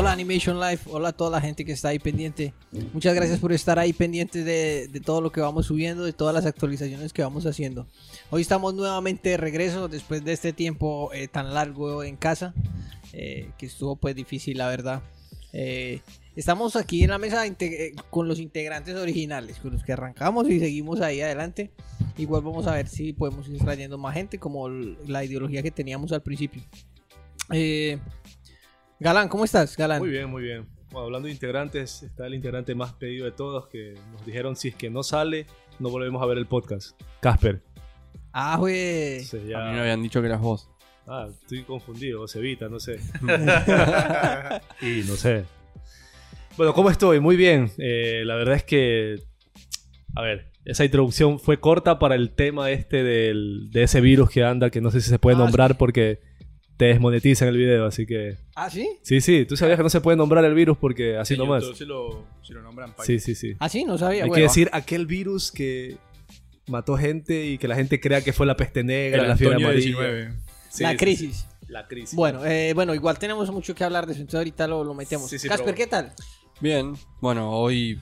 Hola 0.00 0.12
Animation 0.12 0.58
Life, 0.58 0.88
hola 0.90 1.10
a 1.10 1.12
toda 1.12 1.28
la 1.28 1.42
gente 1.42 1.62
que 1.62 1.72
está 1.72 1.90
ahí 1.90 1.98
pendiente. 1.98 2.54
Muchas 2.94 3.14
gracias 3.14 3.38
por 3.38 3.52
estar 3.52 3.78
ahí 3.78 3.92
pendientes 3.92 4.46
de, 4.46 4.88
de 4.88 5.00
todo 5.00 5.20
lo 5.20 5.30
que 5.30 5.42
vamos 5.42 5.66
subiendo, 5.66 6.04
de 6.04 6.14
todas 6.14 6.34
las 6.34 6.46
actualizaciones 6.46 7.12
que 7.12 7.20
vamos 7.20 7.44
haciendo. 7.44 7.86
Hoy 8.30 8.40
estamos 8.40 8.72
nuevamente 8.72 9.28
de 9.28 9.36
regreso 9.36 9.88
después 9.88 10.24
de 10.24 10.32
este 10.32 10.54
tiempo 10.54 11.12
eh, 11.12 11.28
tan 11.28 11.52
largo 11.52 12.02
en 12.02 12.16
casa, 12.16 12.54
eh, 13.12 13.50
que 13.58 13.66
estuvo 13.66 13.94
pues 13.94 14.16
difícil 14.16 14.56
la 14.56 14.68
verdad. 14.68 15.02
Eh, 15.52 16.00
estamos 16.34 16.76
aquí 16.76 17.04
en 17.04 17.10
la 17.10 17.18
mesa 17.18 17.46
eh, 17.46 17.92
con 18.08 18.26
los 18.26 18.38
integrantes 18.38 18.96
originales, 18.96 19.58
con 19.58 19.72
los 19.74 19.84
que 19.84 19.92
arrancamos 19.92 20.48
y 20.48 20.60
seguimos 20.60 21.02
ahí 21.02 21.20
adelante. 21.20 21.72
Igual 22.16 22.40
vamos 22.40 22.66
a 22.66 22.72
ver 22.72 22.88
si 22.88 23.12
podemos 23.12 23.46
ir 23.50 23.58
trayendo 23.58 23.98
más 23.98 24.14
gente, 24.14 24.38
como 24.38 24.66
la 24.70 25.22
ideología 25.24 25.62
que 25.62 25.70
teníamos 25.70 26.10
al 26.12 26.22
principio. 26.22 26.62
Eh, 27.52 27.98
Galán, 29.00 29.28
¿cómo 29.28 29.46
estás, 29.46 29.78
Galán? 29.78 30.00
Muy 30.00 30.10
bien, 30.10 30.28
muy 30.28 30.42
bien. 30.42 30.68
Bueno, 30.90 31.06
hablando 31.06 31.26
de 31.26 31.32
integrantes, 31.32 32.02
está 32.02 32.26
el 32.26 32.34
integrante 32.34 32.74
más 32.74 32.92
pedido 32.92 33.24
de 33.24 33.32
todos 33.32 33.66
que 33.68 33.94
nos 34.12 34.26
dijeron 34.26 34.56
si 34.56 34.68
es 34.68 34.74
que 34.74 34.90
no 34.90 35.02
sale, 35.02 35.46
no 35.78 35.88
volvemos 35.88 36.22
a 36.22 36.26
ver 36.26 36.36
el 36.36 36.44
podcast. 36.44 37.00
Casper. 37.20 37.62
Ah, 38.32 38.58
güey. 38.58 39.20
A 39.20 39.36
mí 39.36 39.40
me 39.42 39.48
ya... 39.48 39.80
habían 39.80 40.02
dicho 40.02 40.20
que 40.20 40.26
eras 40.26 40.42
vos. 40.42 40.68
Ah, 41.06 41.28
estoy 41.30 41.62
confundido, 41.62 42.20
o 42.20 42.28
Cevita, 42.28 42.68
no 42.68 42.78
sé. 42.78 43.00
y 44.82 45.02
no 45.08 45.16
sé. 45.16 45.46
Bueno, 46.58 46.74
¿cómo 46.74 46.90
estoy? 46.90 47.20
Muy 47.20 47.36
bien. 47.36 47.72
Eh, 47.78 48.22
la 48.26 48.34
verdad 48.34 48.56
es 48.56 48.64
que... 48.64 49.18
A 50.14 50.20
ver, 50.20 50.52
esa 50.66 50.84
introducción 50.84 51.40
fue 51.40 51.58
corta 51.58 51.98
para 51.98 52.16
el 52.16 52.34
tema 52.34 52.70
este 52.70 53.02
del, 53.02 53.70
de 53.70 53.84
ese 53.84 54.02
virus 54.02 54.28
que 54.28 54.44
anda, 54.44 54.68
que 54.68 54.82
no 54.82 54.90
sé 54.90 55.00
si 55.00 55.08
se 55.08 55.18
puede 55.18 55.36
Ah, 55.36 55.40
nombrar 55.40 55.78
porque 55.78 56.20
te 56.80 56.86
desmonetizan 56.86 57.48
el 57.48 57.58
video, 57.58 57.84
así 57.84 58.06
que... 58.06 58.38
¿Ah, 58.54 58.70
sí? 58.70 58.88
Sí, 59.02 59.20
sí, 59.20 59.44
tú 59.44 59.54
sabías 59.54 59.76
que 59.76 59.82
no 59.82 59.90
se 59.90 60.00
puede 60.00 60.16
nombrar 60.16 60.42
el 60.46 60.54
virus 60.54 60.78
porque 60.78 61.18
así 61.18 61.34
En 61.34 61.40
nomás. 61.40 61.62
YouTube 61.62 61.76
si 61.76 61.84
lo, 61.84 62.24
si 62.42 62.54
lo 62.54 62.62
nombran 62.62 62.94
país. 62.96 63.06
Sí, 63.06 63.20
sí, 63.20 63.34
sí. 63.34 63.54
Ah, 63.58 63.68
sí, 63.68 63.84
no 63.84 63.98
sabía. 63.98 64.22
Hay 64.24 64.28
bueno. 64.30 64.34
que 64.34 64.48
decir 64.48 64.70
aquel 64.72 65.04
virus 65.04 65.52
que 65.52 65.98
mató 66.68 66.96
gente 66.96 67.44
y 67.44 67.58
que 67.58 67.68
la 67.68 67.74
gente 67.74 68.00
crea 68.00 68.22
que 68.22 68.32
fue 68.32 68.46
la 68.46 68.56
peste 68.56 68.82
negra, 68.82 69.22
El 69.24 69.28
la 69.28 69.36
fiebre 69.36 69.56
Antonio 69.56 69.68
amarilla. 69.72 70.00
19. 70.10 70.34
Sí, 70.70 70.82
la 70.82 70.90
sí, 70.92 70.96
crisis. 70.96 71.36
sí. 71.36 71.46
La 71.68 71.86
crisis. 71.86 72.14
Bueno, 72.16 72.46
eh, 72.46 72.72
bueno, 72.74 72.94
igual 72.94 73.18
tenemos 73.18 73.50
mucho 73.50 73.74
que 73.74 73.84
hablar 73.84 74.06
de 74.06 74.12
eso, 74.12 74.22
entonces 74.22 74.38
ahorita 74.38 74.66
lo, 74.66 74.82
lo 74.82 74.94
metemos. 74.94 75.28
Sí, 75.28 75.38
sí, 75.38 75.48
Casper, 75.48 75.66
pero- 75.66 75.76
¿qué 75.76 75.86
tal? 75.86 76.12
Bien, 76.60 76.94
bueno, 77.20 77.50
hoy 77.50 78.00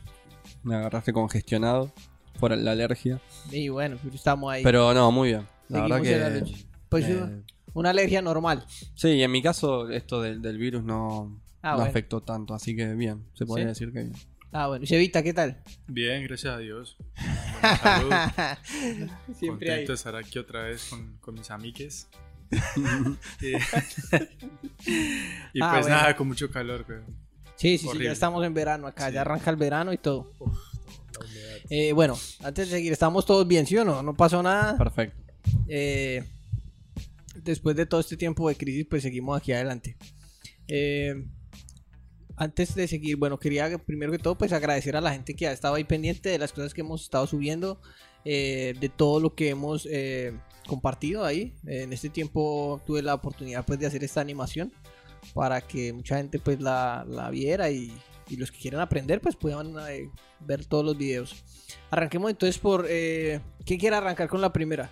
me 0.63 0.77
agarraste 0.77 1.13
congestionado 1.13 1.93
por 2.39 2.57
la 2.57 2.71
alergia. 2.71 3.21
Y 3.51 3.71
bueno, 3.71 3.97
estamos 4.15 4.53
ahí. 4.53 4.63
Pero 4.63 4.95
no, 4.95 5.11
muy 5.11 5.31
bien. 5.31 5.47
La 5.69 5.81
Seguimos 5.81 6.01
verdad 6.03 6.29
en 6.29 6.35
la 6.35 6.47
que. 6.47 6.53
lucha. 6.53 6.65
Pues 6.89 7.05
eh, 7.09 7.43
una 7.75 7.91
alergia 7.91 8.23
normal. 8.23 8.65
sí, 8.95 9.23
en 9.23 9.31
mi 9.31 9.43
caso, 9.43 9.89
esto 9.91 10.23
del, 10.23 10.41
del 10.43 10.59
virus 10.59 10.83
no, 10.85 11.41
Ah, 11.63 11.71
no 11.73 11.77
bueno. 11.79 11.91
afectó 11.91 12.21
tanto, 12.23 12.55
así 12.55 12.75
que 12.77 12.95
bien, 12.95 13.25
se 13.35 13.45
podría 13.47 13.67
¿Sí? 13.67 13.69
decir 13.71 13.93
que 13.93 14.01
bien. 14.05 14.13
Ah, 14.53 14.69
bueno. 14.69 14.87
Chevita, 14.87 15.23
¿qué 15.23 15.35
tal? 15.35 15.63
Bien, 15.87 16.23
gracias 16.25 16.55
a 16.55 16.59
Dios. 16.59 16.97
Buena 17.61 17.77
salud. 17.83 18.11
Siempre 19.35 19.67
Contento 19.69 19.73
hay. 19.73 19.87
de 19.87 19.93
estar 19.95 20.17
aquí 20.17 20.39
otra 20.39 20.63
vez 20.63 20.85
con, 20.89 21.17
con 21.21 21.35
mis 21.35 21.51
amigues. 21.51 22.09
y 23.43 23.49
y 25.55 25.61
Ah, 25.61 25.71
pues 25.73 25.83
bueno. 25.83 25.89
nada, 25.89 26.17
con 26.17 26.29
mucho 26.29 26.51
calor, 26.51 26.85
güey. 26.87 27.01
Sí, 27.57 27.77
sí, 27.77 27.89
sí, 27.93 27.99
ya 28.03 28.13
estamos 28.13 28.45
en 28.47 28.55
verano 28.55 28.87
acá, 28.87 29.09
Sí. 29.09 29.15
ya 29.15 29.23
arranca 29.23 29.51
el 29.51 29.57
verano 29.57 29.93
y 29.93 29.99
todo. 29.99 30.33
Eh, 31.71 31.93
bueno, 31.93 32.17
antes 32.43 32.71
de 32.71 32.77
seguir, 32.77 32.93
¿estamos 32.93 33.27
todos 33.27 33.47
bien, 33.47 33.67
sí 33.67 33.77
o 33.77 33.85
no? 33.85 34.03
No 34.03 34.15
pasó 34.17 34.43
nada. 34.43 34.79
Perfecto. 34.79 35.21
Eh, 35.67 36.25
después 37.49 37.75
de 37.77 37.87
todo 37.87 38.01
este 38.01 38.17
tiempo 38.17 38.49
de 38.49 38.57
crisis, 38.57 38.87
pues 38.89 39.03
seguimos 39.03 39.37
aquí 39.37 39.53
adelante. 39.53 39.97
Eh, 40.69 41.15
antes 42.37 42.75
de 42.75 42.87
seguir, 42.87 43.17
bueno, 43.17 43.39
quería 43.39 43.79
primero 43.79 44.13
que 44.13 44.19
todo, 44.19 44.37
pues 44.37 44.53
agradecer 44.53 44.97
a 44.97 45.01
la 45.01 45.13
gente 45.13 45.35
que 45.35 45.49
ha 45.49 45.53
estado 45.53 45.75
ahí 45.75 45.85
pendiente 45.85 46.29
de 46.29 46.39
las 46.39 46.53
cosas 46.53 46.75
que 46.75 46.83
hemos 46.83 47.03
estado 47.03 47.27
subiendo, 47.27 47.81
eh, 48.25 48.75
de 48.79 48.89
todo 48.89 49.19
lo 49.19 49.35
que 49.35 49.49
hemos 49.49 49.89
eh, 49.91 50.39
compartido 50.67 51.25
ahí. 51.25 51.55
En 51.65 51.93
este 51.93 52.11
tiempo 52.11 52.81
tuve 52.87 53.03
la 53.03 53.15
oportunidad, 53.15 53.65
pues, 53.65 53.79
de 53.79 53.87
hacer 53.87 54.05
esta 54.05 54.21
animación 54.21 54.73
para 55.35 55.61
que 55.61 55.93
mucha 55.93 56.19
gente, 56.19 56.39
pues, 56.39 56.61
la, 56.61 57.05
la 57.09 57.31
viera 57.31 57.71
y, 57.71 57.93
y 58.29 58.37
los 58.37 58.53
que 58.53 58.59
quieran 58.59 58.81
aprender, 58.81 59.21
pues, 59.21 59.35
puedan 59.35 59.75
ver 60.41 60.65
todos 60.67 60.85
los 60.85 60.97
videos. 60.97 61.45
Arranquemos 61.91 62.31
entonces 62.31 62.59
por, 62.59 62.87
¿quién 62.87 63.81
quiere 63.81 63.97
arrancar 63.97 64.29
con 64.29 64.41
la 64.41 64.53
primera? 64.53 64.91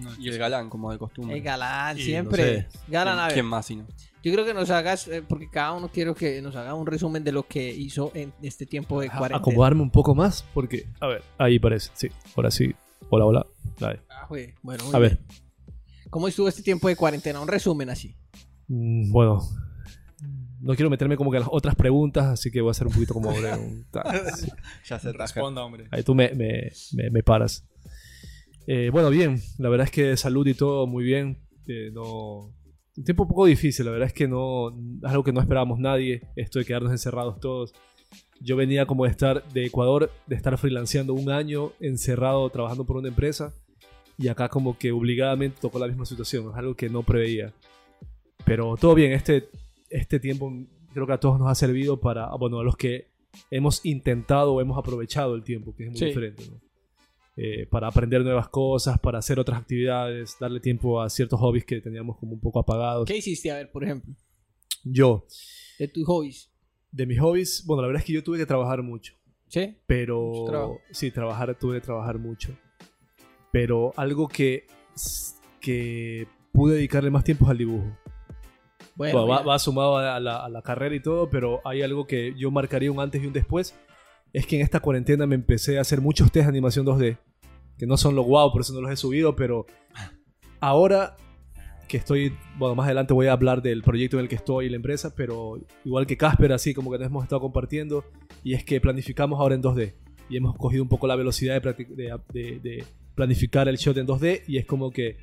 No, 0.00 0.10
Y 0.18 0.28
el 0.28 0.38
galán, 0.38 0.68
como 0.70 0.90
de 0.92 0.98
costumbre. 0.98 1.36
El 1.36 1.42
galán, 1.42 1.98
Y 1.98 2.02
siempre. 2.02 2.62
no 2.64 2.70
sé. 2.70 2.78
Galán, 2.88 3.18
a 3.18 3.24
ver. 3.26 3.34
¿Quién 3.34 3.46
más 3.46 3.66
si 3.66 3.76
no? 3.76 3.86
Yo 4.22 4.32
creo 4.32 4.44
que 4.44 4.52
nos 4.54 4.68
hagas, 4.70 5.06
eh, 5.08 5.22
porque 5.26 5.48
cada 5.50 5.72
uno 5.72 5.88
quiero 5.92 6.14
que 6.14 6.42
nos 6.42 6.54
haga 6.56 6.74
un 6.74 6.86
resumen 6.86 7.22
de 7.24 7.32
lo 7.32 7.44
que 7.46 7.70
hizo 7.72 8.10
en 8.14 8.32
este 8.42 8.66
tiempo 8.66 9.00
de 9.00 9.06
A- 9.08 9.10
cuarentena. 9.16 9.38
acomodarme 9.38 9.82
un 9.82 9.90
poco 9.90 10.14
más 10.14 10.44
porque, 10.54 10.86
a 11.00 11.06
ver, 11.06 11.22
ahí 11.38 11.58
parece, 11.58 11.90
sí, 11.94 12.08
ahora 12.36 12.50
sí. 12.50 12.74
Hola, 13.10 13.24
hola. 13.26 13.46
Dale. 13.78 14.00
Ah, 14.10 14.26
güey, 14.28 14.54
bueno, 14.62 14.84
A 14.92 14.98
ver. 14.98 15.18
¿Cómo 16.10 16.26
estuvo 16.28 16.48
este 16.48 16.62
tiempo 16.62 16.88
de 16.88 16.96
cuarentena? 16.96 17.40
Un 17.40 17.48
resumen 17.48 17.90
así. 17.90 18.16
mm, 18.66 19.10
bueno, 19.12 19.40
no 20.60 20.74
quiero 20.74 20.90
meterme 20.90 21.16
como 21.16 21.30
que 21.30 21.36
en 21.36 21.42
las 21.44 21.50
otras 21.52 21.76
preguntas, 21.76 22.26
así 22.26 22.50
que 22.50 22.60
voy 22.60 22.70
a 22.70 22.72
hacer 22.72 22.86
un 22.88 22.92
poquito 22.92 23.14
como 23.14 23.30
breve, 23.30 23.56
un-. 23.56 23.86
Ya 24.88 24.98
se 24.98 25.12
Responda, 25.12 25.62
hombre. 25.64 25.86
Ahí 25.92 26.02
tú 26.02 26.14
me, 26.14 26.30
me, 26.34 26.72
me- 26.92 27.10
me 27.10 27.22
paras. 27.22 27.64
Eh, 28.70 28.90
bueno, 28.90 29.08
bien. 29.08 29.40
La 29.56 29.70
verdad 29.70 29.86
es 29.86 29.90
que 29.90 30.14
salud 30.18 30.46
y 30.46 30.52
todo 30.52 30.86
muy 30.86 31.02
bien. 31.02 31.38
Eh, 31.66 31.90
no... 31.92 32.54
Un 32.96 33.04
tiempo 33.04 33.22
un 33.22 33.28
poco 33.30 33.46
difícil. 33.46 33.86
La 33.86 33.92
verdad 33.92 34.08
es 34.08 34.12
que 34.12 34.28
no... 34.28 34.68
Es 35.02 35.10
algo 35.10 35.24
que 35.24 35.32
no 35.32 35.40
esperábamos 35.40 35.78
nadie. 35.78 36.20
Esto 36.36 36.58
de 36.58 36.66
quedarnos 36.66 36.92
encerrados 36.92 37.40
todos. 37.40 37.72
Yo 38.40 38.56
venía 38.56 38.84
como 38.86 39.04
de 39.04 39.10
estar 39.10 39.42
de 39.52 39.64
Ecuador, 39.64 40.10
de 40.26 40.36
estar 40.36 40.56
freelanceando 40.58 41.14
un 41.14 41.30
año 41.30 41.72
encerrado 41.80 42.48
trabajando 42.50 42.84
por 42.84 42.98
una 42.98 43.08
empresa. 43.08 43.54
Y 44.18 44.28
acá 44.28 44.48
como 44.50 44.76
que 44.76 44.92
obligadamente 44.92 45.56
tocó 45.62 45.78
la 45.78 45.86
misma 45.88 46.04
situación. 46.04 46.50
Es 46.50 46.56
algo 46.56 46.74
que 46.74 46.90
no 46.90 47.02
preveía. 47.02 47.54
Pero 48.44 48.76
todo 48.76 48.94
bien. 48.94 49.12
Este, 49.12 49.48
este 49.88 50.20
tiempo 50.20 50.52
creo 50.92 51.06
que 51.06 51.12
a 51.14 51.20
todos 51.20 51.38
nos 51.38 51.48
ha 51.48 51.54
servido 51.54 52.00
para... 52.00 52.28
Bueno, 52.36 52.58
a 52.58 52.64
los 52.64 52.76
que 52.76 53.06
hemos 53.50 53.82
intentado 53.86 54.52
o 54.52 54.60
hemos 54.60 54.76
aprovechado 54.76 55.34
el 55.36 55.42
tiempo, 55.42 55.74
que 55.74 55.84
es 55.84 55.90
muy 55.90 55.98
Sí. 55.98 56.04
diferente, 56.06 56.44
¿no? 56.50 56.67
Eh, 57.40 57.66
para 57.70 57.86
aprender 57.86 58.22
nuevas 58.24 58.48
cosas, 58.48 58.98
para 58.98 59.18
hacer 59.20 59.38
otras 59.38 59.60
actividades, 59.60 60.36
darle 60.40 60.58
tiempo 60.58 61.00
a 61.00 61.08
ciertos 61.08 61.38
hobbies 61.38 61.64
que 61.64 61.80
teníamos 61.80 62.16
como 62.18 62.32
un 62.32 62.40
poco 62.40 62.58
apagados. 62.58 63.06
¿Qué 63.06 63.16
hiciste, 63.18 63.50
a 63.52 63.54
ver, 63.56 63.70
por 63.70 63.84
ejemplo? 63.84 64.12
Yo, 64.82 65.24
De 65.78 65.86
tus 65.86 66.04
hobbies. 66.04 66.50
de 66.90 67.06
mis 67.06 67.20
hobbies, 67.20 67.64
bueno, 67.64 67.82
la 67.82 67.88
verdad 67.88 68.00
es 68.00 68.06
que 68.06 68.12
yo 68.12 68.24
tuve 68.24 68.38
que 68.38 68.46
trabajar 68.46 68.82
mucho, 68.82 69.14
¿Sí? 69.46 69.76
Pero 69.86 70.78
sí, 70.90 71.10
trabajar, 71.12 71.56
tuve 71.58 71.76
que 71.80 71.86
trabajar 71.86 72.18
mucho. 72.18 72.56
Pero 73.52 73.92
algo 73.96 74.26
que, 74.26 74.66
que 75.60 76.26
pude 76.52 76.74
dedicarle 76.74 77.10
más 77.10 77.24
tiempo 77.24 77.44
es 77.44 77.50
al 77.52 77.58
dibujo. 77.58 77.96
Bueno, 78.96 79.12
Bueno, 79.12 79.26
va, 79.28 79.38
mira. 79.40 79.46
va 79.52 79.58
sumado 79.60 79.96
a 79.98 80.18
la, 80.18 80.44
a 80.44 80.48
la 80.48 80.62
carrera 80.62 80.94
y 80.94 81.00
todo, 81.00 81.30
pero 81.30 81.60
hay 81.64 81.82
algo 81.82 82.06
que 82.06 82.34
yo 82.36 82.50
marcaría 82.50 82.90
un 82.90 82.98
antes 83.00 83.22
y 83.22 83.26
un 83.26 83.32
después. 83.32 83.74
Es 84.32 84.46
que 84.46 84.56
en 84.56 84.62
esta 84.62 84.80
cuarentena 84.80 85.26
me 85.26 85.34
empecé 85.36 85.78
a 85.78 85.82
hacer 85.82 86.00
muchos 86.00 86.30
test 86.32 86.44
de 86.46 86.50
animación 86.50 86.84
2D. 86.84 87.18
Que 87.78 87.86
no 87.86 87.96
son 87.96 88.14
lo 88.16 88.22
guau, 88.22 88.50
por 88.52 88.60
eso 88.62 88.72
no 88.74 88.80
los 88.80 88.90
he 88.90 88.96
subido, 88.96 89.36
pero 89.36 89.66
ahora 90.60 91.16
que 91.88 91.96
estoy, 91.96 92.34
bueno, 92.58 92.74
más 92.74 92.84
adelante 92.86 93.14
voy 93.14 93.28
a 93.28 93.32
hablar 93.32 93.62
del 93.62 93.82
proyecto 93.82 94.18
en 94.18 94.24
el 94.24 94.28
que 94.28 94.34
estoy 94.34 94.66
y 94.66 94.68
la 94.68 94.76
empresa, 94.76 95.14
pero 95.14 95.58
igual 95.84 96.06
que 96.06 96.18
Casper, 96.18 96.52
así 96.52 96.74
como 96.74 96.90
que 96.90 96.98
nos 96.98 97.06
hemos 97.06 97.22
estado 97.24 97.40
compartiendo, 97.40 98.04
y 98.44 98.52
es 98.52 98.62
que 98.64 98.78
planificamos 98.80 99.40
ahora 99.40 99.54
en 99.54 99.62
2D. 99.62 99.94
Y 100.28 100.36
hemos 100.36 100.54
cogido 100.56 100.82
un 100.82 100.88
poco 100.90 101.06
la 101.06 101.16
velocidad 101.16 101.62
de, 101.62 101.72
de- 101.88 102.18
de- 102.34 102.60
de 102.60 102.84
planificar 103.14 103.68
el 103.68 103.76
shot 103.76 103.96
en 103.96 104.06
2D, 104.06 104.42
y 104.46 104.58
es 104.58 104.66
como 104.66 104.90
que 104.90 105.16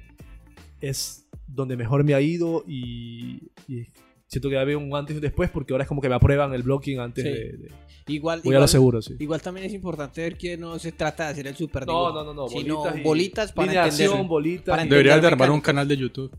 es 0.82 1.28
donde 1.48 1.78
mejor 1.78 2.04
me 2.04 2.16
ha 2.16 2.22
ido 2.22 2.64
y, 2.68 3.52
y 3.68 3.86
siento 4.28 4.50
que 4.50 4.58
había 4.58 4.78
un 4.78 4.96
antes 4.96 5.14
y 5.14 5.18
un 5.18 5.22
después 5.22 5.50
porque 5.52 5.74
ahora 5.74 5.84
es 5.84 5.88
como 5.88 6.02
que 6.02 6.10
me 6.10 6.16
aprueban 6.16 6.54
el 6.54 6.64
blocking 6.64 7.00
antes 7.00 7.24
Sí. 7.24 7.30
de, 7.30 7.58
de- 7.58 7.72
igual, 8.08 8.42
Voy 8.44 8.50
a 8.56 8.60
lo 8.60 8.60
igual- 8.62 8.70
seguro, 8.70 9.02
sí. 9.02 9.16
Igual 9.20 9.42
también 9.42 9.66
es 9.68 9.74
importante 9.74 10.22
ver 10.22 10.38
que 10.38 10.58
no 10.58 10.78
se 10.80 10.92
trata 10.92 11.26
de 11.26 11.32
hacer 11.32 11.48
el 11.48 11.56
super 11.56 11.86
No, 11.86 11.94
dibujo, 11.94 12.14
no, 12.14 12.24
no, 12.26 12.34
no. 12.34 12.48
sino 12.50 12.78
Bolitas, 12.78 13.04
bolitas 13.04 13.52
para 13.54 13.86
entender. 13.86 14.10
bolitas. 14.28 14.66
para 14.66 14.82
y- 14.82 14.86
entender 14.86 14.90
Deberías 14.90 15.22
de 15.22 15.28
armar 15.28 15.52
un 15.52 15.62
canal 15.62 15.88
de 15.88 15.98
YouTube. 15.98 16.38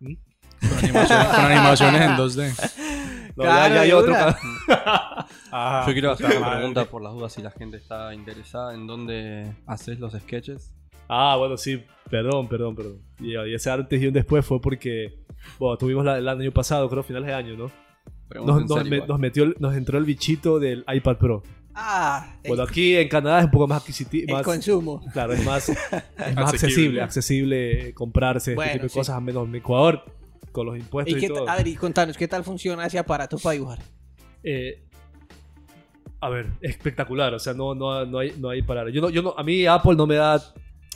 ¿Mm? 0.00 0.14
Con, 0.60 0.78
animaciones, 0.78 1.26
con 1.28 1.44
animaciones 1.44 2.00
en 2.02 2.16
2D. 2.16 2.74
No, 3.38 3.44
ya, 3.44 3.68
ya 3.68 3.80
hay 3.82 3.90
Claro, 3.90 3.98
otro. 4.00 4.14
Ah, 5.52 5.84
Yo 5.86 5.92
quiero 5.92 6.10
hacer 6.10 6.36
una 6.38 6.56
pregunta 6.56 6.84
por 6.86 7.00
las 7.02 7.12
dudas 7.12 7.32
si 7.32 7.40
la 7.40 7.52
gente 7.52 7.76
está 7.76 8.12
interesada 8.12 8.74
en 8.74 8.88
dónde 8.88 9.54
haces 9.64 10.00
los 10.00 10.12
sketches. 10.14 10.74
Ah, 11.08 11.36
bueno, 11.38 11.56
sí. 11.56 11.84
Perdón, 12.10 12.48
perdón, 12.48 12.74
perdón. 12.74 12.98
Y, 13.20 13.36
y 13.36 13.54
ese 13.54 13.70
antes 13.70 14.02
y 14.02 14.08
un 14.08 14.12
después 14.12 14.44
fue 14.44 14.60
porque, 14.60 15.20
bueno, 15.58 15.76
tuvimos 15.78 16.04
la- 16.04 16.18
el 16.18 16.28
año 16.28 16.52
pasado, 16.52 16.88
creo, 16.88 17.02
finales 17.02 17.26
de 17.28 17.34
año, 17.34 17.56
¿no? 17.56 17.70
Nos, 18.44 18.60
en 18.62 18.66
nos 18.66 18.68
serio 18.78 18.90
me- 18.90 18.96
igual. 18.96 19.08
nos 19.08 19.18
metió, 19.20 19.44
el- 19.44 19.56
nos 19.58 19.74
entró 19.74 19.98
el 19.98 20.04
bichito 20.04 20.58
del 20.58 20.84
iPad 20.92 21.16
Pro. 21.16 21.42
Ah, 21.74 22.36
el, 22.42 22.48
Bueno, 22.48 22.64
aquí 22.64 22.96
en 22.96 23.08
Canadá 23.08 23.38
es 23.38 23.44
un 23.46 23.50
poco 23.52 23.68
más 23.68 23.78
el 23.78 23.82
adquisitivo. 23.82 24.32
Más, 24.34 24.42
consumo. 24.42 25.00
claro, 25.12 25.32
es 25.32 25.44
más, 25.44 25.68
es 25.68 25.76
más 26.34 26.52
accesible, 26.52 27.00
accesible 27.02 27.94
comprarse 27.94 28.54
Bueno, 28.54 28.66
este 28.72 28.78
tipo 28.78 28.84
de 28.84 28.88
sí. 28.90 28.98
cosas. 28.98 29.16
A 29.16 29.20
menos 29.20 29.46
en 29.48 29.54
Ecuador 29.54 30.04
con 30.52 30.66
los 30.66 30.76
impuestos 30.76 31.14
¿Y 31.14 31.18
y, 31.18 31.20
qué 31.20 31.28
todo. 31.28 31.48
a 31.48 31.56
ver, 31.56 31.68
y 31.68 31.76
contanos, 31.76 32.16
¿qué 32.16 32.26
tal 32.26 32.42
funciona 32.42 32.84
ese 32.84 32.98
aparato 32.98 33.38
para 33.38 33.52
dibujar? 33.54 33.78
Eh, 34.42 34.82
a 36.20 36.28
ver, 36.28 36.50
espectacular, 36.60 37.32
o 37.34 37.38
sea, 37.38 37.54
no, 37.54 37.74
no, 37.76 38.04
no 38.04 38.18
hay, 38.18 38.34
no 38.38 38.48
hay 38.50 38.62
palabras. 38.62 38.92
Yo 38.92 39.00
no, 39.00 39.08
yo 39.10 39.22
no, 39.22 39.34
a 39.36 39.44
mí 39.44 39.64
Apple 39.66 39.94
no 39.94 40.06
me 40.06 40.16
da 40.16 40.42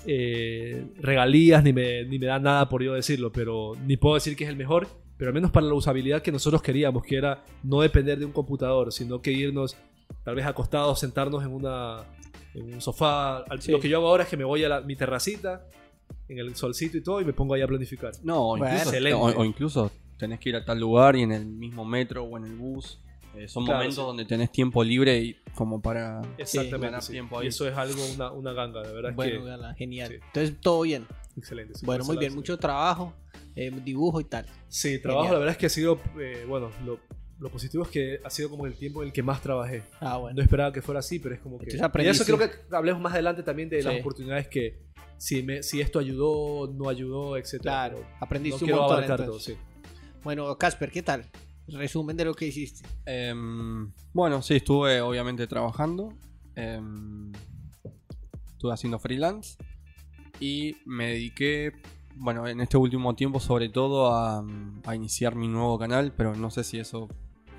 eh, 0.07 0.85
regalías 1.01 1.63
ni 1.65 1.73
me, 1.73 2.05
ni 2.05 2.19
me 2.19 2.27
da 2.27 2.39
nada 2.39 2.69
por 2.69 2.83
yo 2.83 2.95
decirlo, 2.95 3.31
pero 3.33 3.73
ni 3.87 3.97
puedo 3.97 4.15
decir 4.17 4.37
que 4.37 4.45
es 4.45 4.51
el 4.51 4.57
mejor, 4.57 4.89
pero 5.17 5.29
al 5.31 5.35
menos 5.35 5.51
para 5.51 5.67
la 5.67 5.75
usabilidad 5.75 6.23
que 6.23 6.33
nosotros 6.33 6.63
queríamos, 6.63 7.05
que 7.05 7.17
era 7.17 7.45
no 7.63 7.81
depender 7.81 8.19
de 8.19 8.25
un 8.25 8.33
computador, 8.33 8.93
sino 8.93 9.21
que 9.23 9.33
irnos 9.33 9.77
tal 10.25 10.35
vez 10.35 10.45
acostados, 10.47 10.99
sentarnos 11.01 11.45
en, 11.45 11.53
una, 11.53 11.99
en 12.55 12.75
un 12.75 12.81
sofá. 12.81 13.45
Sí. 13.61 13.71
Lo 13.73 13.81
que 13.81 13.89
yo 13.89 13.99
hago 13.99 14.09
ahora 14.09 14.25
es 14.25 14.29
que 14.29 14.37
me 14.37 14.45
voy 14.45 14.65
a 14.65 14.69
la- 14.69 14.81
mi 14.81 14.97
terracita, 14.97 15.67
en 16.29 16.39
el 16.39 16.55
solcito 16.57 16.97
y 16.97 17.03
todo, 17.03 17.21
y 17.21 17.25
me 17.25 17.33
pongo 17.33 17.55
ahí 17.55 17.63
a 17.63 17.67
planificar. 17.67 18.13
No, 18.23 18.51
o 18.51 18.57
incluso, 18.57 18.91
o 19.41 19.45
incluso 19.45 19.93
tenés 20.19 20.39
que 20.41 20.49
ir 20.51 20.57
a 20.57 20.65
tal 20.65 20.79
lugar 20.81 21.17
y 21.17 21.23
en 21.23 21.33
el 21.33 21.47
mismo 21.47 21.85
metro 21.85 22.25
o 22.25 22.37
en 22.39 22.45
el 22.45 22.57
bus. 22.57 23.01
Eh, 23.37 23.49
son 23.49 23.65
Claro, 23.65 23.79
momentos 23.79 23.97
sí. 23.97 24.07
donde 24.07 24.25
tenés 24.25 24.51
tiempo 24.53 24.83
libre 24.85 25.19
y 25.19 25.37
como 25.55 25.81
para... 25.81 26.23
Exactamente. 26.39 26.87
ganar 26.87 27.03
sí. 27.03 27.13
tiempo 27.13 27.39
Y 27.41 27.43
ahí. 27.43 27.49
eso 27.49 27.67
es 27.69 27.77
algo, 27.77 28.03
una, 28.15 28.31
una 28.33 28.53
ganga, 28.53 28.83
de 28.83 28.93
verdad. 28.93 29.11
es 29.11 29.17
Bueno, 29.17 29.41
que, 29.43 29.47
gala, 29.51 29.75
genial. 29.75 30.09
sí. 30.11 30.15
Entonces, 30.27 30.61
todo 30.61 30.83
bien. 30.83 31.07
excelente. 31.37 31.75
sí, 31.75 31.87
Bueno, 31.87 32.05
muy 32.05 32.17
bien, 32.17 32.35
mucho 32.35 32.59
trabajo, 32.59 33.13
eh, 33.57 33.71
dibujo 33.85 34.21
y 34.21 34.25
tal. 34.25 34.47
Sí, 34.69 34.99
trabajo, 35.01 35.25
Genial. 35.25 35.35
la 35.35 35.39
verdad 35.41 35.53
es 35.53 35.59
que 35.59 35.67
ha 35.67 35.71
sido, 35.71 36.01
eh, 36.21 36.45
bueno, 36.49 36.71
lo, 36.85 36.99
lo 37.39 37.51
positivo 37.51 37.83
es 37.85 37.89
que 37.91 38.21
ha 38.25 38.31
sido 38.31 38.51
como 38.51 38.67
el 38.67 38.75
tiempo 38.75 39.03
en 39.03 39.09
el 39.09 39.13
que 39.13 39.23
más 39.23 39.41
trabajé. 39.43 39.83
Ah, 40.01 40.17
bueno. 40.19 40.37
No 40.37 40.43
esperaba 40.43 40.73
que 40.73 40.81
fuera 40.83 41.01
así, 41.01 41.19
pero 41.19 41.35
es 41.35 41.41
como 41.41 41.59
que... 41.59 41.71
Entonces 41.71 42.05
Y 42.05 42.09
eso 42.09 42.25
creo 42.25 42.39
que 42.39 42.51
hablemos 42.75 43.01
más 43.03 43.13
adelante 43.15 43.43
también 43.43 43.69
de 43.69 43.83
las 43.83 43.99
oportunidades 44.01 44.47
que, 44.49 44.79
si, 45.19 45.43
me, 45.43 45.63
si 45.63 45.81
esto 45.81 45.99
ayudó, 45.99 46.73
no 46.73 46.89
ayudó, 46.89 47.37
etc. 47.37 47.61
Claro, 47.63 48.05
aprendiste 48.21 48.67
no 48.67 48.75
un 48.75 48.89
montón. 48.97 49.17
todo. 49.27 49.39
Bueno, 50.23 50.57
Casper, 50.57 50.91
¿qué 50.91 51.03
tal? 51.03 51.25
Resumen 51.69 52.17
de 52.17 52.25
lo 52.25 52.35
que 52.35 52.47
hiciste. 52.47 52.89
Em, 53.07 53.93
bueno, 54.13 54.43
sí, 54.43 54.57
estuve 54.57 55.01
obviamente 55.01 55.47
trabajando. 55.47 56.13
em, 56.55 57.33
estuve 58.49 58.73
haciendo 58.73 58.99
freelance. 58.99 59.57
Y 60.41 60.77
me 60.85 61.09
dediqué, 61.09 61.73
bueno, 62.17 62.47
en 62.49 62.61
este 62.61 62.77
último 62.77 63.15
tiempo 63.15 63.41
sobre 63.41 63.69
todo 63.69 64.13
a, 64.15 64.45
a 64.85 64.95
iniciar 64.97 65.35
mi 65.37 65.49
nuevo 65.49 65.79
canal. 65.79 66.13
Pero 66.17 66.35
no 66.35 66.51
sé 66.51 66.65
si 66.65 66.79
eso 66.79 67.09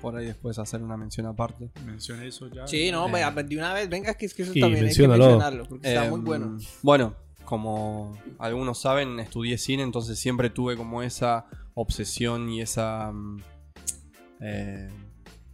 por 0.04 0.16
ahí 0.16 0.26
después 0.26 0.58
hacer 0.58 0.82
una 0.82 0.98
mención 0.98 1.26
aparte. 1.26 1.70
Menciona 1.86 2.26
eso 2.26 2.46
ya. 2.48 2.66
Sí, 2.66 2.90
no, 2.90 3.08
eh. 3.16 3.42
de 3.44 3.56
una 3.56 3.72
vez, 3.72 3.88
venga, 3.88 4.12
que 4.12 4.26
es 4.26 4.34
que 4.34 4.42
eso 4.42 4.52
también 4.52 4.84
hay 4.84 4.94
que 4.94 5.08
mencionarlo, 5.08 5.64
porque 5.66 5.88
está 5.88 6.10
muy 6.10 6.18
Em, 6.18 6.24
bueno. 6.24 6.58
Bueno, 6.82 7.14
como 7.46 8.12
algunos 8.38 8.78
saben, 8.78 9.18
estudié 9.18 9.56
cine, 9.56 9.82
entonces 9.82 10.18
siempre 10.18 10.50
tuve 10.50 10.76
como 10.76 11.02
esa 11.02 11.46
obsesión 11.72 12.50
y 12.50 12.60
esa... 12.60 13.12
eh, 14.44 14.88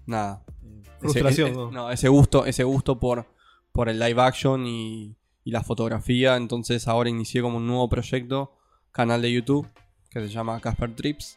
nada. 0.06 0.42
eh, 0.64 0.82
ese- 0.82 0.98
Frustración, 0.98 1.48
ese- 1.50 1.56
¿no? 1.58 1.70
no, 1.70 1.90
ese 1.90 2.08
gusto, 2.08 2.44
ese 2.46 2.64
gusto 2.64 2.98
por, 2.98 3.26
por 3.72 3.88
el 3.88 3.98
live 3.98 4.20
action 4.20 4.66
y, 4.66 5.16
y 5.44 5.50
la 5.50 5.62
fotografía. 5.62 6.36
Entonces 6.36 6.88
ahora 6.88 7.08
inicié 7.10 7.40
como 7.42 7.58
un 7.58 7.66
nuevo 7.66 7.88
proyecto, 7.88 8.52
canal 8.92 9.22
de 9.22 9.32
YouTube, 9.32 9.68
que 10.10 10.20
se 10.20 10.28
llama 10.28 10.58
Casper 10.60 10.94
Trips. 10.96 11.36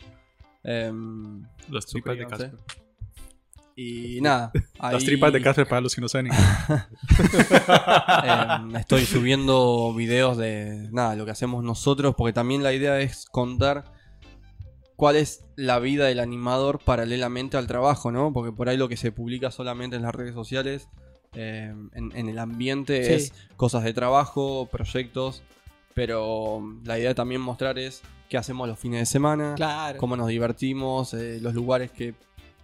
Em, 0.64 1.44
Las 1.70 1.86
tripas 1.86 2.18
de. 2.18 2.26
Casper. 2.28 2.56
y 3.76 4.20
nada. 4.22 4.52
Las 4.80 4.94
ahí- 4.96 5.06
tripas 5.06 5.32
de 5.34 5.42
Casper 5.42 5.68
para 5.68 5.82
los 5.82 5.94
que 5.96 6.02
no 6.02 6.08
saben. 6.10 6.32
Eh, 8.24 8.78
estoy 8.80 9.06
subiendo 9.06 9.94
videos 9.94 10.38
de 10.38 10.88
nada, 10.92 11.16
lo 11.16 11.26
que 11.26 11.32
hacemos 11.32 11.64
nosotros, 11.64 12.16
porque 12.18 12.34
también 12.34 12.64
la 12.64 12.74
idea 12.74 13.00
es 13.00 13.26
contar 13.26 13.93
cuál 15.04 15.18
es 15.18 15.44
la 15.58 15.80
vida 15.80 16.06
del 16.06 16.22
animador 16.22 16.80
paralelamente 16.80 17.58
al 17.58 17.68
trabajo, 17.68 18.10
¿no? 18.10 18.32
Porque 18.32 18.54
por 18.54 18.70
ahí 18.70 18.78
lo 18.78 18.88
que 18.88 18.96
se 18.96 19.12
publica 19.12 19.52
solamente 19.52 19.98
en 19.98 20.02
las 20.02 20.16
redes 20.16 20.34
sociales, 20.34 20.88
eh, 21.36 21.74
en, 21.94 22.12
en 22.16 22.30
el 22.30 22.40
ambiente, 22.40 23.04
Sí. 23.04 23.12
es 23.12 23.34
cosas 23.58 23.84
de 23.84 23.94
trabajo, 23.94 24.70
proyectos, 24.72 25.44
pero 25.94 26.64
la 26.86 26.98
idea 26.98 27.14
también 27.14 27.42
mostrar 27.42 27.78
es 27.80 28.02
qué 28.30 28.38
hacemos 28.38 28.66
los 28.66 28.80
fines 28.80 29.02
de 29.02 29.06
semana, 29.06 29.56
Claro. 29.58 29.98
cómo 29.98 30.16
nos 30.16 30.30
divertimos, 30.30 31.14
eh, 31.14 31.40
los 31.42 31.54
lugares 31.54 31.92
que, 31.92 32.14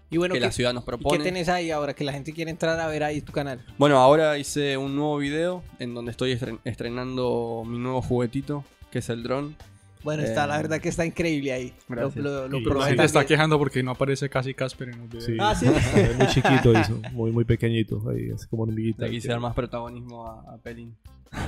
y 0.09 0.15
bueno, 0.15 0.31
que 0.33 0.39
¿qué, 0.39 0.45
la 0.45 0.51
ciudad 0.53 0.74
nos 0.74 0.83
y 0.83 0.85
qué 0.85 0.92
propone. 0.92 1.21
tenés 1.25 1.50
ahí 1.50 1.71
ahora? 1.71 1.94
Que 1.94 2.06
la 2.06 2.13
gente 2.13 2.31
quiere 2.31 2.51
entrar 2.51 2.80
a 2.80 2.88
ver 2.88 3.03
ahí 3.03 3.19
tu 3.19 3.33
canal. 3.33 3.65
Bueno, 3.77 3.97
ahora 4.00 4.38
hice 4.38 4.77
un 4.77 4.95
nuevo 4.95 5.18
video 5.18 5.62
en 5.80 5.94
donde 5.94 6.12
estoy 6.12 6.31
estren- 6.31 6.59
estrenando 6.63 7.63
mi 7.68 7.80
nuevo 7.80 8.01
juguetito, 8.01 8.63
que 8.92 9.00
es 9.00 9.09
el 9.09 9.24
dron. 9.24 9.57
Bueno, 10.03 10.23
está, 10.23 10.45
Eh, 10.45 10.47
la 10.47 10.57
verdad 10.57 10.79
que 10.79 10.89
está 10.89 11.05
increíble 11.05 11.51
ahí. 11.51 11.73
Lo, 11.89 11.95
gracias. 11.95 12.23
lo, 12.23 12.47
lo 12.47 12.59
La 12.79 12.85
gente 12.87 13.03
está 13.03 13.25
quejando 13.25 13.57
porque 13.57 13.83
no 13.83 13.91
aparece 13.91 14.29
casi 14.29 14.53
Casper 14.53 14.89
en 14.89 14.99
los 14.99 15.09
videos. 15.09 15.25
Sí. 15.25 15.37
Ah, 15.39 15.55
¿sí? 15.55 15.65
Es 15.99 16.17
muy 16.17 16.27
chiquito, 16.27 16.71
hizo, 16.79 17.01
muy, 17.11 17.31
muy 17.31 17.43
pequeñito, 17.43 18.01
ahí, 18.09 18.29
es 18.33 18.47
como 18.47 18.63
hormiguita. 18.63 19.05
Le 19.05 19.11
quise 19.11 19.27
dar 19.27 19.39
más 19.39 19.53
protagonismo 19.53 20.25
a, 20.25 20.53
a 20.53 20.57
Pelín. 20.57 20.95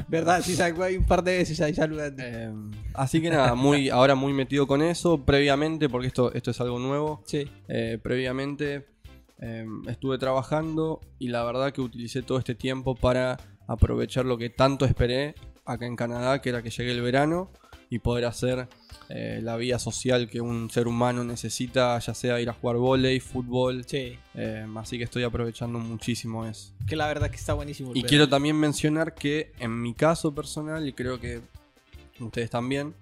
¿Verdad? 0.07 0.41
Sí, 0.43 0.53
salgo 0.53 0.83
ahí 0.83 0.95
un 0.97 1.05
par 1.05 1.23
de 1.23 1.37
veces 1.37 1.59
ahí 1.61 1.73
saludando. 1.73 2.21
Eh, 2.23 2.51
así 2.93 3.21
que 3.21 3.29
nada, 3.29 3.55
muy, 3.55 3.89
ahora 3.89 4.13
muy 4.15 4.31
metido 4.33 4.67
con 4.67 4.81
eso. 4.81 5.23
Previamente, 5.25 5.89
porque 5.89 6.07
esto, 6.07 6.31
esto 6.33 6.51
es 6.51 6.61
algo 6.61 6.77
nuevo, 6.77 7.23
Sí. 7.25 7.47
eh, 7.67 7.97
previamente 8.03 8.85
eh, 9.39 9.65
estuve 9.87 10.19
trabajando 10.19 10.99
y 11.17 11.29
la 11.29 11.43
verdad 11.43 11.71
que 11.71 11.81
utilicé 11.81 12.21
todo 12.21 12.37
este 12.37 12.53
tiempo 12.53 12.93
para 12.95 13.37
aprovechar 13.67 14.25
lo 14.25 14.37
que 14.37 14.49
tanto 14.51 14.85
esperé 14.85 15.33
acá 15.65 15.85
en 15.87 15.95
Canadá, 15.95 16.41
que 16.41 16.49
era 16.49 16.61
que 16.61 16.69
llegue 16.69 16.91
el 16.91 17.01
verano 17.01 17.49
y 17.91 17.99
poder 17.99 18.23
hacer 18.25 18.69
eh, 19.09 19.41
la 19.43 19.57
vida 19.57 19.77
social 19.77 20.29
que 20.29 20.39
un 20.39 20.69
ser 20.71 20.87
humano 20.87 21.23
necesita, 21.25 21.99
ya 21.99 22.13
sea 22.13 22.39
ir 22.39 22.49
a 22.49 22.53
jugar 22.53 22.77
volei, 22.77 23.19
fútbol. 23.19 23.83
Sí. 23.85 24.17
eh, 24.33 24.65
así 24.77 24.97
que 24.97 25.03
estoy 25.03 25.23
aprovechando 25.23 25.77
muchísimo 25.77 26.45
eso. 26.45 26.73
Que 26.87 26.95
la 26.95 27.05
verdad 27.07 27.29
que 27.29 27.35
está 27.35 27.53
buenísimo. 27.53 27.91
Y 27.93 28.03
quiero 28.03 28.29
también 28.29 28.55
mencionar 28.55 29.13
que 29.13 29.51
en 29.59 29.79
mi 29.81 29.93
caso 29.93 30.33
personal, 30.33 30.87
y 30.87 30.93
creo 30.93 31.19
que 31.19 31.41
ustedes 32.21 32.49
también, 32.49 32.95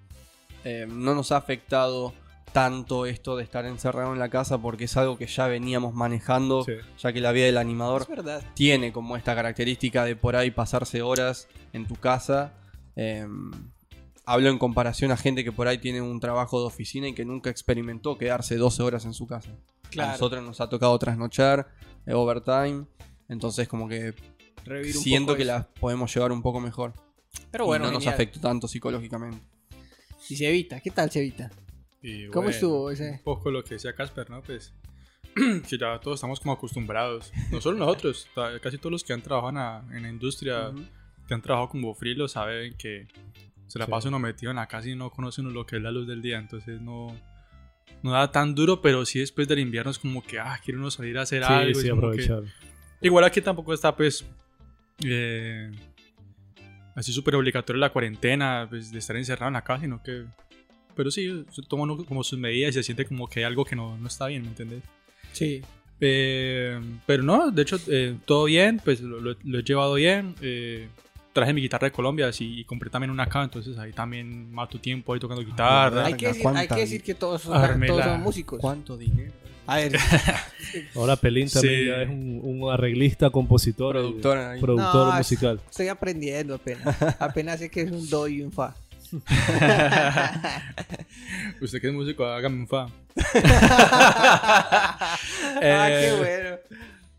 eh, 0.64 0.88
no 0.90 1.14
nos 1.14 1.32
ha 1.32 1.38
afectado 1.38 2.14
tanto 2.52 3.06
esto 3.06 3.38
de 3.38 3.44
estar 3.44 3.68
encerrado 3.68 4.12
en 4.12 4.18
la 4.18 4.30
casa 4.30 4.58
porque 4.58 4.86
es 4.86 4.98
algo 4.98 5.20
que 5.20 5.28
ya 5.28 5.46
veníamos 5.46 5.94
manejando, 5.94 6.64
Sí. 6.64 6.74
ya 6.98 7.14
que 7.14 7.22
la 7.22 7.32
vida 7.32 7.46
del 7.46 7.60
animador 7.60 8.08
tiene 8.56 8.92
como 8.92 9.16
esta 9.18 9.36
característica 9.36 10.04
de 10.04 10.16
por 10.16 10.36
ahí 10.36 10.50
pasarse 10.50 11.04
horas 11.04 11.48
en 11.74 11.88
tu 11.88 11.96
casa. 11.96 12.54
Eh, 12.96 13.28
hablo 14.32 14.50
en 14.50 14.58
comparación 14.60 15.12
a 15.12 15.18
gente 15.18 15.44
que 15.44 15.52
por 15.52 15.68
ahí 15.68 15.78
tiene 15.80 16.02
un 16.02 16.20
trabajo 16.20 16.60
de 16.60 16.68
oficina 16.68 17.08
y 17.08 17.14
que 17.14 17.26
nunca 17.26 17.50
experimentó 17.50 18.18
quedarse 18.18 18.56
12 18.58 18.84
horas 18.84 19.06
en 19.06 19.14
su 19.14 19.26
casa. 19.28 19.50
A 19.52 19.90
Claro. 19.90 20.12
nosotros 20.12 20.44
nos 20.44 20.62
ha 20.62 20.70
tocado 20.70 20.98
trasnochar, 21.00 21.68
eh, 22.06 22.14
overtime, 22.14 22.86
entonces 23.28 23.68
como 23.68 23.88
que 23.90 24.14
Revivir 24.66 24.94
siento 24.96 25.36
que 25.36 25.42
eso. 25.44 25.52
las 25.54 25.66
podemos 25.80 26.14
llevar 26.14 26.32
un 26.32 26.42
poco 26.44 26.60
mejor. 26.60 26.94
Pero 27.50 27.64
y 27.64 27.68
bueno, 27.68 27.86
no 27.86 27.94
nos 27.94 28.06
afectó 28.08 28.40
tanto 28.40 28.68
psicológicamente. 28.68 29.40
Y 30.30 30.36
Cevita, 30.36 30.80
¿qué 30.80 30.92
tal 30.92 31.10
Cevita? 31.10 31.50
Y 32.02 32.28
¿Cómo 32.28 32.44
bueno, 32.44 32.50
estuvo 32.52 32.92
ese? 32.92 33.12
Un 33.14 33.24
poco 33.24 33.50
lo 33.50 33.64
que 33.64 33.74
decía 33.76 33.94
Casper, 33.96 34.30
¿no? 34.30 34.42
Pues 34.44 34.74
que 35.68 35.78
ya 35.78 36.00
todos 36.00 36.16
estamos 36.18 36.40
como 36.40 36.54
acostumbrados. 36.54 37.32
No 37.52 37.60
solo 37.62 37.80
nosotros, 37.80 38.28
casi 38.62 38.78
todos 38.78 38.92
los 38.92 39.04
que 39.04 39.14
han 39.14 39.22
trabajado 39.24 39.50
en 39.50 39.56
la, 39.56 39.84
en 39.98 40.04
la 40.04 40.10
industria, 40.10 40.72
que 41.28 41.34
han 41.34 41.42
trabajado 41.42 41.70
como 41.70 41.94
freelo, 41.96 42.28
saben 42.28 42.76
que 42.78 43.08
se 43.70 43.80
la 43.80 43.86
Sí. 43.86 43.92
pasa 43.92 44.10
uno 44.10 44.20
metido 44.20 44.50
en 44.50 44.58
la 44.58 44.68
casa 44.68 44.90
y 44.90 44.96
no 44.96 45.10
conoce 45.12 45.40
uno 45.40 45.52
lo 45.52 45.66
que 45.66 45.78
es 45.78 45.82
la 45.82 45.92
luz 45.92 46.06
del 46.08 46.22
día. 46.22 46.38
Entonces 46.40 46.82
no, 46.82 47.16
no 48.04 48.12
da 48.12 48.30
tan 48.32 48.54
duro, 48.56 48.82
pero 48.82 49.06
sí 49.06 49.20
después 49.20 49.48
del 49.48 49.60
invierno 49.60 49.92
es 49.92 50.00
como 50.00 50.22
que, 50.22 50.40
ah, 50.40 50.60
quiere 50.64 50.78
uno 50.80 50.92
salir 50.92 51.18
a 51.18 51.22
hacer 51.22 51.44
Sí, 51.46 51.54
algo. 51.54 51.80
sí, 51.80 51.90
como 51.90 52.02
que- 52.02 52.08
aprovechar. 52.24 52.44
Igual 53.02 53.24
aquí 53.24 53.40
tampoco 53.42 53.74
está, 53.74 53.96
pues, 53.96 54.26
eh, 55.06 55.72
así 56.96 57.14
súper 57.14 57.36
obligatorio 57.36 57.80
la 57.80 57.92
cuarentena, 57.92 58.68
pues, 58.70 58.92
de 58.92 59.00
estar 59.00 59.16
encerrado 59.16 59.48
en 59.48 59.54
la 59.54 59.64
casa, 59.64 59.82
sino 59.82 60.02
que... 60.04 60.26
Pero 60.96 61.12
sí, 61.12 61.46
toma 61.70 61.84
uno 61.84 62.04
como 62.04 62.24
sus 62.26 62.38
medidas 62.38 62.72
y 62.72 62.74
se 62.74 62.84
siente 62.84 63.06
como 63.06 63.28
que 63.30 63.40
hay 63.40 63.46
algo 63.46 63.64
que 63.64 63.76
no, 63.76 63.98
no 63.98 64.08
está 64.08 64.28
bien, 64.28 64.42
¿me 64.42 64.50
entiendes? 64.50 64.84
Sí. 65.32 65.62
Eh, 66.02 66.80
pero 67.06 67.24
no, 67.24 67.52
de 67.52 67.62
hecho, 67.62 67.78
eh, 67.88 68.18
todo 68.26 68.46
bien, 68.46 68.82
pues 68.84 69.00
lo, 69.02 69.20
lo- 69.22 69.38
lo 69.44 69.60
he 69.60 69.64
llevado 69.64 69.94
bien. 69.94 70.36
eh, 70.42 70.90
traje 71.34 71.54
mi 71.54 71.62
guitarra 71.62 71.86
de 71.88 71.92
Colombia 71.92 72.30
y 72.40 72.64
compré 72.66 72.90
también 72.90 73.12
una 73.12 73.24
acá, 73.24 73.44
entonces 73.44 73.78
ahí 73.78 73.92
también 73.94 74.52
mato 74.52 74.80
tiempo 74.80 75.14
ahí 75.14 75.20
tocando 75.20 75.44
guitarra. 75.44 76.06
Hay 76.06 76.14
que, 76.16 76.28
decir, 76.28 76.48
hay 76.48 76.68
que 76.68 76.76
decir 76.76 77.04
que 77.04 77.14
todos 77.16 77.42
son, 77.44 77.56
Armela. 77.58 77.94
todos 77.94 78.06
son 78.06 78.22
músicos. 78.22 78.60
¿Cuánto 78.60 78.98
dinero? 78.98 79.32
A 79.68 79.76
ver, 79.78 79.96
Ahora 80.96 81.16
Pelín 81.16 81.48
también 81.48 81.76
Sí. 81.76 81.86
ya 81.88 82.02
es 82.02 82.10
un, 82.10 82.40
un 82.44 82.72
arreglista, 82.72 83.30
compositor, 83.30 83.98
y 83.98 84.14
productor 84.60 84.76
No, 84.78 85.10
es- 85.12 85.18
musical. 85.18 85.62
estoy 85.70 85.88
aprendiendo 85.90 86.56
apenas. 86.56 86.96
Apenas 87.22 87.60
sé 87.60 87.70
que 87.70 87.82
es 87.82 87.92
un 87.92 88.10
do 88.10 88.28
y 88.28 88.42
un 88.42 88.52
fa. 88.52 88.76
Usted 91.62 91.82
que 91.82 91.88
es 91.88 91.94
músico, 91.94 92.26
hágame 92.26 92.58
un 92.58 92.68
fa. 92.68 92.88
ah, 95.56 95.86
qué 95.88 96.08
Eh, 96.08 96.14
bueno. 96.18 96.58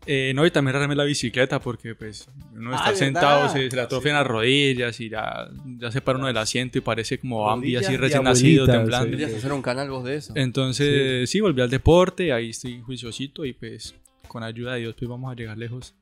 Eh, 0.07 0.31
no, 0.35 0.45
y 0.45 0.51
también 0.51 0.75
arreglé 0.75 0.95
la 0.95 1.03
bicicleta 1.03 1.59
porque 1.59 1.93
pues 1.93 2.27
uno 2.55 2.71
Ah, 2.73 2.77
está 2.77 2.95
sentado, 2.95 3.49
se, 3.49 3.69
se 3.69 3.75
le 3.75 3.81
atrofian 3.83 4.15
las 4.15 4.25
rodillas 4.25 4.99
y 4.99 5.09
ya, 5.09 5.47
ya 5.77 5.91
se 5.91 6.01
para 6.01 6.17
uno 6.17 6.27
del 6.27 6.37
asiento 6.37 6.79
y 6.79 6.81
parece 6.81 7.19
como 7.19 7.43
Bambi 7.43 7.75
así 7.75 7.91
de 7.91 7.97
recién 7.99 8.23
nacido, 8.23 8.65
temblando. 8.65 9.15
sí. 9.15 9.23
Hacer 9.23 9.53
un 9.53 9.61
canal 9.61 9.89
vos 9.91 10.03
de 10.03 10.15
eso. 10.15 10.33
Entonces, 10.35 11.29
sí. 11.29 11.39
volví 11.39 11.61
al 11.61 11.69
deporte, 11.69 12.33
ahí 12.33 12.49
estoy 12.49 12.81
juiciosito 12.81 13.45
y 13.45 13.53
pues 13.53 13.93
con 14.27 14.41
ayuda 14.43 14.73
de 14.73 14.79
Dios 14.81 14.95
pues 14.97 15.07
vamos 15.09 15.31
a 15.31 15.35
llegar 15.35 15.57
lejos 15.57 15.93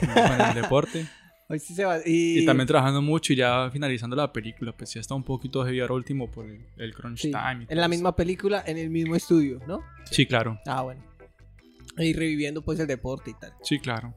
con 0.00 0.40
el 0.48 0.54
deporte. 0.62 1.06
Hoy 1.48 1.60
sí 1.60 1.74
se 1.74 1.84
va. 1.84 1.98
Y, 2.04 2.40
Y 2.40 2.46
también 2.46 2.66
trabajando 2.66 3.00
mucho 3.00 3.32
y 3.32 3.36
ya 3.36 3.70
finalizando 3.72 4.16
la 4.16 4.32
película, 4.32 4.72
pues 4.76 4.92
ya 4.94 5.00
está 5.00 5.14
un 5.14 5.22
poquito 5.22 5.64
heavy 5.64 5.78
ahora 5.78 5.94
último 5.94 6.28
por 6.28 6.46
el, 6.46 6.58
el 6.76 6.92
crunch 6.92 7.20
sí, 7.20 7.30
time. 7.30 7.58
y 7.60 7.62
en 7.62 7.66
todo 7.68 7.76
la 7.76 7.82
eso. 7.82 7.88
misma 7.90 8.16
película, 8.16 8.64
en 8.66 8.78
el 8.78 8.90
mismo 8.90 9.14
estudio, 9.14 9.60
¿no? 9.68 9.84
Sí, 10.10 10.26
claro. 10.26 10.58
Ah, 10.66 10.82
bueno. 10.82 11.00
Y 11.98 12.12
reviviendo 12.12 12.62
pues 12.62 12.78
el 12.78 12.86
deporte 12.86 13.30
y 13.30 13.34
tal. 13.34 13.54
Sí, 13.62 13.78
claro. 13.78 14.14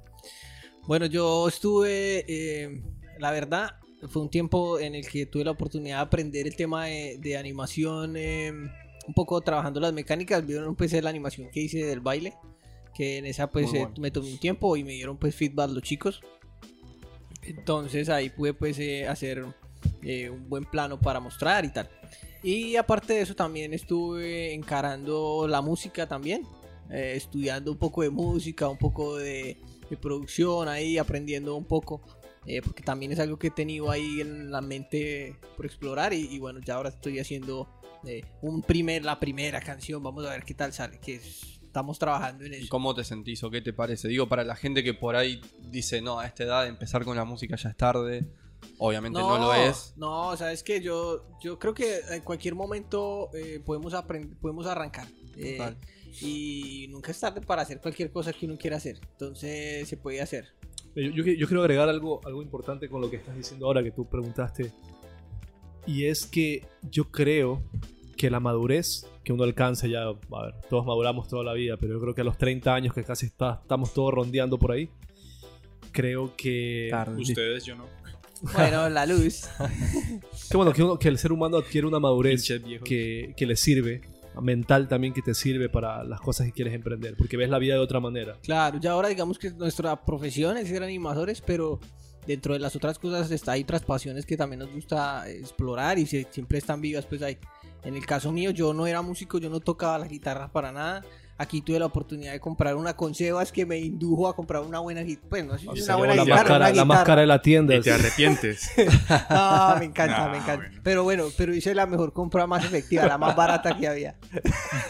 Bueno, 0.87 1.05
yo 1.05 1.47
estuve, 1.47 2.25
eh, 2.27 2.81
la 3.19 3.31
verdad, 3.31 3.75
fue 4.09 4.21
un 4.21 4.29
tiempo 4.29 4.79
en 4.79 4.95
el 4.95 5.07
que 5.07 5.25
tuve 5.25 5.43
la 5.43 5.51
oportunidad 5.51 5.97
de 5.97 6.01
aprender 6.01 6.47
el 6.47 6.55
tema 6.55 6.85
de, 6.85 7.17
de 7.19 7.37
animación, 7.37 8.15
eh, 8.17 8.51
un 9.09 9.13
poco 9.13 9.41
trabajando 9.41 9.79
las 9.79 9.93
mecánicas. 9.93 10.45
Vieron 10.45 10.75
pues 10.75 10.93
la 10.93 11.09
animación 11.09 11.49
que 11.51 11.61
hice 11.61 11.83
del 11.85 11.99
baile, 11.99 12.35
que 12.93 13.17
en 13.17 13.25
esa 13.25 13.47
pues 13.51 13.73
eh, 13.73 13.79
bueno. 13.79 13.93
me 13.99 14.11
tomé 14.11 14.31
un 14.31 14.37
tiempo 14.37 14.77
y 14.77 14.83
me 14.83 14.93
dieron 14.93 15.17
pues 15.17 15.35
feedback 15.35 15.71
los 15.71 15.83
chicos. 15.83 16.21
Entonces 17.41 18.09
ahí 18.09 18.29
pude 18.29 18.53
pues 18.53 18.77
eh, 18.79 19.07
hacer 19.07 19.45
eh, 20.03 20.29
un 20.29 20.47
buen 20.47 20.65
plano 20.65 20.99
para 20.99 21.19
mostrar 21.19 21.65
y 21.65 21.69
tal. 21.69 21.89
Y 22.43 22.75
aparte 22.75 23.13
de 23.13 23.21
eso 23.21 23.35
también 23.35 23.73
estuve 23.73 24.53
encarando 24.53 25.47
la 25.47 25.61
música 25.61 26.07
también, 26.07 26.43
eh, 26.89 27.13
estudiando 27.15 27.71
un 27.71 27.77
poco 27.77 28.01
de 28.01 28.09
música, 28.09 28.67
un 28.69 28.77
poco 28.77 29.17
de, 29.17 29.57
de 29.89 29.97
producción 29.97 30.67
ahí, 30.67 30.97
aprendiendo 30.97 31.55
un 31.55 31.65
poco, 31.65 32.01
eh, 32.45 32.61
porque 32.61 32.83
también 32.83 33.11
es 33.11 33.19
algo 33.19 33.37
que 33.37 33.47
he 33.47 33.51
tenido 33.51 33.91
ahí 33.91 34.21
en 34.21 34.51
la 34.51 34.61
mente 34.61 35.35
por 35.55 35.65
explorar 35.65 36.13
y, 36.13 36.27
y 36.33 36.39
bueno, 36.39 36.59
ya 36.65 36.75
ahora 36.75 36.89
estoy 36.89 37.19
haciendo 37.19 37.67
eh, 38.05 38.23
un 38.41 38.61
primer, 38.61 39.03
la 39.05 39.19
primera 39.19 39.59
canción, 39.59 40.01
vamos 40.01 40.25
a 40.25 40.31
ver 40.31 40.43
qué 40.43 40.53
tal 40.53 40.71
sale, 40.73 40.99
que 40.99 41.15
es- 41.15 41.59
estamos 41.69 41.99
trabajando 41.99 42.45
en 42.45 42.53
¿Y 42.53 42.57
eso. 42.57 42.67
cómo 42.69 42.95
te 42.95 43.03
sentís 43.03 43.43
o 43.43 43.51
qué 43.51 43.61
te 43.61 43.73
parece? 43.73 44.07
Digo, 44.07 44.27
para 44.27 44.43
la 44.43 44.55
gente 44.55 44.83
que 44.83 44.95
por 44.95 45.15
ahí 45.15 45.39
dice, 45.69 46.01
no, 46.01 46.17
a 46.19 46.25
esta 46.25 46.43
edad 46.43 46.67
empezar 46.67 47.05
con 47.05 47.15
la 47.15 47.25
música 47.25 47.55
ya 47.57 47.69
es 47.69 47.77
tarde. 47.77 48.25
Obviamente 48.79 49.19
no, 49.19 49.37
lo 49.37 49.53
es. 49.53 49.93
No, 49.95 50.35
sabes 50.35 50.63
que 50.63 50.81
yo, 50.81 51.27
yo 51.41 51.59
creo 51.59 51.73
que 51.75 51.99
en 52.09 52.21
cualquier 52.21 52.55
momento 52.55 53.29
eh, 53.35 53.61
podemos, 53.63 53.93
podemos 54.41 54.65
arrancar. 54.65 55.07
Total. 55.33 55.77
Y 56.21 56.87
nunca 56.89 57.11
es 57.11 57.19
tarde 57.19 57.41
para 57.41 57.61
hacer 57.61 57.79
cualquier 57.81 58.11
cosa 58.11 58.33
que 58.33 58.45
uno 58.45 58.57
quiera 58.57 58.77
hacer. 58.77 58.99
Entonces 59.11 59.87
se 59.87 59.97
puede 59.97 60.21
hacer. 60.21 60.47
Yo, 60.95 61.03
yo- 61.03 61.23
yo 61.23 61.47
quiero 61.47 61.61
agregar 61.61 61.87
algo, 61.89 62.19
algo 62.25 62.41
importante 62.41 62.89
con 62.89 63.01
lo 63.01 63.09
que 63.09 63.17
estás 63.17 63.35
diciendo 63.35 63.65
ahora 63.67 63.83
que 63.83 63.91
tú 63.91 64.07
preguntaste. 64.09 64.71
Y 65.85 66.05
es 66.05 66.25
que 66.25 66.65
yo 66.89 67.05
creo 67.11 67.63
que 68.17 68.29
la 68.29 68.39
madurez 68.39 69.07
que 69.23 69.31
uno 69.33 69.43
alcanza 69.43 69.87
ya, 69.87 70.03
a 70.03 70.13
ver, 70.13 70.55
todos 70.69 70.85
maduramos 70.85 71.27
toda 71.27 71.43
la 71.43 71.53
vida, 71.53 71.77
pero 71.77 71.93
yo 71.93 72.01
creo 72.01 72.15
que 72.15 72.21
a 72.21 72.23
los 72.23 72.37
30 72.37 72.73
años 72.73 72.93
que 72.93 73.03
casi 73.03 73.27
está, 73.27 73.59
estamos 73.61 73.93
todos 73.93 74.13
rondeando 74.13 74.57
por 74.57 74.71
ahí, 74.71 74.89
creo 75.91 76.33
que... 76.35 76.87
Tarde. 76.91 77.21
Ustedes, 77.21 77.63
yo 77.65 77.75
no. 77.75 77.85
Bueno, 78.53 78.89
la 78.89 79.05
luz. 79.05 79.43
Que 80.49 80.57
bueno, 80.57 80.73
que, 80.73 80.81
uno- 80.83 80.97
que 80.97 81.07
el 81.09 81.17
ser 81.19 81.31
humano 81.31 81.57
adquiere 81.57 81.85
una 81.85 81.99
madurez 81.99 82.47
que, 82.83 83.33
que 83.37 83.45
le 83.45 83.55
sirve, 83.55 84.01
mental 84.41 84.87
también 84.87 85.13
que 85.13 85.21
te 85.21 85.33
sirve 85.33 85.69
para 85.69 86.03
las 86.03 86.21
cosas 86.21 86.47
que 86.47 86.53
quieres 86.53 86.73
emprender, 86.73 87.15
porque 87.17 87.37
ves 87.37 87.49
la 87.49 87.59
vida 87.59 87.73
de 87.73 87.79
otra 87.79 87.99
manera. 87.99 88.37
Claro, 88.43 88.79
ya 88.79 88.91
ahora 88.91 89.09
digamos 89.09 89.37
que 89.37 89.51
nuestra 89.51 90.03
profesión 90.05 90.57
es 90.57 90.69
ser 90.69 90.83
animadores, 90.83 91.41
pero 91.41 91.79
dentro 92.25 92.53
de 92.53 92.59
las 92.59 92.75
otras 92.75 92.99
cosas 92.99 93.31
está 93.31 93.53
hay 93.53 93.63
otras 93.63 93.83
pasiones 93.83 94.25
que 94.25 94.37
también 94.37 94.59
nos 94.59 94.71
gusta 94.71 95.29
explorar 95.29 95.97
y 95.97 96.05
siempre 96.05 96.57
están 96.57 96.81
vivas 96.81 97.05
pues 97.05 97.21
ahí. 97.21 97.37
En 97.83 97.95
el 97.95 98.05
caso 98.05 98.31
mío 98.31 98.51
yo 98.51 98.73
no 98.73 98.87
era 98.87 99.01
músico, 99.01 99.39
yo 99.39 99.49
no 99.49 99.59
tocaba 99.59 99.97
la 99.97 100.07
guitarra 100.07 100.51
para 100.51 100.71
nada. 100.71 101.03
Aquí 101.41 101.61
tuve 101.61 101.79
la 101.79 101.85
oportunidad 101.85 102.33
de 102.33 102.39
comprar 102.41 102.75
una 102.75 102.97
con 102.97 103.15
Sebas 103.15 103.53
que 103.53 103.65
me 103.65 103.77
indujo 103.79 104.27
a 104.27 104.35
comprar 104.35 104.61
una 104.61 104.79
buena 104.79 105.03
guitarra. 105.03 105.29
Pues 105.29 105.45
no 105.45 105.57
sé 105.57 105.67
si 105.73 105.79
es 105.79 105.85
una 105.85 105.95
buena 105.95 106.15
la, 106.15 106.23
guitarra, 106.23 106.35
más 106.41 106.43
cara, 106.43 106.57
una 106.57 106.75
la 106.75 106.85
más 106.85 106.95
guitarra. 106.97 107.05
cara 107.05 107.21
de 107.21 107.27
la 107.27 107.41
tienda. 107.41 107.75
Y 107.75 107.81
te 107.81 107.91
arrepientes. 107.93 108.71
Ah, 109.09 109.77
me 109.79 109.85
encanta, 109.85 110.25
No, 110.25 110.31
me 110.31 110.37
encanta. 110.37 110.55
bueno. 110.67 110.81
Pero 110.83 111.03
bueno, 111.03 111.25
pero 111.37 111.55
hice 111.55 111.73
la 111.73 111.85
mejor 111.85 112.11
compra 112.11 112.45
más 112.45 112.65
efectiva, 112.65 113.07
la 113.07 113.17
más 113.17 113.35
barata 113.37 113.77
que 113.77 113.87
había. 113.87 114.15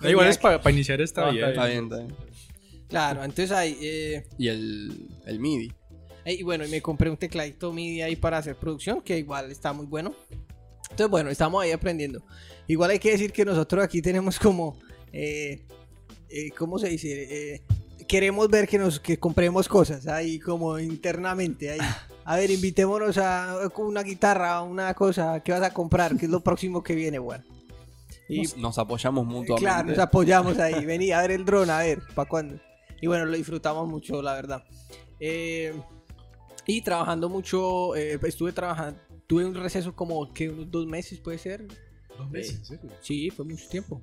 Da 0.00 0.10
igual 0.10 0.28
es 0.28 0.38
para 0.38 0.70
iniciar 0.70 1.00
esta 1.00 1.30
bien. 1.30 1.48
Está 1.48 1.66
bien, 1.66 1.84
está 1.84 1.96
bien. 1.98 2.14
Claro, 2.88 3.24
entonces 3.24 3.50
ahí, 3.50 3.76
eh, 3.80 4.24
Y 4.38 4.48
el, 4.48 5.08
el 5.26 5.40
MIDI. 5.40 5.72
y 6.26 6.42
bueno, 6.44 6.64
y 6.64 6.68
me 6.68 6.80
compré 6.80 7.10
un 7.10 7.16
tecladito 7.16 7.72
MIDI 7.72 8.02
ahí 8.02 8.14
para 8.16 8.38
hacer 8.38 8.54
producción, 8.56 9.00
que 9.00 9.18
igual 9.18 9.50
está 9.50 9.72
muy 9.72 9.86
bueno. 9.86 10.14
Entonces, 10.96 11.10
bueno, 11.10 11.28
estamos 11.28 11.62
ahí 11.62 11.72
aprendiendo. 11.72 12.22
Igual 12.66 12.92
hay 12.92 12.98
que 12.98 13.10
decir 13.10 13.30
que 13.30 13.44
nosotros 13.44 13.84
aquí 13.84 14.00
tenemos 14.00 14.38
como, 14.38 14.78
eh, 15.12 15.62
eh, 16.30 16.50
¿cómo 16.56 16.78
se 16.78 16.88
dice? 16.88 17.52
Eh, 17.54 17.62
queremos 18.08 18.48
ver 18.48 18.66
que 18.66 18.78
nos 18.78 18.98
que 18.98 19.18
compremos 19.18 19.68
cosas 19.68 20.06
ahí 20.06 20.38
como 20.38 20.78
internamente 20.78 21.70
ahí. 21.70 21.78
A 22.24 22.36
ver, 22.36 22.50
invitémonos 22.50 23.18
a 23.18 23.58
una 23.76 24.02
guitarra, 24.02 24.62
una 24.62 24.94
cosa, 24.94 25.40
¿qué 25.40 25.52
vas 25.52 25.60
a 25.60 25.74
comprar? 25.74 26.16
¿Qué 26.16 26.24
es 26.24 26.30
lo 26.30 26.40
próximo 26.40 26.82
que 26.82 26.94
viene, 26.94 27.18
bueno? 27.18 27.44
Y 28.26 28.40
Nos, 28.40 28.56
nos 28.56 28.78
apoyamos 28.78 29.26
mutuamente. 29.26 29.60
Claro, 29.60 29.88
nos 29.90 29.98
apoyamos 29.98 30.58
ahí. 30.58 30.82
Vení 30.86 31.12
a 31.12 31.20
ver 31.20 31.32
el 31.32 31.44
dron, 31.44 31.68
a 31.68 31.80
ver, 31.80 32.00
¿para 32.14 32.26
cuándo? 32.26 32.58
Y 33.02 33.06
bueno, 33.06 33.26
lo 33.26 33.36
disfrutamos 33.36 33.86
mucho, 33.86 34.22
la 34.22 34.32
verdad. 34.32 34.64
Eh, 35.20 35.74
y 36.66 36.80
trabajando 36.80 37.28
mucho, 37.28 37.94
eh, 37.94 38.18
estuve 38.24 38.52
trabajando, 38.52 38.98
tuve 39.26 39.44
un 39.44 39.54
receso 39.54 39.94
como 39.94 40.32
que 40.32 40.48
unos 40.48 40.70
dos 40.70 40.86
meses, 40.86 41.18
puede 41.20 41.38
ser. 41.38 41.66
Dos 42.16 42.30
meses, 42.30 42.60
¿sí? 42.66 42.74
Sí, 43.00 43.30
fue 43.30 43.44
mucho 43.44 43.68
tiempo. 43.68 44.02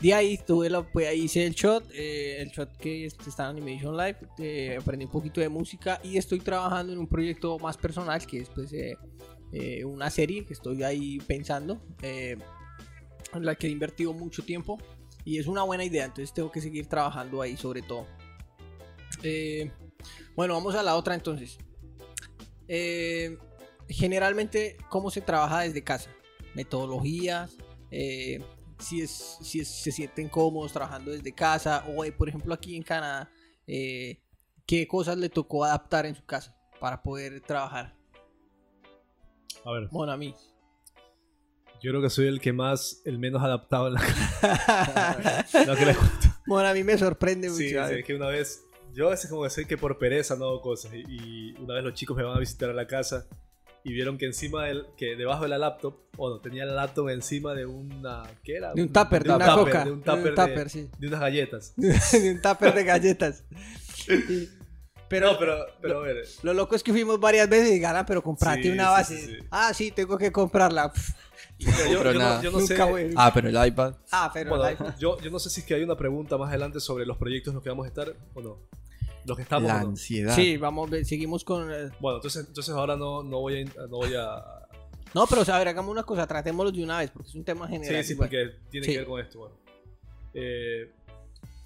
De 0.00 0.12
ahí 0.12 0.38
tuve 0.46 0.68
la, 0.68 0.82
pues 0.82 1.06
ahí 1.08 1.22
hice 1.22 1.46
el 1.46 1.54
shot, 1.54 1.88
eh, 1.94 2.42
el 2.42 2.50
shot 2.50 2.76
que 2.76 3.06
es- 3.06 3.16
está 3.26 3.44
en 3.44 3.56
Animation 3.56 3.96
Live, 3.96 4.18
eh, 4.38 4.76
aprendí 4.78 5.06
un 5.06 5.10
poquito 5.10 5.40
de 5.40 5.48
música 5.48 5.98
y 6.04 6.18
estoy 6.18 6.38
trabajando 6.40 6.92
en 6.92 6.98
un 6.98 7.06
proyecto 7.06 7.58
más 7.58 7.78
personal 7.78 8.24
que 8.26 8.40
es 8.40 8.50
pues 8.50 8.70
eh, 8.74 8.98
eh, 9.52 9.84
una 9.86 10.10
serie 10.10 10.44
que 10.44 10.52
estoy 10.52 10.82
ahí 10.82 11.18
pensando, 11.26 11.80
eh, 12.02 12.36
en 13.32 13.44
la 13.46 13.54
que 13.54 13.68
he 13.68 13.70
invertido 13.70 14.12
mucho 14.12 14.44
tiempo 14.44 14.76
y 15.24 15.38
es 15.38 15.46
una 15.46 15.62
buena 15.62 15.82
idea, 15.84 16.04
entonces 16.04 16.32
tengo 16.34 16.52
que 16.52 16.60
seguir 16.60 16.86
trabajando 16.86 17.40
ahí 17.40 17.56
sobre 17.56 17.80
todo. 17.80 18.06
Eh, 19.22 19.70
bueno, 20.36 20.52
vamos 20.54 20.74
a 20.74 20.82
la 20.82 20.94
otra 20.96 21.14
entonces. 21.14 21.56
Eh, 22.68 23.38
generalmente, 23.88 24.76
¿cómo 24.88 25.10
se 25.10 25.20
trabaja 25.20 25.60
desde 25.60 25.82
casa? 25.82 26.10
Metodologías, 26.54 27.56
eh, 27.90 28.42
si, 28.78 29.02
es, 29.02 29.38
si 29.42 29.60
es- 29.60 29.68
se 29.68 29.92
sienten 29.92 30.28
cómodos 30.28 30.72
trabajando 30.72 31.10
desde 31.10 31.32
casa 31.32 31.84
o, 31.94 32.04
eh, 32.04 32.12
por 32.12 32.28
ejemplo, 32.28 32.52
aquí 32.54 32.76
en 32.76 32.82
Canadá, 32.82 33.30
eh, 33.66 34.20
¿qué 34.66 34.86
cosas 34.86 35.16
le 35.18 35.28
tocó 35.28 35.64
adaptar 35.64 36.06
en 36.06 36.14
su 36.14 36.24
casa 36.24 36.56
para 36.80 37.02
poder 37.02 37.40
trabajar? 37.40 37.94
A 39.64 39.72
ver, 39.72 39.88
Bueno, 39.90 40.12
a 40.12 40.16
mí. 40.16 40.34
yo 41.82 41.90
creo 41.90 42.00
que 42.02 42.10
soy 42.10 42.26
el 42.26 42.40
que 42.40 42.52
más, 42.52 43.00
el 43.04 43.18
menos 43.18 43.42
adaptado 43.42 43.88
en 43.88 43.94
la 43.94 44.00
casa. 44.00 45.46
No, 45.66 45.74
que 45.76 45.86
les 45.86 45.96
cuento. 45.96 46.28
bueno, 46.46 46.68
a 46.68 46.74
mí 46.74 46.82
me 46.84 46.96
sorprende 46.98 47.48
mucho. 47.48 47.58
Sí, 47.60 47.74
es 47.76 48.04
que 48.04 48.14
una 48.14 48.28
vez, 48.28 48.62
yo 48.92 49.08
a 49.08 49.10
veces 49.10 49.28
como 49.30 49.42
que 49.42 49.50
soy 49.50 49.66
que 49.66 49.76
por 49.76 49.98
pereza 49.98 50.36
no 50.36 50.44
hago 50.46 50.60
cosas. 50.60 50.92
Y, 50.94 51.02
y 51.08 51.54
una 51.58 51.74
vez 51.74 51.84
los 51.84 51.94
chicos 51.94 52.16
me 52.16 52.22
van 52.22 52.36
a 52.36 52.40
visitar 52.40 52.70
a 52.70 52.74
la 52.74 52.86
casa 52.86 53.26
y 53.88 53.92
vieron 53.92 54.18
que 54.18 54.26
encima 54.26 54.64
del, 54.64 54.84
que 54.96 55.14
debajo 55.14 55.44
de 55.44 55.48
la 55.48 55.58
laptop, 55.58 55.94
o 56.16 56.28
no, 56.28 56.40
tenía 56.40 56.64
la 56.64 56.74
laptop 56.74 57.08
encima 57.10 57.54
de 57.54 57.66
una, 57.66 58.24
¿qué 58.42 58.56
era? 58.56 58.72
De 58.74 58.82
un 58.82 58.92
tupper, 58.92 59.22
de, 59.22 59.30
un 59.30 59.36
una 59.36 59.46
tupper, 59.46 59.64
coca. 59.72 59.84
De 59.84 59.92
un 59.92 60.02
de 60.02 60.10
un 60.12 60.34
tupper, 60.34 60.64
de- 60.64 60.68
sí. 60.68 60.90
de 60.98 61.06
unas 61.06 61.20
galletas. 61.20 61.72
de 61.76 62.30
un 62.32 62.42
tupper 62.42 62.74
de 62.74 62.84
galletas. 62.84 63.44
Pero, 65.08 65.32
no, 65.34 65.38
pero, 65.38 65.64
pero 65.80 65.98
a 66.00 66.02
ver, 66.02 66.24
Lo 66.42 66.52
loco 66.52 66.74
es 66.74 66.82
que 66.82 66.90
fuimos 66.90 67.20
varias 67.20 67.48
veces 67.48 67.70
y 67.76 67.78
gana, 67.78 68.04
pero 68.04 68.24
comprate 68.24 68.62
Sí, 68.64 68.70
una 68.70 68.90
base. 68.90 69.16
sí, 69.16 69.26
sí. 69.26 69.36
Ah, 69.52 69.72
sí, 69.72 69.92
tengo 69.92 70.18
que 70.18 70.32
comprarla. 70.32 70.92
Pff, 70.92 71.10
yo, 71.60 71.70
yo 71.92 71.98
Pero 71.98 72.12
no, 72.14 72.18
nada. 72.18 72.42
yo 72.42 72.50
no 72.50 72.58
sé. 72.58 72.74
nunca 72.74 72.84
voy. 72.86 73.14
Ah, 73.14 73.30
pero 73.32 73.48
el 73.48 73.68
iPad. 73.68 73.94
Ah, 74.10 74.32
pero 74.34 74.50
Bueno, 74.56 74.64
la- 74.64 74.96
yo, 74.98 75.16
yo 75.20 75.30
no 75.30 75.38
sé 75.38 75.48
si 75.48 75.60
es 75.60 75.66
que 75.66 75.74
hay 75.74 75.84
una 75.84 75.96
pregunta 75.96 76.36
más 76.36 76.48
adelante 76.48 76.80
sobre 76.80 77.06
los 77.06 77.16
proyectos 77.18 77.52
en 77.52 77.54
los 77.54 77.62
que 77.62 77.68
vamos 77.70 77.84
a 77.84 77.88
estar 77.88 78.16
o 78.34 78.42
no. 78.42 78.58
Los 79.26 79.36
que 79.36 79.42
estamos 79.42 79.68
La 79.68 79.76
o 79.78 79.80
no. 79.82 79.86
ansiedad. 79.88 80.34
Sí, 80.34 80.56
vamos, 80.56 80.90
seguimos 81.04 81.42
con... 81.44 81.70
eh, 81.72 81.90
Bueno, 82.00 82.16
entonces, 82.18 82.46
entonces 82.46 82.74
ahora 82.74 82.96
no, 82.96 83.22
no 83.22 83.40
voy 83.40 83.62
a, 83.62 83.64
no 83.86 83.96
voy 83.96 84.14
a... 84.14 84.42
No, 85.14 85.26
pero 85.26 85.42
a 85.50 85.58
ver, 85.58 85.68
hagamos 85.68 85.90
una 85.90 86.02
cosa, 86.04 86.26
tratémoslo 86.26 86.70
de 86.70 86.82
una 86.84 86.98
vez, 86.98 87.10
porque 87.10 87.28
es 87.28 87.34
un 87.34 87.44
tema 87.44 87.66
general. 87.66 88.02
Sí, 88.02 88.08
sí, 88.08 88.12
igual. 88.12 88.28
porque 88.28 88.50
tiene 88.70 88.86
Sí. 88.86 88.92
que 88.92 88.98
ver 88.98 89.06
con 89.06 89.20
esto. 89.20 89.38
Bueno. 89.38 89.54
Eh, 90.34 90.92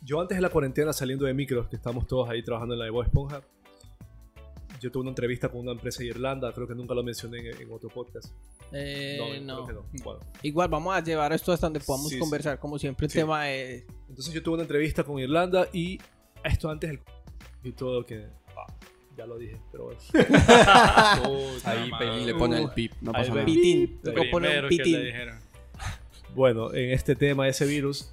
yo 0.02 0.20
antes 0.20 0.36
de 0.38 0.42
la 0.42 0.48
cuarentena 0.48 0.92
saliendo 0.92 1.24
de 1.26 1.34
micros, 1.34 1.66
que 1.68 1.76
estamos 1.76 2.06
todos 2.06 2.28
ahí 2.30 2.42
trabajando 2.42 2.74
en 2.74 2.78
la 2.78 2.84
de 2.86 2.90
Bob 2.92 3.02
Esponja, 3.04 3.42
yo 4.80 4.90
tuve 4.90 5.02
una 5.02 5.10
entrevista 5.10 5.48
con 5.50 5.60
una 5.60 5.72
empresa 5.72 5.98
de 5.98 6.06
Irlanda, 6.06 6.52
creo 6.54 6.66
que 6.66 6.74
nunca 6.74 6.94
lo 6.94 7.02
mencioné 7.02 7.40
en, 7.40 7.60
en 7.60 7.72
otro 7.72 7.90
podcast. 7.90 8.32
Eh, 8.72 9.18
creo 9.18 9.42
no. 9.42 9.66
que 9.66 9.72
no. 9.74 9.84
Bueno, 10.04 10.20
Igual 10.42 10.68
vamos 10.68 10.94
a 10.96 11.02
llevar 11.02 11.32
esto 11.32 11.52
hasta 11.52 11.66
donde 11.66 11.80
podamos 11.80 12.08
Sí, 12.08 12.14
sí. 12.14 12.20
conversar, 12.20 12.58
como 12.58 12.78
siempre 12.78 13.06
el 13.06 13.10
Sí. 13.12 13.18
tema 13.18 13.44
de, 13.44 13.84
Entonces 14.08 14.32
yo 14.32 14.42
tuve 14.42 14.54
una 14.54 14.62
entrevista 14.62 15.02
con 15.04 15.18
Irlanda 15.18 15.68
y 15.72 15.98
esto 16.44 16.70
antes 16.70 16.88
del 16.90 17.00
y 17.62 17.72
todo 17.72 18.04
que 18.06 18.26
ah, 18.56 18.72
ya 19.16 19.26
lo 19.26 19.38
dije, 19.38 19.56
pero 19.70 19.84
bueno. 19.84 20.00
Puta 21.22 21.70
Ahí. 21.70 21.90
Pelín 21.98 22.26
le 22.26 22.34
pone 22.34 22.62
el 22.62 22.70
pip, 22.70 22.92
no 23.00 23.12
pasa 23.12 23.30
nada. 23.30 23.44
Pitín. 23.44 24.00
Poner 24.30 24.64
un 24.64 24.68
pitín. 24.68 24.98
Bueno, 26.34 26.72
en 26.72 26.90
este 26.92 27.16
tema 27.16 27.44
de 27.44 27.50
ese 27.50 27.66
virus, 27.66 28.12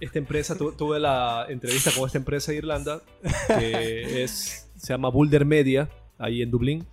esta 0.00 0.18
empresa, 0.18 0.56
tu- 0.56 0.72
tuve 0.72 1.00
la 1.00 1.46
entrevista 1.48 1.90
con 1.96 2.06
esta 2.06 2.18
empresa 2.18 2.52
de 2.52 2.58
Irlanda, 2.58 3.00
que 3.58 4.22
es, 4.22 4.70
se 4.76 4.92
llama 4.92 5.08
Boulder 5.08 5.44
Media, 5.44 5.88
ahí 6.18 6.42
en 6.42 6.50
Dublín, 6.50 6.86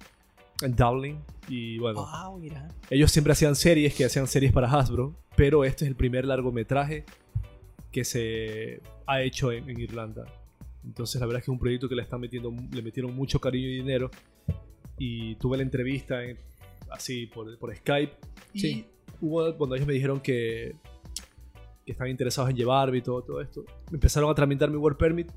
en 0.61 0.75
Dublin, 0.75 1.19
y 1.49 1.77
bueno, 1.77 2.05
Wow, 2.09 2.39
mira. 2.39 2.69
ellos 2.89 3.11
siempre 3.11 3.33
hacían 3.33 3.55
series, 3.55 3.93
que 3.93 4.05
hacían 4.05 4.27
series 4.27 4.53
para 4.53 4.69
Hasbro, 4.71 5.13
pero 5.35 5.65
este 5.65 5.83
es 5.83 5.89
el 5.89 5.95
primer 5.95 6.23
largometraje 6.25 7.03
que 7.91 8.05
se 8.05 8.81
ha 9.05 9.21
hecho 9.21 9.51
en, 9.51 9.69
en 9.69 9.79
Irlanda. 9.79 10.25
Entonces 10.85 11.19
la 11.19 11.25
verdad 11.27 11.39
es 11.39 11.45
que 11.45 11.51
es 11.51 11.53
un 11.53 11.59
proyecto 11.59 11.89
que 11.89 11.95
le 11.95 12.03
están 12.03 12.21
metiendo, 12.21 12.53
le 12.71 12.81
metieron 12.81 13.13
mucho 13.15 13.39
cariño 13.39 13.67
y 13.67 13.77
dinero, 13.77 14.11
y 14.97 15.35
tuve 15.35 15.57
la 15.57 15.63
entrevista 15.63 16.23
en- 16.23 16.37
así 16.91 17.25
por, 17.27 17.57
por 17.57 17.75
Skype, 17.75 18.13
y 18.53 18.59
Sí. 18.59 18.85
hubo 19.19 19.55
cuando 19.57 19.75
ellos 19.75 19.87
me 19.87 19.93
dijeron 19.93 20.19
que, 20.21 20.75
que 21.85 21.91
estaban 21.91 22.11
interesados 22.11 22.49
en 22.51 22.55
llevarme 22.55 22.97
y 22.99 23.01
todo, 23.01 23.21
todo 23.23 23.41
esto. 23.41 23.65
Me 23.91 23.95
empezaron 23.97 24.29
a 24.29 24.35
tramitar 24.35 24.69
mi 24.69 24.77
work 24.77 24.97
permit, 24.97 25.31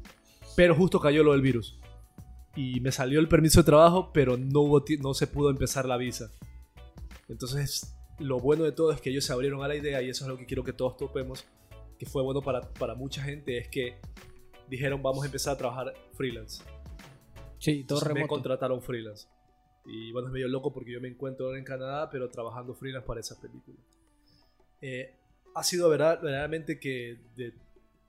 pero 0.56 0.74
justo 0.74 1.00
cayó 1.00 1.22
lo 1.24 1.32
del 1.32 1.42
virus. 1.42 1.78
Y 2.56 2.80
me 2.80 2.90
salió 2.92 3.20
el 3.20 3.28
permiso 3.28 3.60
de 3.60 3.64
trabajo, 3.64 4.10
pero 4.12 4.36
no, 4.36 4.60
hubo 4.60 4.84
no 5.00 5.14
se 5.14 5.26
pudo 5.26 5.50
empezar 5.50 5.84
la 5.86 5.96
visa. 5.96 6.30
Entonces, 7.28 7.94
lo 8.18 8.38
bueno 8.40 8.64
de 8.64 8.72
todo 8.72 8.90
es 8.92 9.00
que 9.00 9.10
ellos 9.10 9.24
se 9.24 9.32
abrieron 9.32 9.62
a 9.62 9.68
la 9.68 9.76
idea 9.76 10.02
y 10.02 10.08
eso 10.08 10.24
es 10.24 10.28
lo 10.28 10.36
que 10.38 10.46
quiero 10.46 10.64
que 10.64 10.72
todos 10.72 10.96
topemos, 10.96 11.44
que 11.98 12.06
fue 12.06 12.22
bueno 12.22 12.40
para, 12.42 12.60
para 12.74 12.94
mucha 12.94 13.22
gente, 13.22 13.58
es 13.58 13.68
que 13.68 13.96
dijeron 14.68 15.02
vamos 15.02 15.22
a 15.22 15.26
empezar 15.26 15.54
a 15.54 15.58
trabajar 15.58 15.94
freelance. 16.14 16.62
Sí, 17.58 17.72
todo 17.84 17.98
Entonces 17.98 18.08
me 18.08 18.14
remoto. 18.14 18.28
contrataron 18.34 18.82
freelance. 18.82 19.26
Y 19.86 20.12
bueno, 20.12 20.28
es 20.28 20.32
medio 20.34 20.48
loco 20.48 20.72
porque 20.72 20.92
yo 20.92 21.00
me 21.00 21.08
encuentro 21.08 21.46
ahora 21.46 21.58
en 21.58 21.64
Canadá, 21.64 22.08
pero 22.10 22.28
trabajando 22.28 22.74
freelance 22.74 23.06
para 23.06 23.20
esa 23.20 23.40
película. 23.40 23.76
Eh, 24.80 25.14
ha 25.54 25.62
sido 25.64 25.88
verdad, 25.88 26.20
verdaderamente 26.22 26.78
que 26.78 27.18
de- 27.36 27.54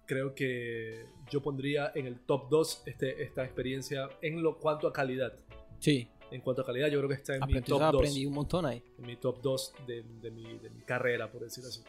creo 0.05 0.35
que 0.35 1.05
yo 1.31 1.41
pondría 1.41 1.91
en 1.95 2.05
el 2.07 2.19
top 2.19 2.49
2 2.49 2.83
este, 2.85 3.23
esta 3.23 3.43
experiencia 3.43 4.09
en 4.21 4.41
lo 4.43 4.57
cuanto 4.57 4.87
a 4.87 4.93
calidad. 4.93 5.33
Sí. 5.79 6.09
En 6.31 6.41
cuanto 6.41 6.61
a 6.61 6.65
calidad, 6.65 6.89
yo 6.89 6.99
creo 6.99 7.09
que 7.09 7.15
está 7.15 7.35
en 7.35 7.41
mi 7.47 7.61
top 7.61 7.79
2. 7.79 7.95
aprendí 7.95 8.25
un 8.25 8.33
montón 8.33 8.65
ahí. 8.65 8.83
En 8.99 9.05
mi 9.07 9.15
top 9.15 9.41
2 9.41 9.73
de, 9.87 10.03
de 10.21 10.29
mi, 10.31 10.57
de 10.59 10.69
mi 10.69 10.81
carrera, 10.81 11.31
por 11.31 11.41
decirlo 11.41 11.69
así. 11.69 11.81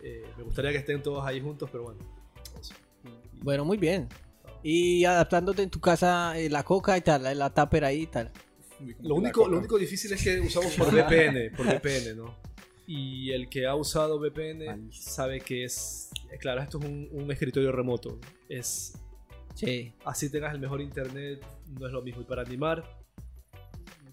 Eh, 0.00 0.24
me 0.36 0.42
gustaría 0.44 0.70
que 0.72 0.78
estén 0.78 1.02
todos 1.02 1.24
ahí 1.24 1.40
juntos, 1.40 1.68
pero 1.72 1.84
bueno. 1.84 2.00
eso. 2.60 2.74
Bueno, 3.42 3.64
muy 3.64 3.76
bien. 3.78 4.08
Y 4.62 5.04
adaptándote 5.04 5.62
en 5.62 5.70
tu 5.70 5.80
casa 5.80 6.38
eh, 6.38 6.50
la 6.50 6.62
coca 6.64 6.96
y 6.98 7.00
tal, 7.02 7.22
la, 7.22 7.34
la 7.34 7.50
tupper 7.54 7.84
ahí 7.84 8.02
y 8.02 8.06
tal. 8.06 8.32
Lo 9.00 9.14
único, 9.14 9.46
lo 9.48 9.58
único 9.58 9.78
difícil 9.78 10.12
es 10.12 10.22
que 10.22 10.40
usamos 10.40 10.74
por 10.74 10.88
VPN, 10.94 11.54
por 11.56 11.66
VPN, 11.66 12.16
¿no? 12.16 12.34
Y 12.86 13.30
el 13.32 13.48
que 13.48 13.66
ha 13.66 13.74
usado 13.74 14.18
VPN 14.18 14.90
sabe 14.92 15.40
que 15.40 15.64
es, 15.64 16.10
eh, 16.30 16.38
claro, 16.38 16.60
esto 16.62 16.78
es 16.78 16.84
un, 16.84 17.08
un 17.12 17.30
escritorio 17.30 17.72
remoto. 17.72 18.18
Es, 18.48 18.94
Sí. 19.54 19.92
así 20.04 20.28
tengas 20.30 20.52
el 20.52 20.60
mejor 20.60 20.82
internet, 20.82 21.42
no 21.80 21.86
es 21.86 21.92
lo 21.92 22.02
mismo. 22.02 22.20
Y 22.20 22.24
para 22.24 22.42
animar, 22.42 22.84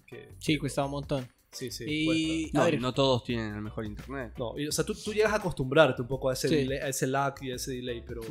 que, 0.06 0.30
Sí, 0.38 0.56
cuesta 0.56 0.84
un 0.86 0.92
montón. 0.92 1.28
sí, 1.50 1.70
sí. 1.70 1.84
y 1.86 2.50
No, 2.54 2.64
ver, 2.64 2.80
no 2.80 2.94
todos 2.94 3.24
tienen 3.24 3.54
el 3.54 3.60
mejor 3.60 3.84
internet. 3.84 4.32
No, 4.38 4.58
y, 4.58 4.66
o 4.68 4.72
sea, 4.72 4.84
tú, 4.84 4.94
tú 4.94 5.12
llegas 5.12 5.32
a 5.32 5.36
acostumbrarte 5.36 6.00
un 6.02 6.08
poco 6.08 6.30
a 6.30 6.32
ese, 6.32 6.48
Sí. 6.48 6.54
delay- 6.56 6.80
a 6.80 6.88
ese 6.88 7.06
lag 7.06 7.34
y 7.42 7.50
a 7.52 7.56
ese 7.56 7.72
delay, 7.72 8.02
pero 8.06 8.22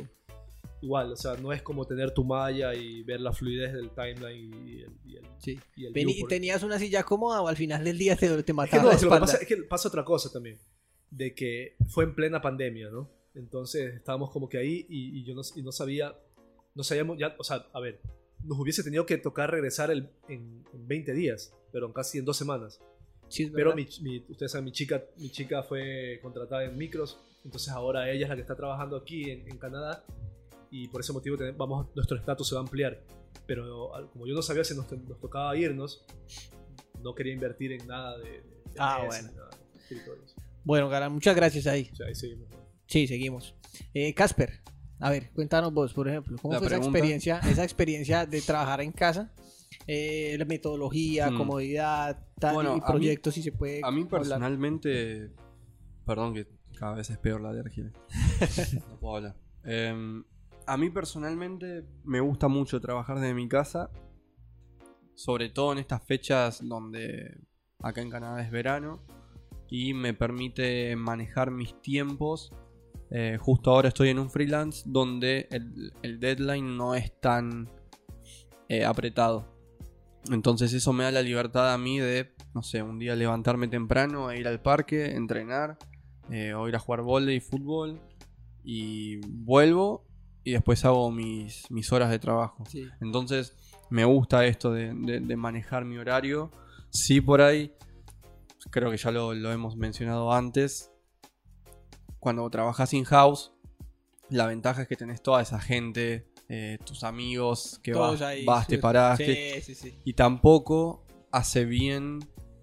igual, 0.84 1.12
o 1.12 1.16
sea, 1.16 1.34
no 1.36 1.52
es 1.52 1.62
como 1.62 1.86
tener 1.86 2.12
tu 2.12 2.24
malla 2.24 2.74
y 2.74 3.02
ver 3.02 3.20
la 3.20 3.32
fluidez 3.32 3.72
del 3.72 3.90
timeline 3.90 4.52
y 4.68 4.82
el, 4.82 4.92
y 5.06 5.16
el, 5.16 5.24
sí. 5.38 5.58
y 5.76 5.86
el 5.86 5.92
Vení-. 5.92 6.26
¿Tenías 6.28 6.62
una 6.62 6.78
silla 6.78 7.02
cómoda 7.02 7.40
o 7.42 7.48
al 7.48 7.56
final 7.56 7.82
del 7.82 7.98
día 7.98 8.16
te, 8.16 8.28
te 8.28 8.34
Es 8.38 8.44
que 8.44 8.52
mataba 8.52 8.82
no, 8.82 8.88
la 8.90 8.94
es 8.94 9.00
que 9.00 9.06
lo 9.06 9.10
que 9.14 9.20
pasa 9.20 9.36
es 9.38 9.46
que 9.48 9.56
pasa 9.64 9.88
otra 9.88 10.04
cosa 10.04 10.30
también. 10.32 10.58
De 11.10 11.34
que 11.34 11.76
fue 11.88 12.04
en 12.04 12.14
plena 12.14 12.40
pandemia, 12.40 12.90
¿no? 12.90 13.10
Entonces 13.34 13.94
estábamos 13.94 14.30
como 14.30 14.48
que 14.48 14.58
ahí 14.58 14.86
y, 14.88 15.18
y 15.20 15.24
yo 15.24 15.34
no, 15.34 15.42
y 15.56 15.62
no 15.62 15.72
sabía, 15.72 16.14
no 16.74 16.82
sabíamos 16.84 17.18
ya, 17.18 17.34
o 17.38 17.44
sea, 17.44 17.66
a 17.72 17.80
ver, 17.80 18.00
nos 18.42 18.58
hubiese 18.58 18.82
tenido 18.84 19.06
que 19.06 19.16
tocar 19.18 19.50
regresar 19.50 19.90
el- 19.90 20.10
en, 20.28 20.64
en 20.72 20.86
20 20.86 21.12
días, 21.14 21.52
pero 21.72 21.92
casi 21.92 22.18
en 22.18 22.24
dos 22.24 22.36
semanas. 22.36 22.80
Sí, 23.28 23.50
Pero 23.52 23.74
mi, 23.74 23.86
mi- 24.02 24.24
ustedes 24.28 24.52
saben, 24.52 24.66
mi 24.66 24.72
chica, 24.72 25.02
mi 25.16 25.30
chica 25.30 25.62
fue 25.62 26.18
contratada 26.22 26.64
en 26.64 26.76
Micros, 26.76 27.18
entonces 27.44 27.70
ahora 27.70 28.10
ella 28.10 28.24
es 28.24 28.28
la 28.28 28.34
que 28.36 28.42
está 28.42 28.54
trabajando 28.54 28.96
aquí 28.96 29.30
en, 29.30 29.48
en 29.48 29.56
Canadá 29.58 30.04
y 30.76 30.88
por 30.88 31.00
ese 31.02 31.12
motivo 31.12 31.36
ten- 31.36 31.56
vamos, 31.56 31.86
nuestro 31.94 32.16
estatus 32.16 32.48
se 32.48 32.54
va 32.56 32.60
a 32.60 32.64
ampliar. 32.64 33.00
Pero 33.46 33.90
como 34.12 34.26
yo 34.26 34.34
no 34.34 34.42
sabía 34.42 34.64
si 34.64 34.74
nos, 34.74 34.90
nos 34.90 35.20
tocaba 35.20 35.56
irnos, 35.56 36.04
no 37.02 37.14
quería 37.14 37.32
invertir 37.32 37.72
en 37.72 37.86
nada 37.86 38.18
de, 38.18 38.30
de 38.30 38.42
Ah, 38.78 39.00
mesas, 39.04 39.22
bueno. 39.32 39.38
nada 39.38 39.50
de. 39.50 40.10
Bueno, 40.64 40.88
Galán, 40.88 41.12
muchas 41.12 41.36
gracias 41.36 41.66
ahí. 41.66 41.84
Sea, 41.94 42.06
ahí 42.06 42.14
seguimos. 42.14 42.48
Sí, 42.86 43.06
seguimos. 43.06 43.54
Eh, 43.92 44.14
Casper, 44.14 44.62
a 44.98 45.10
ver, 45.10 45.30
cuéntanos 45.32 45.72
vos, 45.72 45.92
por 45.92 46.08
ejemplo, 46.08 46.36
¿cómo 46.40 46.54
La 46.54 46.58
fue 46.60 46.68
esa 46.68 46.76
experiencia, 46.76 47.38
esa 47.40 47.62
experiencia 47.64 48.26
de 48.26 48.40
trabajar 48.40 48.80
en 48.80 48.92
casa? 48.92 49.32
Eh, 49.86 50.34
la 50.38 50.44
metodología, 50.44 51.30
Hmm. 51.30 51.36
comodidad, 51.36 52.26
tal, 52.40 52.54
Bueno, 52.54 52.70
y 52.70 52.72
a 52.72 52.76
mí- 52.76 52.82
proyectos, 52.86 53.34
si 53.34 53.42
se 53.42 53.52
puede 53.52 53.80
A 53.84 53.90
mí 53.90 54.02
hablar. 54.02 54.20
personalmente, 54.22 55.30
perdón 56.06 56.34
que 56.34 56.46
cada 56.78 56.94
vez 56.94 57.10
es 57.10 57.18
peor 57.18 57.40
la 57.42 57.50
alergia. 57.50 57.92
no 58.88 58.98
puedo 59.00 59.16
hablar. 59.16 59.36
Em, 59.64 60.24
a 60.66 60.76
mí 60.76 60.90
personalmente 60.90 61.84
me 62.04 62.20
gusta 62.20 62.48
mucho 62.48 62.80
trabajar 62.80 63.20
desde 63.20 63.34
mi 63.34 63.48
casa, 63.48 63.90
sobre 65.14 65.48
todo 65.48 65.72
en 65.72 65.78
estas 65.78 66.02
fechas 66.02 66.66
donde 66.66 67.40
acá 67.82 68.00
en 68.00 68.10
Canadá 68.10 68.42
es 68.42 68.50
verano 68.50 69.00
y 69.68 69.94
me 69.94 70.14
permite 70.14 70.96
manejar 70.96 71.50
mis 71.50 71.80
tiempos. 71.82 72.52
Eh, 73.10 73.38
justo 73.40 73.70
ahora 73.70 73.88
estoy 73.88 74.08
en 74.08 74.18
un 74.18 74.30
freelance 74.30 74.82
donde 74.86 75.48
el, 75.50 76.20
deadline 76.20 76.76
no 76.76 76.94
es 76.94 77.20
tan 77.20 77.68
eh, 78.68 78.84
apretado. 78.84 79.52
Entonces 80.30 80.72
eso 80.72 80.92
me 80.92 81.04
da 81.04 81.10
la 81.10 81.22
libertad 81.22 81.72
a 81.72 81.78
mí 81.78 81.98
de, 81.98 82.34
no 82.54 82.62
sé, 82.62 82.82
un 82.82 82.98
día 82.98 83.14
levantarme 83.14 83.68
temprano 83.68 84.30
e 84.30 84.40
ir 84.40 84.48
al 84.48 84.60
parque, 84.60 85.14
entrenar, 85.14 85.76
eh, 86.30 86.54
o 86.54 86.66
ir 86.66 86.76
a 86.76 86.78
jugar 86.78 87.02
volei, 87.02 87.40
fútbol, 87.40 88.00
y 88.62 89.18
vuelvo 89.26 90.06
y 90.44 90.52
después 90.52 90.84
hago 90.84 91.10
mis, 91.10 91.70
mis 91.70 91.90
horas 91.92 92.10
de 92.10 92.18
trabajo. 92.18 92.64
Sí. 92.68 92.86
Entonces 93.00 93.56
me 93.90 94.04
gusta 94.04 94.44
esto 94.46 94.72
de, 94.72 94.92
de- 94.94 95.20
de 95.20 95.36
manejar 95.36 95.84
mi 95.84 95.96
horario. 95.98 96.50
Sí, 96.90 97.20
por 97.20 97.40
ahí, 97.40 97.72
creo 98.70 98.90
que 98.90 98.96
ya 98.96 99.10
lo, 99.10 99.34
lo 99.34 99.52
hemos 99.52 99.76
mencionado 99.76 100.32
antes, 100.32 100.90
cuando 102.18 102.48
trabajas 102.50 102.92
in-house, 102.94 103.52
la 104.30 104.46
ventaja 104.46 104.82
es 104.82 104.88
que 104.88 104.96
tenés 104.96 105.22
toda 105.22 105.42
esa 105.42 105.60
gente, 105.60 106.26
eh, 106.48 106.78
tus 106.84 107.04
amigos, 107.04 107.78
que 107.82 107.92
vas, 107.92 108.20
ahí, 108.22 108.44
vas, 108.44 108.66
sí, 108.66 108.78
te 108.78 108.78
Sí, 109.16 109.60
sí, 109.62 109.74
sí. 109.74 109.94
y 110.04 110.14
tampoco 110.14 111.04
hace 111.30 111.64
bien 111.64 112.20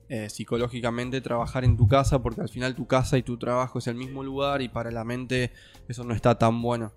eh, 0.10 0.30
psicológicamente 0.30 1.22
trabajar 1.22 1.64
en 1.64 1.78
tu 1.78 1.88
casa 1.88 2.22
porque 2.22 2.42
al 2.42 2.50
final 2.50 2.76
tu 2.76 2.88
casa 2.88 3.18
y 3.18 3.24
tu 3.24 3.38
trabajo 3.38 3.80
es 3.80 3.88
el 3.88 3.96
mismo 3.96 4.24
lugar 4.24 4.62
y 4.62 4.70
para 4.70 4.92
la 4.92 5.04
mente 5.04 5.52
eso 5.88 6.04
no 6.04 6.14
está 6.14 6.38
tan 6.38 6.62
bueno. 6.62 6.92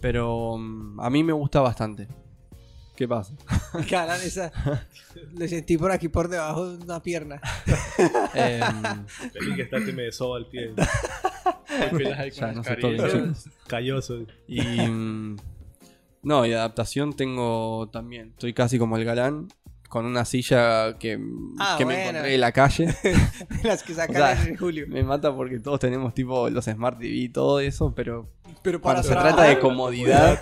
Pero 0.00 0.56
mm, 0.58 1.00
a 1.00 1.10
mí 1.10 1.22
me 1.22 1.32
gusta 1.32 1.60
bastante. 1.60 2.08
¿Qué 3.00 3.08
pasa? 3.08 3.34
Galán, 3.90 4.20
esa, 4.20 4.52
le 5.32 5.48
sentí 5.48 5.78
por 5.78 5.90
aquí 5.90 6.08
por 6.08 6.28
debajo 6.28 6.76
de 6.76 6.84
una 6.84 7.02
pierna. 7.02 7.40
Em, 8.34 9.06
Feliz 9.32 9.56
que 9.56 9.62
está 9.62 9.82
que 9.82 9.92
me 9.92 10.12
soba 10.12 10.38
el 10.38 10.46
pie. 10.46 10.74
ya 12.32 12.52
no 12.52 12.62
chicos. 12.62 13.48
Calloso. 13.66 14.26
Y 14.46 14.60
mm, 14.60 15.36
no, 16.22 16.44
y 16.44 16.52
adaptación 16.52 17.14
tengo 17.14 17.88
también. 17.90 18.32
Estoy 18.32 18.52
casi 18.52 18.78
como 18.78 18.98
el 18.98 19.04
galán 19.06 19.48
con 19.90 20.06
una 20.06 20.24
silla 20.24 20.96
que, 20.98 21.18
Ah, 21.58 21.74
que 21.76 21.84
me 21.84 22.00
encontré 22.08 22.34
en 22.34 22.40
la 22.40 22.52
calle. 22.52 22.86
Las 23.64 23.82
que 23.82 23.92
O 23.92 23.96
sea, 23.96 24.42
en 24.46 24.56
julio. 24.56 24.86
me 24.88 25.02
mata 25.02 25.34
porque 25.34 25.58
todos 25.58 25.78
tenemos 25.80 26.14
tipo 26.14 26.48
los 26.48 26.64
Smart 26.64 26.96
TV 26.98 27.10
y 27.14 27.28
todo 27.28 27.60
eso, 27.60 27.92
pero 27.94 28.30
Pero 28.62 28.80
para 28.80 29.02
Cuando 29.02 29.08
se 29.08 29.14
trata 29.20 29.42
de 29.44 29.58
comodidad, 29.58 30.38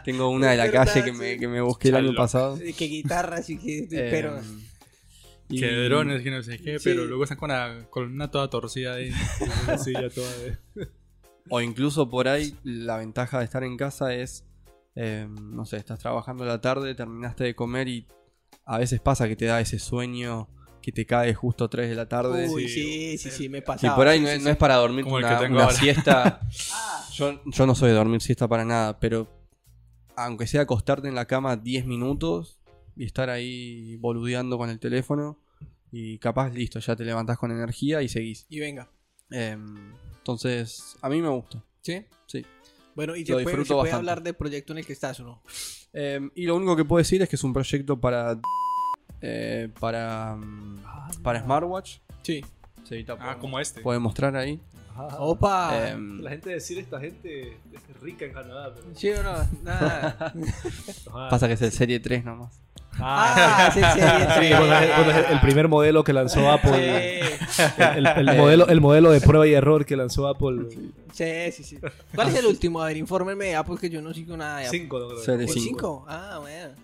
tengo 0.04 0.28
una 0.28 0.50
de 0.50 0.58
la 0.58 0.70
calle 0.70 1.02
que 1.02 1.12
me, 1.12 1.38
que 1.38 1.48
me 1.48 1.60
busqué 1.60 1.88
el 1.88 1.96
año 1.96 2.14
pasado. 2.14 2.56
que 2.58 2.84
guitarras 2.86 3.50
y 3.50 3.58
que... 3.58 3.78
Eh, 3.90 4.08
pero... 4.10 4.38
y- 5.48 5.58
Que 5.60 5.66
drones, 5.88 6.22
que 6.22 6.30
no 6.30 6.42
sé 6.42 6.58
qué, 6.58 6.78
Sí. 6.78 6.90
pero 6.90 7.06
luego 7.06 7.22
están 7.24 7.38
con 7.38 7.48
la 7.48 7.86
columna 7.90 8.30
toda 8.30 8.50
torcida 8.50 8.94
ahí. 8.94 9.10
Toda. 10.14 10.88
O 11.48 11.60
incluso 11.60 12.08
por 12.10 12.28
ahí, 12.28 12.56
la 12.62 12.98
ventaja 12.98 13.38
de 13.38 13.44
estar 13.46 13.62
en 13.64 13.76
casa 13.76 14.12
es, 14.12 14.44
eh, 14.96 15.26
no 15.30 15.64
sé, 15.64 15.76
estás 15.78 15.98
trabajando 15.98 16.44
a 16.44 16.48
la 16.48 16.60
tarde, 16.60 16.94
terminaste 16.94 17.44
de 17.44 17.54
comer 17.54 17.88
y 17.88 18.06
a 18.66 18.78
veces 18.78 19.00
pasa 19.00 19.26
que 19.28 19.36
te 19.36 19.46
da 19.46 19.60
ese 19.60 19.78
sueño 19.78 20.48
que 20.82 20.92
te 20.92 21.06
cae 21.06 21.34
justo 21.34 21.68
3 21.68 21.88
de 21.88 21.94
la 21.96 22.08
tarde. 22.08 22.48
Uy, 22.48 22.68
sí. 22.68 23.16
sí, 23.16 23.18
sí, 23.18 23.30
sí, 23.30 23.48
me 23.48 23.58
Y 23.58 23.60
pasaba. 23.62 23.96
por 23.96 24.06
ahí 24.06 24.18
sí, 24.18 24.24
no, 24.24 24.28
sí, 24.28 24.34
es, 24.34 24.38
sí. 24.40 24.44
no 24.44 24.50
es 24.50 24.56
para 24.56 24.76
dormir 24.76 25.04
Como 25.04 25.18
el 25.18 25.24
una, 25.24 25.34
que 25.38 25.44
tengo 25.44 25.56
una 25.56 25.64
ahora. 25.64 25.76
siesta. 25.76 26.40
Yo, 27.14 27.40
yo 27.46 27.66
no 27.66 27.74
soy 27.74 27.88
de 27.88 27.94
dormir 27.94 28.20
siesta 28.20 28.46
para 28.46 28.64
nada, 28.66 29.00
pero 29.00 29.26
aunque 30.16 30.46
sea 30.46 30.60
acostarte 30.62 31.08
en 31.08 31.14
la 31.14 31.24
cama 31.24 31.56
10 31.56 31.86
minutos 31.86 32.60
y 32.94 33.04
estar 33.06 33.30
ahí 33.30 33.96
boludeando 33.96 34.58
con 34.58 34.68
el 34.68 34.78
teléfono 34.78 35.40
y 35.90 36.18
capaz 36.18 36.50
listo, 36.50 36.78
ya 36.78 36.94
te 36.94 37.04
levantás 37.04 37.38
con 37.38 37.50
energía 37.52 38.02
y 38.02 38.08
seguís. 38.08 38.44
Y 38.50 38.60
venga. 38.60 38.90
Em, 39.30 39.94
entonces, 40.18 40.96
a 41.00 41.08
mí 41.08 41.22
me 41.22 41.28
gusta. 41.30 41.64
¿Sí? 41.80 42.04
Bueno, 42.96 43.14
y 43.14 43.24
Lo 43.24 43.38
disfruto 43.38 43.76
bastante. 43.76 43.96
hablar 43.96 44.22
del 44.22 44.34
proyecto 44.34 44.72
en 44.72 44.78
el 44.80 44.86
que 44.86 44.92
estás 44.94 45.20
o 45.20 45.24
no. 45.24 45.42
Em, 45.92 46.30
y 46.34 46.46
lo 46.46 46.56
único 46.56 46.74
que 46.76 46.84
puedo 46.84 46.98
decir 46.98 47.22
es 47.22 47.28
que 47.28 47.36
es 47.36 47.44
un 47.44 47.52
proyecto 47.52 48.00
para 48.00 48.38
eh, 49.20 49.68
para 49.78 50.34
mm, 50.36 50.78
para 51.22 51.42
smartwatch. 51.42 51.98
Sí. 52.22 52.44
Sí, 52.84 52.94
ahorita 52.94 53.16
Ah, 53.20 53.36
como 53.38 53.60
este. 53.60 53.80
puede 53.82 53.98
mostrar 53.98 54.34
ahí. 54.36 54.60
Ah, 54.96 55.16
Opa. 55.18 55.88
Em, 55.90 56.20
La 56.20 56.30
gente 56.30 56.50
decir 56.50 56.78
esta 56.78 56.98
gente 56.98 57.58
es 57.72 58.00
rica 58.00 58.24
en 58.24 58.32
Canadá, 58.32 58.72
pero. 58.74 58.86
¿Sí 58.94 59.10
o 59.10 59.22
no? 59.22 59.32
Nada. 59.62 60.16
Ajá. 60.18 60.32
pasa 61.30 61.46
que 61.48 61.54
es 61.54 61.62
el 61.62 61.72
Serie 61.72 62.00
3 62.00 62.24
nomás. 62.24 62.60
Ah, 62.98 63.70
sí, 63.72 63.80
sí, 63.80 64.00
Sí, 64.00 64.54
bueno, 64.54 64.78
es- 64.78 64.96
bueno, 64.96 65.10
es 65.20 65.30
el 65.30 65.40
primer 65.40 65.68
modelo 65.68 66.02
que 66.04 66.12
lanzó 66.12 66.50
Apple. 66.50 67.30
Sí. 67.48 67.62
El, 67.78 68.06
el- 68.06 68.28
el 68.28 68.36
modelo, 68.38 68.68
el 68.68 68.80
modelo 68.80 69.10
de 69.10 69.20
prueba 69.20 69.46
y 69.46 69.54
error 69.54 69.84
que 69.84 69.96
lanzó 69.96 70.26
Apple. 70.28 70.68
Sí, 71.12 71.52
sí, 71.52 71.62
sí. 71.64 71.78
¿Cuál 72.14 72.28
es 72.28 72.34
el 72.36 72.46
último? 72.46 72.80
A 72.82 72.86
ver, 72.86 72.96
infórmenme 72.96 73.46
de 73.46 73.56
Apple 73.56 73.76
que 73.80 73.90
yo 73.90 74.00
no 74.02 74.12
sigo 74.14 74.36
nada 74.36 74.58
de 74.60 74.66
Apple. 74.66 74.78
5, 74.80 74.98
no 74.98 75.08
creo. 75.08 75.20
Serie 75.20 75.46
¿El 75.46 75.48
5. 75.52 75.64
5? 75.68 76.06
Ah, 76.08 76.38
bueno. 76.40 76.74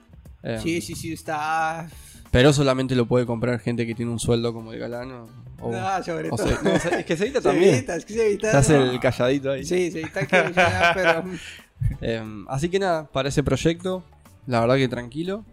Em, 0.43 0.61
Sí, 0.61 0.81
sí, 0.81 0.95
sí, 0.95 1.13
está... 1.13 1.89
Pero 2.31 2.53
solamente 2.53 2.95
lo 2.95 3.07
puede 3.07 3.27
comprar 3.27 3.59
gente 3.61 3.87
que 3.87 3.95
tiene 3.95 4.11
un 4.11 4.19
sueldo 4.19 4.53
como 4.55 4.73
el 4.73 4.79
galán 4.79 5.13
o, 5.13 5.29
o- 5.61 5.75
Ah, 5.77 6.03
sobre 6.03 6.31
o 6.31 6.37
todo. 6.37 6.49
se- 6.49 6.63
no, 6.65 6.79
se- 6.79 7.01
es 7.01 7.05
que 7.05 7.17
Se 7.17 7.31
también. 7.43 7.75
evita, 7.75 7.97
es 7.97 8.05
que 8.07 8.15
se 8.15 8.27
evita. 8.27 8.51
Se 8.51 8.57
hace 8.57 8.77
el 8.77 8.99
calladito 9.01 9.51
ahí. 9.53 9.65
Sí, 9.65 9.91
se 9.91 10.01
evita 10.01 10.27
que 10.27 10.43
no 10.43 10.51
pero... 10.95 11.25
Em, 12.01 12.47
así 12.49 12.69
que 12.69 12.79
nada, 12.79 13.05
para 13.09 13.29
ese 13.29 13.43
proyecto, 13.43 14.03
la 14.47 14.61
verdad 14.61 14.77
que 14.77 14.89
tranquilo. 14.89 15.45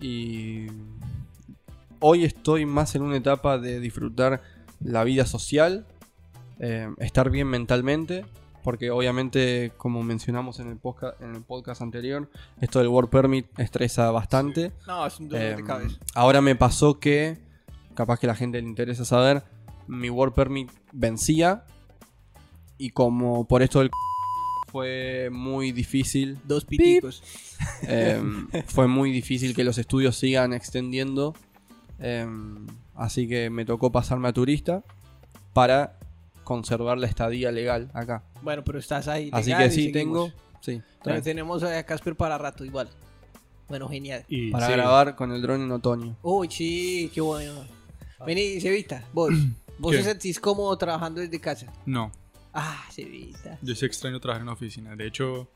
Y 0.00 0.66
hoy 2.00 2.24
estoy 2.24 2.66
más 2.66 2.94
en 2.94 3.02
una 3.02 3.16
etapa 3.16 3.58
de 3.58 3.80
disfrutar 3.80 4.42
la 4.80 5.04
vida 5.04 5.26
social, 5.26 5.86
em, 6.60 6.94
estar 6.98 7.30
bien 7.30 7.48
mentalmente, 7.48 8.24
porque 8.62 8.90
obviamente, 8.90 9.72
como 9.76 10.02
mencionamos 10.02 10.60
en 10.60 10.68
el, 10.68 10.76
podcast, 10.76 11.20
en 11.22 11.34
el 11.34 11.42
podcast 11.42 11.80
anterior, 11.82 12.28
esto 12.60 12.78
del 12.78 12.88
Work 12.88 13.10
Permit 13.10 13.46
estresa 13.58 14.10
bastante. 14.10 14.72
No, 14.86 15.06
es 15.06 15.18
un 15.18 15.28
dolor 15.28 15.44
de 15.46 15.52
Em, 15.54 15.66
cabeza. 15.66 15.98
ahora 16.14 16.40
me 16.40 16.54
pasó 16.54 16.98
que, 17.00 17.38
capaz 17.94 18.18
que 18.20 18.26
a 18.26 18.28
la 18.28 18.34
gente 18.36 18.60
le 18.60 18.68
interesa 18.68 19.04
saber, 19.04 19.42
mi 19.88 20.10
work 20.10 20.34
permit 20.34 20.70
vencía 20.92 21.64
y 22.76 22.90
como 22.90 23.46
por 23.48 23.62
esto 23.62 23.78
del 23.78 23.90
fue 24.78 25.28
muy 25.32 25.72
difícil, 25.72 26.38
Dos 26.44 26.64
piticos. 26.64 27.20
em, 27.82 28.48
fue 28.66 28.86
muy 28.86 29.10
difícil 29.10 29.54
que 29.54 29.64
los 29.64 29.76
estudios 29.76 30.16
sigan 30.16 30.52
extendiendo, 30.52 31.34
em, 31.98 32.66
así 32.94 33.26
que 33.26 33.50
me 33.50 33.64
tocó 33.64 33.90
pasarme 33.90 34.28
a 34.28 34.32
turista 34.32 34.84
para 35.52 35.98
conservar 36.44 36.96
la 36.96 37.08
estadía 37.08 37.50
legal 37.50 37.90
acá. 37.92 38.22
Bueno, 38.42 38.62
pero 38.62 38.78
estás 38.78 39.08
ahí. 39.08 39.30
Así 39.32 39.52
que 39.52 39.68
sí, 39.70 39.90
seguimos. 39.92 39.92
tengo, 39.92 40.32
sí, 40.60 40.80
tranqui, 41.02 41.22
tenemos 41.22 41.64
a 41.64 41.82
Casper 41.82 42.14
para 42.14 42.38
rato 42.38 42.64
igual. 42.64 42.88
Bueno, 43.68 43.88
genial. 43.88 44.24
Y 44.28 44.52
para 44.52 44.66
sí. 44.66 44.72
grabar 44.72 45.16
con 45.16 45.32
el 45.32 45.42
dron 45.42 45.60
en 45.62 45.72
otoño. 45.72 46.16
Uy, 46.22 46.48
sí, 46.50 47.10
qué 47.12 47.20
bueno. 47.20 47.64
Vení, 48.24 48.60
Cevita, 48.60 49.04
vos. 49.12 49.30
¿Vos 49.80 49.92
¿Qué? 49.92 49.98
te 49.98 50.04
sentís 50.04 50.40
cómodo 50.40 50.76
trabajando 50.76 51.20
desde 51.20 51.38
casa? 51.40 51.72
No, 51.86 52.10
Ah, 52.60 52.84
Cevita. 52.90 53.58
yo 53.62 53.74
sí 53.74 53.86
extraño 53.86 54.18
trabajar 54.20 54.40
en 54.40 54.48
una 54.48 54.52
oficina. 54.54 54.94
De 54.96 55.06
hecho, 55.06 55.48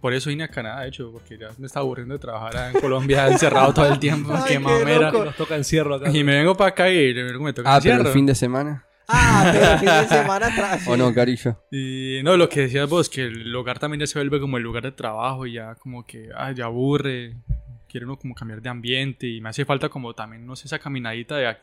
por 0.00 0.12
eso 0.14 0.28
vine 0.30 0.44
a 0.44 0.48
Canadá, 0.48 0.82
de 0.82 0.88
hecho, 0.88 1.10
porque 1.12 1.36
ya 1.38 1.48
me 1.58 1.66
estaba 1.66 1.82
aburriendo 1.84 2.14
de 2.14 2.18
trabajar 2.20 2.72
en 2.74 2.80
Colombia 2.80 3.26
encerrado 3.32 3.72
todo 3.74 3.86
el 3.92 3.98
tiempo. 3.98 4.32
Ay, 4.34 4.42
qué 4.46 4.58
mamera. 4.58 5.10
loco. 5.10 5.24
Nos 5.24 5.36
toca 5.36 5.56
encierro 5.56 5.96
acá. 5.96 6.10
Y 6.10 6.22
me 6.22 6.36
vengo 6.36 6.56
para 6.56 6.70
acá 6.70 6.90
y 6.90 7.12
me 7.14 7.52
toca 7.52 7.74
Ah, 7.74 7.80
pero 7.82 7.94
encierro. 7.94 8.08
el 8.08 8.12
fin 8.14 8.26
de 8.26 8.34
semana. 8.34 8.84
Ah, 9.08 9.50
pero 9.52 9.72
el 9.72 9.78
fin 9.78 9.88
de 9.88 10.08
semana 10.22 10.46
atrás. 10.46 10.86
¿O 10.88 10.96
no, 10.96 11.12
Carillo? 11.14 11.60
Y 11.70 12.20
no, 12.24 12.36
lo 12.36 12.48
que 12.48 12.62
decías 12.62 12.88
vos, 12.88 13.08
que 13.08 13.22
el 13.22 13.54
hogar 13.54 13.78
también 13.78 14.00
ya 14.00 14.06
se 14.06 14.18
vuelve 14.18 14.40
como 14.40 14.56
el 14.56 14.62
lugar 14.62 14.82
de 14.84 14.92
trabajo 14.92 15.46
y 15.46 15.52
ya 15.54 15.74
como 15.76 16.04
que, 16.04 16.28
ay, 16.36 16.54
ya 16.56 16.64
aburre, 16.66 17.36
quiere 17.88 18.04
uno 18.06 18.18
como 18.18 18.34
cambiar 18.34 18.60
de 18.60 18.68
ambiente 18.68 19.26
y 19.28 19.40
me 19.40 19.48
hace 19.48 19.64
falta 19.64 19.88
como 19.88 20.12
también, 20.14 20.44
no 20.44 20.56
sé, 20.56 20.66
esa 20.66 20.78
caminadita 20.78 21.36
de, 21.36 21.56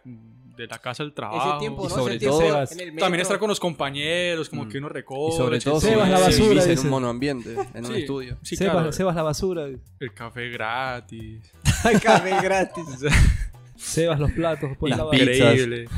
de 0.55 0.67
la 0.67 0.77
casa 0.79 1.03
al 1.03 1.13
trabajo. 1.13 1.49
Ese 1.51 1.59
tiempo, 1.59 1.81
Y 1.85 1.89
¿no? 1.89 1.95
sobre 1.95 2.13
Ese 2.15 2.19
tiempo 2.19 2.37
todo- 2.39 2.63
en 2.71 2.79
el 2.79 2.85
metro. 2.91 3.05
También 3.05 3.21
estar 3.21 3.39
con 3.39 3.49
los 3.49 3.59
compañeros, 3.59 4.49
como 4.49 4.65
Mm. 4.65 4.69
que 4.69 4.77
uno 4.77 4.87
Y 4.87 4.91
recoge. 4.91 5.37
sobre 5.37 5.59
todo 5.59 5.79
si, 5.79 5.87
Sebas 5.87 6.09
la 6.09 6.19
basura, 6.19 6.63
en 6.63 6.79
un 6.79 6.89
monoambiente, 6.89 7.55
en 7.73 7.85
un 7.85 7.95
estudio. 7.95 8.37
Sí, 8.41 8.55
Sebas, 8.55 8.73
claro, 8.73 8.91
Sebas 8.91 9.15
la 9.15 9.23
basura. 9.23 9.65
el 9.65 10.13
café 10.13 10.49
gratis. 10.49 11.51
Café 12.03 12.41
gratis. 12.41 12.85
Sebas 13.75 14.19
los 14.19 14.31
platos. 14.31 14.69
después 14.69 14.95
Las 14.95 15.07
pizzas. 15.07 15.27
Increíble. 15.29 15.89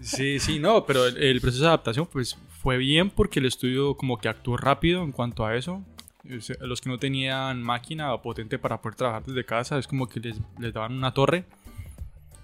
Sí, 0.00 0.38
sí, 0.38 0.58
no, 0.58 0.86
pero 0.86 1.06
el, 1.06 1.16
el 1.22 1.40
proceso 1.40 1.62
de 1.64 1.68
adaptación 1.68 2.06
pues 2.10 2.38
fue 2.62 2.76
bien 2.78 3.10
porque 3.10 3.40
el 3.40 3.46
estudio 3.46 3.96
como 3.96 4.18
que 4.18 4.28
actuó 4.28 4.56
rápido 4.56 5.02
en 5.02 5.12
cuanto 5.12 5.44
a 5.44 5.56
eso. 5.56 5.82
Los 6.60 6.80
que 6.82 6.90
no 6.90 6.98
tenían 6.98 7.62
máquina 7.62 8.14
potente 8.20 8.58
para 8.58 8.80
poder 8.82 8.96
trabajar 8.96 9.24
desde 9.24 9.44
casa 9.44 9.78
es 9.78 9.86
como 9.86 10.08
que 10.08 10.20
les, 10.20 10.36
les 10.58 10.74
daban 10.74 10.92
una 10.92 11.14
torre, 11.14 11.44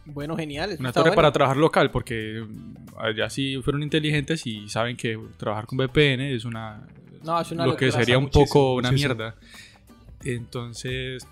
Bueno, 0.07 0.37
genial. 0.37 0.77
una 0.79 0.93
torre 0.93 1.05
bueno. 1.11 1.17
para 1.17 1.33
trabajar 1.33 1.57
local 1.57 1.91
porque 1.91 2.45
mm, 2.47 2.75
allá 2.99 3.31
sí 3.31 3.61
fueron 3.63 3.83
inteligentes 3.83 4.47
y 4.47 4.69
saben 4.69 4.97
que 4.97 5.19
trabajar 5.37 5.67
con 5.67 5.79
VPN 5.79 6.21
es 6.21 6.45
una 6.45 6.87
No, 7.23 7.41
es 7.41 7.51
una 7.51 7.67
lo 7.67 7.77
que 7.77 7.91
sería 7.91 8.19
un 8.19 8.25
muchísimo, 8.25 8.47
poco 8.47 8.75
una 8.75 8.91
muchísimo. 8.91 9.15
mierda. 9.15 9.35
Entonces, 10.25 11.27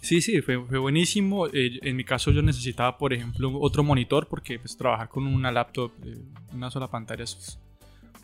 sí, 0.00 0.20
sí, 0.20 0.40
fue, 0.42 0.64
fue 0.64 0.78
buenísimo. 0.78 1.46
Eh, 1.48 1.78
en 1.82 1.96
mi 1.96 2.04
caso 2.04 2.30
yo 2.30 2.42
necesitaba, 2.42 2.98
por 2.98 3.12
ejemplo, 3.12 3.52
otro 3.60 3.82
monitor 3.82 4.26
porque 4.28 4.58
pues, 4.58 4.76
trabajar 4.76 5.08
con 5.08 5.26
una 5.26 5.50
laptop, 5.52 5.92
eh, 6.04 6.18
una 6.52 6.70
sola 6.70 6.88
pantalla 6.88 7.24
es 7.24 7.58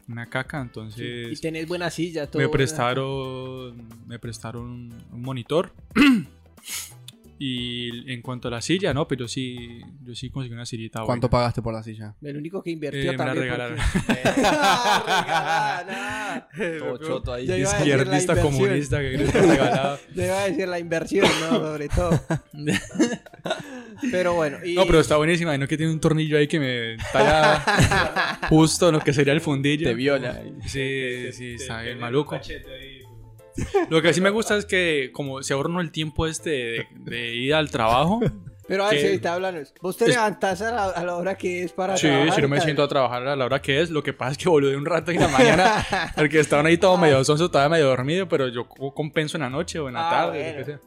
una 0.09 0.27
caca. 0.27 0.59
Y 0.59 0.63
Entonces, 0.63 1.41
tenés 1.41 1.67
buena 1.67 1.91
silla, 1.91 2.31
todo. 2.31 2.43
me 2.43 2.49
prestaron, 2.49 3.89
me 4.07 4.19
prestaron 4.19 4.93
un 5.13 5.23
monitor. 5.23 5.73
Y 7.39 8.13
en 8.13 8.23
cuanto 8.23 8.49
a 8.49 8.51
la 8.53 8.61
silla, 8.63 8.95
no, 8.95 9.09
pero 9.09 9.27
sí, 9.27 9.81
yo 10.05 10.15
sí 10.15 10.31
conseguí 10.31 10.55
una 10.55 10.67
sillita 10.67 11.03
¿Cuánto 11.05 11.29
buena. 11.29 11.41
pagaste 11.43 11.63
por 11.63 11.75
la 11.75 11.83
silla? 11.83 12.15
El 12.23 12.37
único 12.37 12.63
que 12.63 12.71
invirtió 12.71 13.01
Eh, 13.01 13.07
me 13.07 13.13
la 13.13 13.17
también. 13.25 13.43
regalaron. 13.45 13.79
porque- 14.07 14.21
Ah, 14.27 16.47
regalada, 16.57 16.79
Todo 16.79 16.99
choto 16.99 17.33
ahí. 17.35 17.51
Izquierdista 17.51 18.41
comunista 18.41 19.01
que 19.01 19.11
grita 19.11 19.41
regalado. 19.41 19.99
no. 20.11 20.15
Yo 20.17 20.25
iba 20.27 20.43
a 20.43 20.49
decir 20.49 20.69
la 20.69 20.79
inversión, 20.79 21.27
¿no? 21.41 21.51
Sobre 21.59 21.89
todo. 21.89 22.21
pero 24.13 24.35
bueno. 24.35 24.59
Y... 24.65 24.75
No, 24.75 24.87
pero 24.87 25.01
está 25.01 25.17
buenísima. 25.17 25.57
No 25.59 25.67
que 25.67 25.77
tiene 25.77 25.93
un 25.93 26.01
tornillo 26.01 26.39
ahí 26.39 26.47
que 26.47 26.61
me 26.61 26.97
talla 27.13 28.39
justo 28.49 28.93
lo 28.93 29.01
que 29.01 29.13
sería 29.13 29.33
el 29.33 29.41
fundillo. 29.41 29.89
Te 29.89 29.95
viola. 29.95 30.41
Sí, 30.67 31.33
sí, 31.33 31.55
está 31.55 31.83
bien 31.83 31.99
maluco. 31.99 32.39
Lo 33.91 34.03
que 34.03 34.13
sí 34.13 34.21
me 34.21 34.31
gusta 34.31 34.57
es 34.57 34.65
que 34.67 35.11
como 35.13 35.43
se 35.43 35.53
ahorra 35.55 35.69
uno 35.71 35.81
el 35.81 35.91
tiempo 35.93 36.27
este 36.27 36.51
de, 36.51 36.87
de 37.05 37.35
ir 37.35 37.55
al 37.55 37.71
trabajo. 37.71 38.21
Pero 38.67 38.87
a 38.87 38.91
ver, 38.91 38.99
que- 38.99 39.13
si 39.13 39.19
te 39.19 39.29
háblanos. 39.29 39.75
¿Vos 39.83 39.99
te 39.99 40.05
Es- 40.05 40.11
levantás 40.13 40.63
a 40.63 40.73
la, 40.73 40.85
a 40.87 41.05
la 41.05 41.17
hora 41.17 41.35
que 41.37 41.65
es 41.65 41.73
para 41.73 41.99
Sí, 41.99 42.07
trabajar? 42.07 42.35
si 42.35 42.41
no 42.43 42.49
me 42.49 42.61
siento 42.63 42.83
a 42.83 42.89
trabajar 42.89 43.27
a 43.29 43.37
la 43.37 43.45
hora 43.45 43.61
que 43.61 43.83
es. 43.83 43.91
Lo 43.91 44.03
que 44.03 44.15
pasa 44.15 44.33
es 44.33 44.39
que 44.39 44.49
volví 44.49 44.69
un 44.75 44.87
rato 44.87 45.11
en 45.11 45.21
la 45.21 45.29
mañana 45.29 45.85
porque 46.17 46.41
estaban 46.41 46.65
ahí 46.65 46.79
todo 46.79 46.97
medio 46.97 47.23
sonso, 47.25 47.51
todavía 47.51 47.69
medio 47.77 47.87
dormido, 47.89 48.27
pero 48.27 48.49
yo 48.49 48.67
co- 48.67 48.95
compenso 48.95 49.37
en 49.37 49.43
la 49.43 49.51
noche 49.51 49.79
o 49.79 49.89
en 49.89 49.95
la 49.95 50.09
Ah, 50.09 50.11
tarde, 50.11 50.39
bueno. 50.43 50.53
lo 50.53 50.59
que 50.59 50.65
sea. 50.65 50.81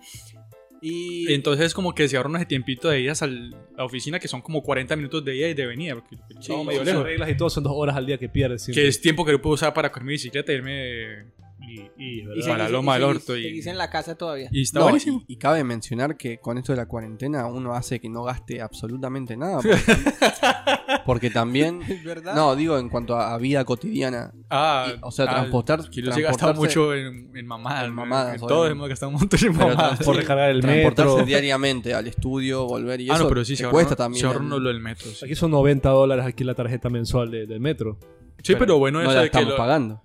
Y... 0.82 1.32
Entonces 1.34 1.73
como 1.75 1.93
que 1.93 2.08
se 2.08 2.17
ahorra 2.17 2.38
ese 2.38 2.45
tiempito 2.47 2.89
de 2.89 2.99
idas 3.01 3.21
a 3.23 3.27
la 3.27 3.84
oficina 3.84 4.19
que 4.19 4.27
son 4.27 4.41
como 4.41 4.62
40 4.63 4.95
minutos 4.95 5.23
de 5.25 5.36
ida 5.36 5.47
y 5.49 5.53
de 5.53 5.65
venida, 5.67 5.93
porque 5.95 6.15
Sí, 6.15 6.38
estaba 6.39 6.63
medio 6.63 6.84
lejos. 6.84 7.03
reglas 7.03 7.30
y 7.30 7.38
todo 7.38 7.49
son 7.51 7.63
dos 7.63 7.73
horas 7.75 7.95
al 7.95 8.06
día 8.08 8.17
que 8.17 8.27
pierdes. 8.30 8.63
siempre. 8.63 8.82
Que 8.84 8.88
es 8.89 8.99
tiempo 9.01 9.23
que 9.25 9.32
yo 9.34 9.41
puedo 9.41 9.53
usar 9.56 9.73
para 9.73 9.91
coger 9.91 10.03
mi 10.03 10.13
bicicleta 10.13 10.51
y 10.51 10.56
irme. 10.56 11.25
Y, 11.67 11.82
y, 11.97 12.21
y 12.21 12.41
para 12.43 12.63
la 12.63 12.69
loma 12.69 12.93
y 12.97 13.01
del 13.01 13.10
orto 13.10 13.36
y- 13.36 13.43
seguís 13.43 13.67
en 13.67 13.77
la 13.77 13.89
casa 13.89 14.15
todavía. 14.15 14.47
Y 14.51 14.62
está 14.62 14.80
No, 14.80 14.86
buenísimo. 14.86 15.21
y, 15.27 15.34
y 15.34 15.38
cabe 15.38 15.63
mencionar 15.63 16.15
que 16.15 16.39
con 16.39 16.58
esto 16.58 16.71
de 16.71 16.77
la 16.77 16.86
cuarentena 16.88 17.45
uno 17.47 17.73
hace 17.73 17.99
que 17.99 18.08
no 18.10 18.23
gaste 18.23 18.62
absolutamente 18.62 19.36
nada. 19.36 19.58
Porque, 19.62 19.77
porque 21.06 21.30
también... 21.30 21.82
¿Es 21.88 22.03
verdad? 22.03 22.36
No, 22.36 22.56
digo 22.56 22.77
en 22.77 22.89
cuanto 22.89 23.15
a, 23.15 23.34
a 23.34 23.38
vida 23.38 23.65
cotidiana. 23.65 24.32
Ah, 24.49 24.88
y- 24.95 24.99
o 25.01 25.12
sea, 25.12 25.25
transportar- 25.27 25.89
Que 25.89 25.99
he 26.01 26.21
gastado 26.21 26.53
mucho 26.53 26.93
en, 26.93 27.32
en 27.36 27.45
mamadas. 27.47 27.86
En 27.86 27.93
mamadas. 27.93 28.39
Todos 28.41 28.69
hemos 28.71 28.88
gastado 28.89 29.10
un 29.12 29.15
montón 29.19 29.39
en 29.43 29.56
mamadas. 29.58 29.99
Por 30.03 30.15
recargar 30.15 30.49
el 30.51 30.62
transportarse 30.62 31.12
metro. 31.12 31.25
diariamente 31.25 31.93
al 31.93 32.08
estudio, 32.08 32.65
volver 32.65 33.01
y 33.01 33.10
Ah, 33.10 33.15
eso 33.15 33.23
no, 33.23 33.30
pero 33.30 33.43
sí 33.45 33.53
te 33.56 33.63
se 33.63 33.69
cuesta 33.69 33.95
también. 33.95 34.30
se 34.32 34.38
uno 34.38 34.60
lo 34.60 34.69
del 34.69 34.80
metro. 34.80 35.10
Sí, 35.12 35.25
Aquí 35.25 35.36
son 35.36 35.51
90 35.51 35.89
dólares 35.89 36.25
aquí 36.25 36.43
la 36.43 36.56
tarjeta 36.56 36.89
mensual 36.89 37.30
de- 37.32 37.45
del 37.45 37.60
metro. 37.60 37.97
Sí, 38.43 38.56
pero 38.58 38.77
bueno, 38.77 38.99
no 38.99 39.06
eso 39.06 39.13
la 39.15 39.21
de 39.23 39.30
que 39.30 39.38
estamos 39.38 39.49
lo- 39.49 39.58
pagando. 39.58 40.01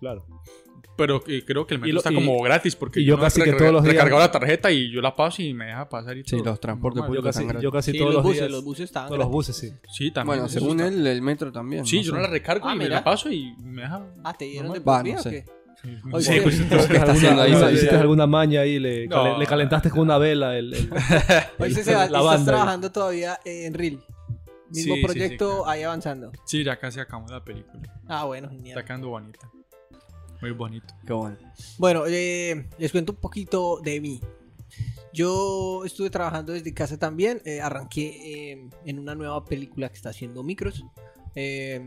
Claro. 0.00 0.26
Pero 1.02 1.22
creo 1.46 1.66
que 1.66 1.74
el 1.74 1.80
metro 1.80 1.92
lo- 1.94 1.98
está 2.00 2.12
y- 2.12 2.14
como 2.14 2.40
gratis 2.42 2.76
porque 2.76 3.00
y 3.00 3.04
yo 3.04 3.18
casi 3.18 3.42
que 3.42 3.52
todos 3.52 3.72
los 3.72 3.82
días- 3.82 3.94
recargaba 3.94 4.20
la 4.22 4.30
tarjeta 4.32 4.70
y 4.70 4.90
yo 4.90 5.00
la 5.00 5.14
paso 5.16 5.42
y 5.42 5.52
me 5.54 5.66
deja 5.66 5.88
pasar 5.88 6.16
y 6.16 6.22
Sí, 6.24 6.36
todo. 6.36 6.44
los 6.50 6.60
transportes 6.60 6.96
Normal. 7.00 7.08
Yo 7.16 7.20
públicos 7.22 7.36
casi, 7.36 7.46
están 7.46 7.62
yo 7.62 7.72
casi 7.72 7.92
Sí, 7.92 7.98
todos 7.98 8.14
los 8.14 8.22
buses, 8.22 8.38
días. 8.40 8.50
los 8.50 8.64
buses 8.64 8.84
estaban 8.84 9.08
Todos 9.08 9.18
los 9.20 9.28
buses, 9.28 9.56
sí. 9.56 9.72
Sí, 9.92 10.10
también. 10.10 10.38
Bueno, 10.38 10.48
según 10.48 10.80
está- 10.80 10.88
él, 10.94 11.06
el 11.06 11.22
metro 11.22 11.50
también. 11.52 11.84
Sí, 11.86 11.96
no 11.98 12.02
yo 12.02 12.10
sé. 12.12 12.16
no 12.16 12.22
la 12.22 12.28
recargo 12.28 12.68
Ah, 12.68 12.74
y 12.74 12.78
me 12.78 12.88
la 12.88 13.02
paso 13.04 13.30
y 13.30 13.54
me 13.62 13.82
deja. 13.82 14.06
Ah, 14.24 14.32
¿te 14.34 14.44
dieron 14.46 14.72
de 14.72 14.78
Va, 14.80 15.02
no 15.02 15.10
o 15.20 15.22
qué? 15.22 15.44
Sí, 15.82 15.88
Oye, 16.12 16.24
sí, 16.24 16.40
pues, 16.40 16.60
¿Qué 16.88 16.96
está 16.96 17.10
haciendo 17.12 17.42
ahí? 17.42 17.52
Sí, 17.54 17.64
¿Hiciste 17.74 17.88
sí. 17.90 17.94
alguna 17.96 18.26
maña 18.28 18.60
ahí? 18.60 18.78
Le, 18.78 19.08
No. 19.08 19.36
le 19.36 19.46
calentaste 19.46 19.90
con 19.90 20.00
una 20.00 20.16
vela 20.16 20.56
el, 20.56 20.72
el- 20.74 20.90
Oye, 21.58 21.80
el- 21.80 21.86
la 21.86 22.04
estás 22.04 22.24
banda. 22.24 22.44
trabajando 22.52 22.92
todavía 22.92 23.40
en 23.44 23.74
Reel. 23.74 24.00
Mismo 24.70 24.94
Sí, 24.94 25.00
sí, 25.00 25.04
proyecto 25.06 25.48
sí, 25.50 25.54
claro. 25.56 25.68
ahí 25.68 25.82
avanzando. 25.82 26.32
Sí, 26.46 26.62
ya 26.64 26.78
casi 26.78 27.00
acabamos 27.00 27.30
la 27.32 27.42
película. 27.44 27.82
Ah, 28.06 28.24
bueno, 28.24 28.46
Está 28.46 28.56
genial. 28.58 28.84
quedando 28.84 29.08
bonita. 29.08 29.50
Muy 30.42 30.50
bonito. 30.50 30.92
Qué 31.06 31.12
bueno. 31.12 31.36
Bueno, 31.78 32.02
eh, 32.08 32.68
les 32.76 32.90
cuento 32.90 33.12
un 33.12 33.18
poquito 33.18 33.80
de 33.80 34.00
mí. 34.00 34.20
Yo 35.12 35.84
estuve 35.84 36.10
trabajando 36.10 36.52
desde 36.52 36.74
casa 36.74 36.98
también. 36.98 37.40
eh, 37.44 37.60
arranqué 37.60 38.50
eh, 38.52 38.68
en 38.84 38.98
una 38.98 39.14
nueva 39.14 39.44
película 39.44 39.88
que 39.88 39.94
está 39.94 40.10
haciendo 40.10 40.42
Micros. 40.42 40.84
Eh, 41.36 41.86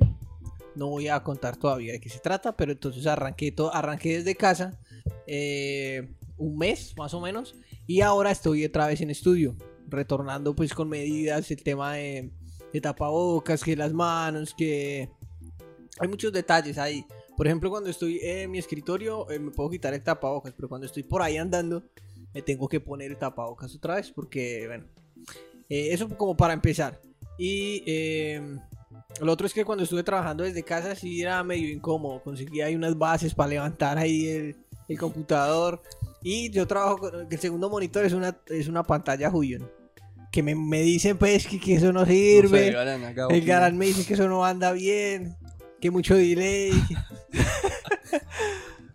no 0.73 0.87
voy 0.87 1.09
a 1.09 1.21
contar 1.21 1.57
todavía 1.57 1.91
de 1.93 1.99
qué 1.99 2.07
se 2.07 2.19
trata, 2.19 2.55
pero 2.55 2.71
entonces 2.71 3.05
arranqué, 3.07 3.51
todo, 3.51 3.73
arranqué 3.75 4.19
desde 4.19 4.35
casa 4.35 4.79
eh, 5.27 6.13
un 6.37 6.57
mes 6.57 6.93
más 6.97 7.13
o 7.13 7.19
menos. 7.19 7.55
Y 7.87 7.99
ahora 8.01 8.31
estoy 8.31 8.63
otra 8.63 8.87
vez 8.87 9.01
en 9.01 9.09
estudio, 9.09 9.57
retornando 9.89 10.55
pues 10.55 10.73
con 10.73 10.87
medidas, 10.87 11.51
el 11.51 11.61
tema 11.61 11.95
de, 11.95 12.31
de 12.71 12.81
tapabocas, 12.81 13.63
que 13.65 13.75
las 13.75 13.91
manos, 13.91 14.53
que 14.53 15.09
hay 15.99 16.07
muchos 16.07 16.31
detalles 16.31 16.77
ahí. 16.77 17.05
Por 17.35 17.47
ejemplo, 17.47 17.69
cuando 17.69 17.89
estoy 17.89 18.19
en 18.23 18.51
mi 18.51 18.59
escritorio 18.59 19.29
eh, 19.29 19.39
me 19.39 19.51
puedo 19.51 19.69
quitar 19.69 19.93
el 19.93 20.01
tapabocas, 20.01 20.53
pero 20.55 20.69
cuando 20.69 20.87
estoy 20.87 21.03
por 21.03 21.21
ahí 21.21 21.37
andando 21.37 21.83
me 22.33 22.41
tengo 22.41 22.67
que 22.67 22.79
poner 22.79 23.11
el 23.11 23.17
tapabocas 23.17 23.75
otra 23.75 23.95
vez 23.95 24.11
porque, 24.11 24.65
bueno, 24.67 24.85
eh, 25.69 25.89
eso 25.91 26.09
como 26.09 26.35
para 26.35 26.53
empezar. 26.53 26.99
Y 27.37 27.83
eh, 27.85 28.41
lo 29.21 29.31
otro 29.31 29.47
es 29.47 29.53
que 29.53 29.65
cuando 29.65 29.83
estuve 29.83 30.03
trabajando 30.03 30.43
desde 30.43 30.63
casa 30.63 30.95
sí 30.95 31.21
era 31.21 31.43
medio 31.43 31.69
incómodo, 31.69 32.21
conseguía 32.23 32.65
ahí 32.65 32.75
unas 32.75 32.97
bases 32.97 33.33
para 33.33 33.49
levantar 33.49 33.97
ahí 33.97 34.27
el, 34.27 34.55
el 34.87 34.99
computador. 34.99 35.81
Y 36.21 36.49
yo 36.49 36.65
trabajo 36.65 36.97
con 36.97 37.27
el 37.31 37.39
segundo 37.39 37.69
monitor 37.69 38.03
es 38.03 38.13
una, 38.13 38.37
es 38.47 38.67
una 38.67 38.83
pantalla 38.83 39.29
Huion. 39.29 39.69
Que 40.31 40.43
me, 40.43 40.55
me 40.55 40.81
dicen 40.81 41.17
pues 41.17 41.47
que, 41.47 41.59
que 41.59 41.75
eso 41.75 41.93
no 41.93 42.01
No 42.01 42.05
sé, 42.05 42.11
sirve. 42.11 42.75
Acá 42.75 43.27
El. 43.29 43.45
Garant 43.45 43.77
me 43.77 43.85
dice 43.85 44.05
que 44.05 44.15
eso 44.15 44.27
no 44.27 44.43
anda 44.43 44.71
bien, 44.73 45.37
que 45.81 45.91
mucho 45.91 46.15
delay. 46.15 46.71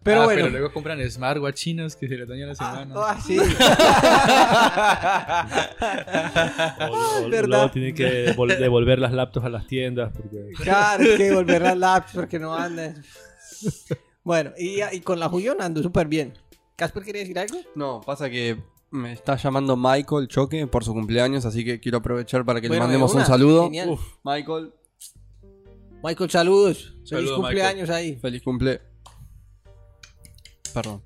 pero 0.03 0.23
Ah, 0.23 0.25
bueno. 0.25 0.41
Pero 0.45 0.51
luego 0.51 0.73
compran 0.73 0.99
smartwatch 1.11 1.55
chinos 1.57 1.95
que 1.97 2.09
se 2.09 2.17
les 2.17 2.27
daña 2.29 2.47
la 2.47 2.53
Ah, 2.53 2.57
semana. 2.57 2.95
ah, 2.97 3.21
sí. 3.25 3.39
o- 6.91 7.27
o- 7.27 7.29
¿Verdad? 7.29 7.49
luego 7.49 7.71
tienen 7.71 7.95
que 7.95 8.35
devol- 8.35 8.57
devolver 8.59 8.99
las 8.99 9.13
laptops 9.13 9.47
a 9.47 9.51
las 9.51 9.67
tiendas 9.67 10.13
porque 10.13 10.51
claro, 10.57 11.05
hay 11.05 11.17
que 11.17 11.35
volver 11.35 11.63
las 11.63 11.77
laptops 11.77 12.15
porque 12.15 12.39
no 12.39 12.55
andan. 12.55 13.03
Bueno, 14.25 14.53
y, 14.59 14.81
y 14.93 15.01
con 15.01 15.19
la 15.21 15.29
Julión 15.29 15.59
ando 15.61 15.83
súper 15.83 16.07
bien. 16.09 16.35
¿Casper 16.77 17.03
quiere 17.03 17.21
decir 17.21 17.39
algo? 17.39 17.59
No, 17.75 18.01
pasa 18.01 18.31
que 18.31 18.57
me 18.91 19.13
está 19.13 19.37
llamando 19.37 19.77
Michael 19.77 20.29
Choque 20.29 20.67
por 20.67 20.83
su 20.85 20.95
cumpleaños, 20.95 21.45
así 21.45 21.65
que 21.65 21.79
quiero 21.79 21.99
aprovechar 21.99 22.45
para 22.45 22.61
que 22.61 22.69
Bueno, 22.69 22.85
le 22.85 22.89
mandemos 22.89 23.13
de 23.13 23.19
un 23.21 23.27
saludo. 23.27 23.71
Uf, 23.87 24.01
Michael, 24.25 24.73
Michael, 26.03 26.31
saludos. 26.31 26.95
Feliz 26.95 27.09
Saludos, 27.09 27.37
cumpleaños 27.41 27.91
ahí. 27.91 28.17
feliz 28.17 28.43
cumple. 28.43 28.81
Perdón. 30.73 31.03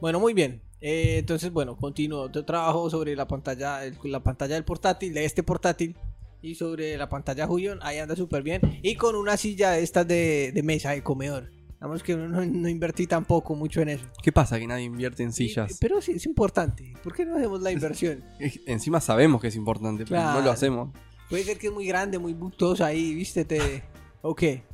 Bueno, 0.00 0.20
muy 0.20 0.34
bien. 0.34 0.62
Eh, 0.80 1.16
entonces, 1.18 1.50
bueno, 1.52 1.76
continúo. 1.76 2.30
Yo 2.30 2.44
trabajo 2.44 2.88
sobre 2.90 3.16
la 3.16 3.26
pantalla, 3.26 3.84
el- 3.84 3.96
la 4.04 4.22
pantalla 4.22 4.54
del 4.54 4.64
portátil, 4.64 5.12
de 5.14 5.24
este 5.24 5.42
portátil. 5.42 5.96
Y 6.42 6.54
sobre 6.54 6.96
la 6.96 7.08
pantalla 7.08 7.46
Julión, 7.46 7.80
ahí 7.82 7.98
anda 7.98 8.16
súper 8.16 8.42
bien. 8.42 8.60
Y 8.82 8.94
con 8.94 9.14
una 9.14 9.36
silla 9.36 9.72
de 9.72 9.82
estas 9.82 10.08
de, 10.08 10.52
de 10.54 10.62
mesa, 10.62 10.92
de 10.92 11.02
comedor. 11.02 11.50
Vamos 11.80 12.02
que 12.02 12.14
no, 12.16 12.44
no 12.44 12.68
invertí 12.68 13.06
tampoco 13.06 13.54
mucho 13.54 13.80
en 13.82 13.90
eso. 13.90 14.04
¿Qué 14.22 14.32
pasa 14.32 14.58
que 14.58 14.66
nadie 14.66 14.84
invierte 14.84 15.22
en 15.22 15.32
sillas? 15.32 15.72
Sí, 15.72 15.78
pero 15.80 16.00
sí, 16.00 16.12
es 16.12 16.24
importante. 16.26 16.94
¿Por 17.02 17.14
qué 17.14 17.24
no 17.26 17.36
hacemos 17.36 17.60
la 17.62 17.72
inversión? 17.72 18.22
Encima 18.66 19.00
sabemos 19.00 19.40
que 19.40 19.48
es 19.48 19.56
importante, 19.56 20.04
pero 20.06 20.20
no 20.20 20.26
Claro. 20.28 20.44
lo 20.44 20.50
hacemos. 20.50 20.94
Puede 21.28 21.44
ser 21.44 21.58
que 21.58 21.66
es 21.68 21.72
muy 21.72 21.86
grande, 21.86 22.18
muy 22.18 22.32
bultosa 22.32 22.86
ahí, 22.86 23.14
vístete. 23.14 23.82
¿O 23.96 23.99
qué? 24.36 24.64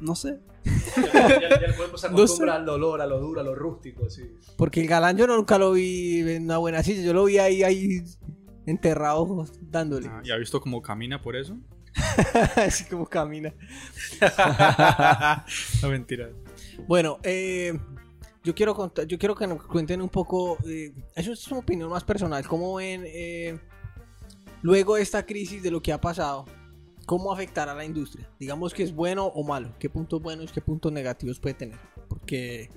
No 0.00 0.14
sé. 0.14 0.40
ya, 0.64 1.38
ya 1.38 1.66
el 1.66 1.76
cuerpo 1.76 1.98
se 1.98 2.08
No 2.10 2.52
al 2.52 2.64
dolor, 2.64 3.00
a 3.00 3.06
lo 3.06 3.20
duro, 3.20 3.40
a 3.40 3.44
lo 3.44 3.54
rústico, 3.54 4.06
así. 4.06 4.30
Porque 4.56 4.80
el 4.80 4.88
galán 4.88 5.16
yo 5.16 5.26
nunca 5.26 5.58
lo 5.58 5.72
vi 5.72 6.20
en 6.20 6.44
una 6.44 6.58
buena 6.58 6.82
silla. 6.82 7.02
Yo 7.02 7.12
lo 7.12 7.24
vi 7.24 7.38
ahí, 7.38 7.62
ahí 7.62 8.02
enterrado 8.66 9.46
dándole. 9.60 10.08
Ah, 10.08 10.22
¿Ya 10.24 10.34
ha 10.34 10.38
visto 10.38 10.60
cómo 10.60 10.80
camina 10.82 11.20
por 11.20 11.36
eso? 11.36 11.58
Así 12.56 12.84
como 12.84 13.06
camina. 13.06 13.52
no, 15.82 15.88
mentira. 15.88 16.30
Bueno, 16.86 17.18
eh, 17.22 17.78
yo 18.42 18.54
quiero 18.54 18.74
contar, 18.74 19.06
yo 19.06 19.18
quiero 19.18 19.34
que 19.34 19.46
nos 19.46 19.62
cuenten 19.64 20.00
un 20.00 20.08
poco. 20.08 20.56
eh, 20.66 20.92
eso 21.14 21.32
es 21.32 21.46
una 21.48 21.60
opinión 21.60 21.90
más 21.90 22.04
personal. 22.04 22.46
¿Cómo 22.46 22.74
ven 22.76 23.04
eh, 23.06 23.58
luego 24.62 24.96
de 24.96 25.02
esta 25.02 25.24
crisis 25.24 25.62
de 25.62 25.70
lo 25.70 25.82
que 25.82 25.92
ha 25.92 26.00
pasado? 26.00 26.46
¿Cómo 27.06 27.32
afectará 27.32 27.72
a 27.72 27.74
la 27.74 27.84
industria? 27.84 28.28
Digamos 28.38 28.72
que 28.74 28.82
es 28.82 28.94
bueno 28.94 29.26
o 29.26 29.44
malo. 29.44 29.74
¿Qué 29.78 29.90
puntos 29.90 30.22
buenos, 30.22 30.52
qué 30.52 30.60
puntos 30.60 30.92
negativos 30.92 31.40
puede 31.40 31.54
tener? 31.54 31.78
Porque 32.08 32.68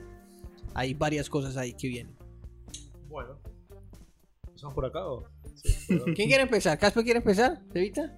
hay 0.73 0.93
varias 0.93 1.29
cosas 1.29 1.57
ahí 1.57 1.73
que 1.73 1.87
vienen. 1.87 2.15
Bueno. 3.07 3.39
¿Son 4.55 4.73
por 4.73 4.85
acá 4.85 5.05
o? 5.05 5.27
¿Quién 6.15 6.27
quiere 6.27 6.43
empezar? 6.43 6.77
¿Casper 6.79 7.03
quiere 7.03 7.19
empezar? 7.19 7.61
¿Evita? 7.73 8.17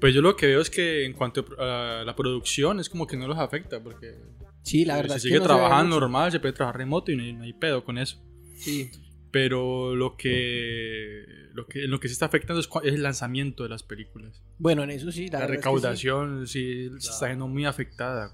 Pues 0.00 0.14
yo 0.14 0.20
lo 0.20 0.36
que 0.36 0.46
veo 0.46 0.60
es 0.60 0.68
que 0.70 1.04
en 1.06 1.12
cuanto 1.14 1.44
a 1.58 2.02
la 2.04 2.14
producción 2.16 2.80
es 2.80 2.88
como 2.88 3.06
que 3.06 3.16
no 3.16 3.26
los 3.26 3.38
afecta 3.38 3.82
porque 3.82 4.14
Sí, 4.62 4.84
la 4.84 4.94
se 4.96 5.02
verdad. 5.02 5.16
es 5.16 5.22
que 5.22 5.28
sigue 5.28 5.38
no 5.38 5.44
se 5.46 5.52
ve 5.52 5.58
trabajando 5.58 6.00
normal, 6.00 6.32
se 6.32 6.40
puede 6.40 6.52
trabajar 6.54 6.78
remoto 6.80 7.12
y 7.12 7.16
no 7.16 7.22
hay, 7.22 7.32
no 7.32 7.44
hay 7.44 7.52
pedo 7.52 7.84
con 7.84 7.96
eso. 7.98 8.18
Sí. 8.56 8.90
Pero 9.30 9.94
lo 9.96 10.16
que, 10.16 11.24
lo 11.52 11.66
que, 11.66 11.86
lo 11.88 12.00
que 12.00 12.08
se 12.08 12.12
está 12.12 12.26
afectando 12.26 12.60
es, 12.60 12.68
es 12.84 12.94
el 12.94 13.02
lanzamiento 13.02 13.64
de 13.64 13.68
las 13.68 13.82
películas. 13.82 14.40
Bueno, 14.58 14.82
en 14.84 14.90
eso 14.90 15.10
sí. 15.12 15.26
La, 15.28 15.32
La, 15.32 15.38
verdad 15.40 15.42
es 15.42 15.48
que 15.50 15.56
recaudación 15.56 16.46
sí, 16.46 16.90
se 16.98 17.10
está 17.10 17.28
yendo 17.28 17.48
muy 17.48 17.64
afectada. 17.66 18.32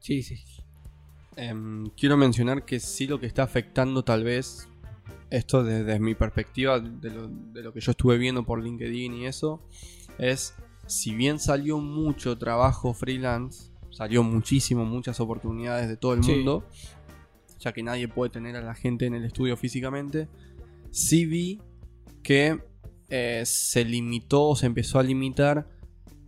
Sí, 0.00 0.22
sí. 0.22 0.36
sí. 0.36 0.62
Em, 1.36 1.86
quiero 1.96 2.16
mencionar 2.16 2.64
que 2.64 2.78
sí 2.80 3.06
lo 3.06 3.18
que 3.18 3.26
está 3.26 3.42
afectando 3.42 4.04
tal 4.04 4.22
vez, 4.24 4.68
esto 5.30 5.64
desde 5.64 5.98
mi 5.98 6.14
perspectiva, 6.14 6.78
de 6.80 7.10
lo, 7.10 7.28
de 7.28 7.62
lo 7.62 7.72
que 7.72 7.80
yo 7.80 7.90
estuve 7.90 8.18
viendo 8.18 8.44
por 8.44 8.62
LinkedIn 8.62 9.14
y 9.14 9.26
eso, 9.26 9.60
es 10.18 10.54
si 10.86 11.14
bien 11.14 11.38
salió 11.40 11.78
mucho 11.78 12.38
trabajo 12.38 12.94
freelance, 12.94 13.70
salió 13.90 14.22
muchísimo, 14.22 14.84
muchas 14.84 15.18
oportunidades 15.20 15.88
de 15.88 15.96
todo 15.96 16.14
el 16.14 16.22
Sí. 16.22 16.32
mundo, 16.32 16.68
ya 17.64 17.72
que 17.72 17.82
nadie 17.82 18.06
puede 18.08 18.30
tener 18.30 18.54
a 18.56 18.60
la 18.60 18.74
gente 18.74 19.06
en 19.06 19.14
el 19.14 19.24
estudio 19.24 19.56
físicamente, 19.56 20.28
sí 20.90 21.24
vi 21.26 21.60
que 22.22 22.60
eh, 23.08 23.42
se 23.46 23.84
limitó 23.84 24.48
o 24.50 24.56
se 24.56 24.66
empezó 24.66 24.98
a 24.98 25.02
limitar 25.02 25.68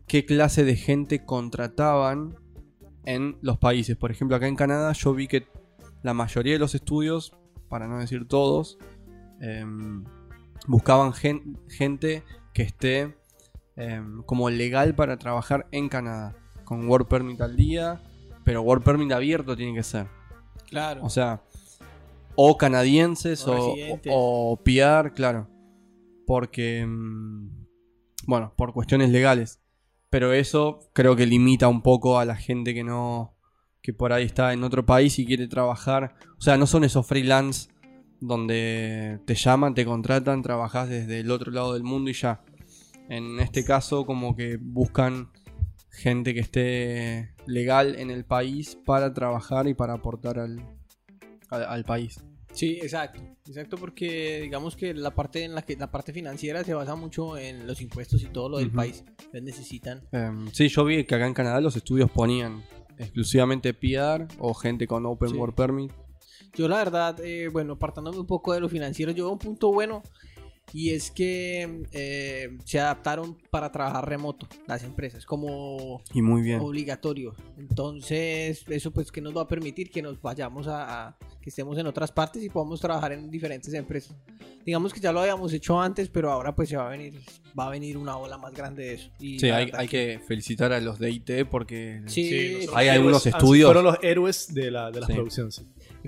qué 0.06 0.24
clase 0.24 0.64
de 0.64 0.76
gente 0.76 1.24
contrataban 1.24 2.36
en 3.04 3.36
los 3.42 3.58
países. 3.58 3.96
Por 3.96 4.10
ejemplo, 4.10 4.36
acá 4.36 4.48
en 4.48 4.56
Canadá 4.56 4.92
yo 4.92 5.12
vi 5.14 5.28
que 5.28 5.46
la 6.02 6.14
mayoría 6.14 6.54
de 6.54 6.58
los 6.58 6.74
estudios, 6.74 7.32
para 7.68 7.86
no 7.86 7.98
decir 7.98 8.26
todos, 8.26 8.78
em, 9.40 10.04
buscaban 10.66 11.12
gen- 11.12 11.58
gente 11.68 12.22
que 12.54 12.62
esté 12.62 13.16
em, 13.76 14.22
como 14.22 14.48
legal 14.48 14.94
para 14.94 15.18
trabajar 15.18 15.66
en 15.70 15.88
Canadá, 15.90 16.34
con 16.64 16.88
Work 16.88 17.08
Permit 17.08 17.40
al 17.42 17.56
día, 17.56 18.00
pero 18.44 18.62
Work 18.62 18.82
Permit 18.84 19.12
abierto 19.12 19.54
tiene 19.56 19.74
que 19.74 19.82
ser. 19.82 20.06
Claro. 20.68 21.04
O 21.04 21.10
sea, 21.10 21.42
o 22.34 22.56
canadienses 22.58 23.46
O 23.46 23.74
o, 23.74 24.00
o 24.06 24.56
PR, 24.62 25.12
claro. 25.14 25.48
Porque, 26.26 26.84
mm, 26.86 27.66
bueno, 28.26 28.52
por 28.56 28.72
cuestiones 28.72 29.10
legales. 29.10 29.60
Pero 30.10 30.32
eso 30.32 30.80
creo 30.92 31.16
que 31.16 31.26
limita 31.26 31.68
un 31.68 31.82
poco 31.82 32.18
a 32.18 32.24
la 32.24 32.36
gente 32.36 32.74
que 32.74 32.84
no, 32.84 33.36
que 33.82 33.92
por 33.92 34.12
ahí 34.12 34.24
está 34.24 34.52
en 34.52 34.64
otro 34.64 34.84
país 34.86 35.18
y 35.18 35.26
quiere 35.26 35.48
trabajar. 35.48 36.14
O 36.38 36.40
sea, 36.40 36.56
no 36.56 36.66
son 36.66 36.84
esos 36.84 37.06
freelance 37.06 37.70
donde 38.20 39.20
te 39.26 39.34
llaman, 39.34 39.74
te 39.74 39.84
contratan, 39.84 40.42
trabajas 40.42 40.88
desde 40.88 41.20
el 41.20 41.30
otro 41.30 41.52
lado 41.52 41.74
del 41.74 41.82
mundo 41.82 42.10
y 42.10 42.14
ya. 42.14 42.42
En 43.08 43.38
este 43.40 43.64
caso, 43.64 44.04
como 44.04 44.34
que 44.34 44.58
buscan 44.60 45.30
gente 45.96 46.34
que 46.34 46.40
esté 46.40 47.34
legal 47.46 47.96
en 47.98 48.10
el 48.10 48.24
país 48.24 48.78
para 48.84 49.12
trabajar 49.14 49.66
y 49.66 49.74
para 49.74 49.94
aportar 49.94 50.38
al, 50.38 50.60
al, 51.50 51.64
al 51.64 51.84
país. 51.84 52.20
Sí, 52.52 52.78
exacto. 52.82 53.20
Exacto, 53.46 53.76
porque 53.76 54.40
digamos 54.42 54.76
que 54.76 54.94
la 54.94 55.10
parte 55.14 55.44
en 55.44 55.54
la 55.54 55.62
que 55.62 55.76
la 55.76 55.90
parte 55.90 56.12
financiera 56.12 56.64
se 56.64 56.74
basa 56.74 56.94
mucho 56.96 57.36
en 57.38 57.66
los 57.66 57.80
impuestos 57.80 58.22
y 58.22 58.26
todo 58.26 58.48
lo 58.48 58.58
del 58.58 58.68
Ujú. 58.68 58.76
país. 58.76 59.04
Entonces 59.06 59.42
necesitan. 59.42 60.02
Em, 60.10 60.48
sí, 60.52 60.68
yo 60.68 60.84
vi 60.84 61.04
que 61.04 61.14
acá 61.14 61.26
en 61.26 61.34
Canadá 61.34 61.60
los 61.60 61.76
estudios 61.76 62.10
ponían 62.10 62.62
exclusivamente 62.98 63.74
PR 63.74 64.26
o 64.38 64.54
gente 64.54 64.86
con 64.86 65.04
Open 65.06 65.28
Sí. 65.30 65.36
Work 65.36 65.54
Permit? 65.54 65.92
Yo 66.54 66.66
la 66.68 66.78
verdad, 66.78 67.20
eh, 67.22 67.48
bueno, 67.48 67.74
apartándome 67.74 68.18
un 68.18 68.26
poco 68.26 68.54
de 68.54 68.60
lo 68.60 68.68
financiero, 68.70 69.12
yo 69.12 69.24
veo 69.24 69.32
un 69.34 69.38
punto 69.38 69.70
bueno 69.72 70.02
y 70.72 70.90
es 70.90 71.10
que 71.10 71.82
eh, 71.92 72.58
se 72.64 72.80
adaptaron 72.80 73.36
para 73.50 73.70
trabajar 73.72 74.08
remoto 74.08 74.48
las 74.66 74.82
empresas 74.84 75.24
como 75.24 76.02
Y 76.12 76.22
muy 76.22 76.42
bien. 76.42 76.60
obligatorio. 76.60 77.34
Entonces, 77.58 78.64
eso 78.68 78.90
pues 78.90 79.12
que 79.12 79.20
nos 79.20 79.36
va 79.36 79.42
a 79.42 79.48
permitir 79.48 79.90
que 79.90 80.02
nos 80.02 80.20
vayamos 80.20 80.66
a, 80.66 81.06
a- 81.08 81.16
que 81.40 81.50
estemos 81.50 81.78
en 81.78 81.86
otras 81.86 82.10
partes 82.10 82.42
y 82.42 82.48
podamos 82.48 82.80
trabajar 82.80 83.12
en 83.12 83.30
diferentes 83.30 83.72
empresas. 83.74 84.16
Digamos 84.64 84.92
que 84.92 84.98
ya 84.98 85.12
lo 85.12 85.20
habíamos 85.20 85.52
hecho 85.52 85.80
antes, 85.80 86.08
pero 86.08 86.32
ahora 86.32 86.54
pues 86.56 86.68
se 86.70 86.76
va 86.76 86.88
a 86.88 86.90
venir 86.90 87.20
va 87.58 87.68
a 87.68 87.70
venir 87.70 87.96
una 87.96 88.16
ola 88.16 88.36
más 88.36 88.52
grande 88.52 88.82
de 88.84 88.94
eso. 88.94 89.10
Y 89.20 89.38
Sí, 89.38 89.48
hay, 89.50 89.70
hay 89.72 89.86
que 89.88 90.20
felicitar 90.26 90.72
a 90.72 90.80
los 90.80 90.98
de 90.98 91.10
IT 91.10 91.30
porque 91.50 92.02
Sí, 92.06 92.28
Sí, 92.28 92.66
hay 92.74 92.88
algunos 92.88 93.24
Héroes- 93.24 93.34
estudios. 93.36 93.66
Fueron 93.68 93.84
los 93.84 93.96
héroes 94.02 94.52
de 94.52 94.70
la, 94.72 94.90
de 94.90 95.00
la 95.00 95.06
Sí. 95.06 95.12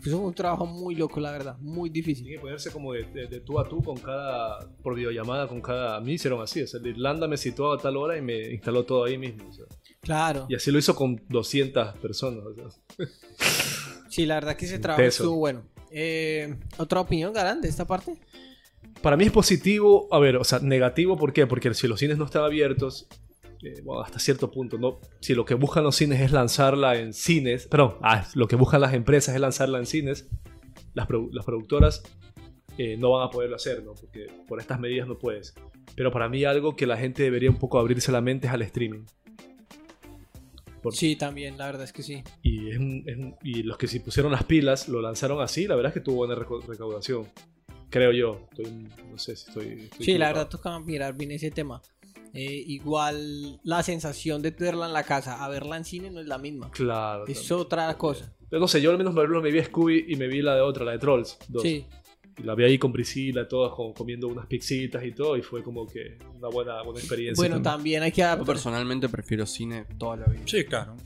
Y 0.04 0.10
fue 0.10 0.14
un 0.14 0.32
trabajo 0.34 0.64
muy 0.66 0.94
loco, 0.94 1.18
la 1.20 1.30
verdad, 1.32 1.58
muy 1.58 1.90
difícil. 1.90 2.24
Tiene 2.24 2.36
que 2.38 2.42
ponerse 2.42 2.70
como 2.70 2.92
de, 2.92 3.04
de- 3.04 3.26
de 3.26 3.40
tú 3.40 3.58
a 3.58 3.68
tú 3.68 3.82
con 3.82 3.96
cada, 3.98 4.58
por 4.82 4.94
videollamada 4.94 5.48
con 5.48 5.60
cada, 5.60 5.96
a 5.96 6.00
mí 6.00 6.12
hicieron 6.12 6.40
así, 6.40 6.62
o 6.62 6.66
sea, 6.66 6.78
de 6.80 6.90
Irlanda 6.90 7.26
me 7.28 7.36
situó 7.36 7.72
a 7.72 7.78
tal 7.78 7.96
hora 7.96 8.16
y 8.16 8.22
me 8.22 8.50
instaló 8.52 8.84
todo 8.84 9.04
ahí 9.04 9.18
mismo, 9.18 9.48
o 9.48 9.52
sea. 9.52 9.64
Claro. 10.00 10.46
y 10.48 10.54
así 10.54 10.70
lo 10.70 10.78
hizo 10.78 10.94
con 10.94 11.20
200 11.28 11.96
personas, 11.98 12.44
o 12.46 12.54
sea. 12.54 13.06
Sí, 14.08 14.24
la 14.24 14.36
verdad 14.36 14.56
que 14.56 14.64
ese 14.64 14.78
trabajo 14.78 15.02
Teso. 15.02 15.24
estuvo 15.24 15.36
bueno. 15.38 15.62
Eh, 15.90 16.56
¿Otra 16.78 17.00
opinión, 17.00 17.32
Galán, 17.32 17.60
de 17.60 17.68
esta 17.68 17.86
parte? 17.86 18.14
Para 19.02 19.16
mí 19.16 19.24
es 19.24 19.30
positivo, 19.30 20.08
a 20.10 20.18
ver, 20.18 20.36
o 20.36 20.44
sea, 20.44 20.60
negativo, 20.60 21.16
¿por 21.18 21.32
qué? 21.32 21.46
Porque 21.46 21.72
si 21.74 21.86
los 21.86 22.00
cines 22.00 22.16
no 22.18 22.24
están 22.24 22.42
abiertos, 22.42 23.06
eh, 23.62 23.80
bueno, 23.82 24.02
hasta 24.02 24.18
cierto 24.18 24.50
punto, 24.50 24.78
¿no? 24.78 25.00
Si 25.20 25.34
lo 25.34 25.44
que 25.44 25.54
buscan 25.54 25.84
los 25.84 25.96
cines 25.96 26.20
es 26.20 26.32
lanzarla 26.32 26.96
en 26.98 27.12
cines, 27.12 27.66
perdón, 27.66 27.96
ah, 28.02 28.26
lo 28.34 28.46
que 28.48 28.56
buscan 28.56 28.80
las 28.80 28.94
empresas 28.94 29.34
es 29.34 29.40
lanzarla 29.40 29.78
en 29.78 29.86
cines, 29.86 30.28
las, 30.94 31.08
produ- 31.08 31.30
las 31.32 31.44
productoras 31.44 32.02
eh, 32.78 32.96
no 32.96 33.10
van 33.10 33.26
a 33.26 33.30
poderlo 33.30 33.56
hacer, 33.56 33.82
¿no? 33.82 33.94
Porque 33.94 34.28
por 34.46 34.60
estas 34.60 34.78
medidas 34.78 35.08
no 35.08 35.18
puedes. 35.18 35.54
Pero 35.96 36.12
para 36.12 36.28
mí 36.28 36.44
algo 36.44 36.76
que 36.76 36.86
la 36.86 36.96
gente 36.96 37.24
debería 37.24 37.50
un 37.50 37.58
poco 37.58 37.78
abrirse 37.80 38.12
la 38.12 38.20
mente 38.20 38.46
es 38.46 38.52
al 38.52 38.62
streaming. 38.62 39.04
Por- 40.82 40.94
Sí, 40.94 41.16
también, 41.16 41.58
la 41.58 41.66
verdad 41.66 41.82
es 41.82 41.92
que 41.92 42.04
sí. 42.04 42.22
Y, 42.42 42.70
es 42.70 42.78
un- 42.78 43.02
es 43.06 43.16
un- 43.18 43.34
y 43.42 43.64
los 43.64 43.76
que 43.78 43.88
se 43.88 44.00
pusieron 44.00 44.30
las 44.30 44.44
pilas 44.44 44.88
lo 44.88 45.00
lanzaron 45.02 45.40
así, 45.40 45.66
la 45.66 45.74
verdad 45.74 45.90
es 45.90 45.94
que 45.94 46.00
tuvo 46.00 46.16
buena 46.18 46.36
recaudación. 46.36 47.26
Creo 47.90 48.12
yo. 48.12 48.46
Estoy- 48.52 48.88
no 49.10 49.18
sé 49.18 49.34
si 49.34 49.48
estoy. 49.48 49.66
estoy 49.90 50.04
Sí, 50.06 50.18
la 50.18 50.28
verdad 50.28 50.48
toca 50.48 50.78
mirar 50.78 51.16
bien 51.16 51.32
ese 51.32 51.50
tema. 51.50 51.82
Eh, 52.34 52.64
igual 52.66 53.60
la 53.64 53.82
sensación 53.82 54.42
de 54.42 54.50
verla 54.50 54.86
en 54.86 54.92
la 54.92 55.02
casa 55.04 55.44
a 55.44 55.48
verla 55.48 55.76
en 55.76 55.84
cine 55.84 56.10
no 56.10 56.20
es 56.20 56.26
la 56.26 56.38
misma. 56.38 56.70
Claro. 56.70 57.26
Es 57.26 57.38
también. 57.46 57.60
otra 57.66 57.96
cosa. 57.98 58.32
Pero 58.50 58.60
no 58.60 58.68
sé, 58.68 58.80
yo 58.80 58.90
al 58.90 58.98
menos 58.98 59.14
me 59.14 59.50
vi 59.50 59.58
a 59.58 59.64
Scooby 59.64 60.06
y 60.08 60.16
me 60.16 60.26
vi 60.28 60.40
la 60.42 60.54
de 60.54 60.60
otra, 60.62 60.84
la 60.84 60.92
de 60.92 60.98
Trolls 60.98 61.38
2. 61.48 61.62
Sí, 61.62 61.84
Y 62.38 62.42
la 62.44 62.54
vi 62.54 62.64
ahí 62.64 62.78
con 62.78 62.92
Priscila, 62.92 63.46
todas 63.48 63.72
comiendo 63.94 64.28
unas 64.28 64.46
pixitas 64.46 65.04
y 65.04 65.12
todo, 65.12 65.36
y 65.36 65.42
fue 65.42 65.62
como 65.62 65.86
que 65.86 66.16
una 66.36 66.48
buena, 66.48 66.82
buena 66.82 67.00
experiencia. 67.00 67.40
bueno, 67.40 67.56
también. 67.56 68.00
también 68.00 68.02
hay 68.04 68.12
que 68.12 68.22
Yo 68.38 68.44
personalmente 68.44 69.08
prefiero 69.08 69.44
cine 69.44 69.84
toda 69.98 70.16
la 70.16 70.26
vida. 70.26 70.42
Sí, 70.46 70.64
claro. 70.64 70.96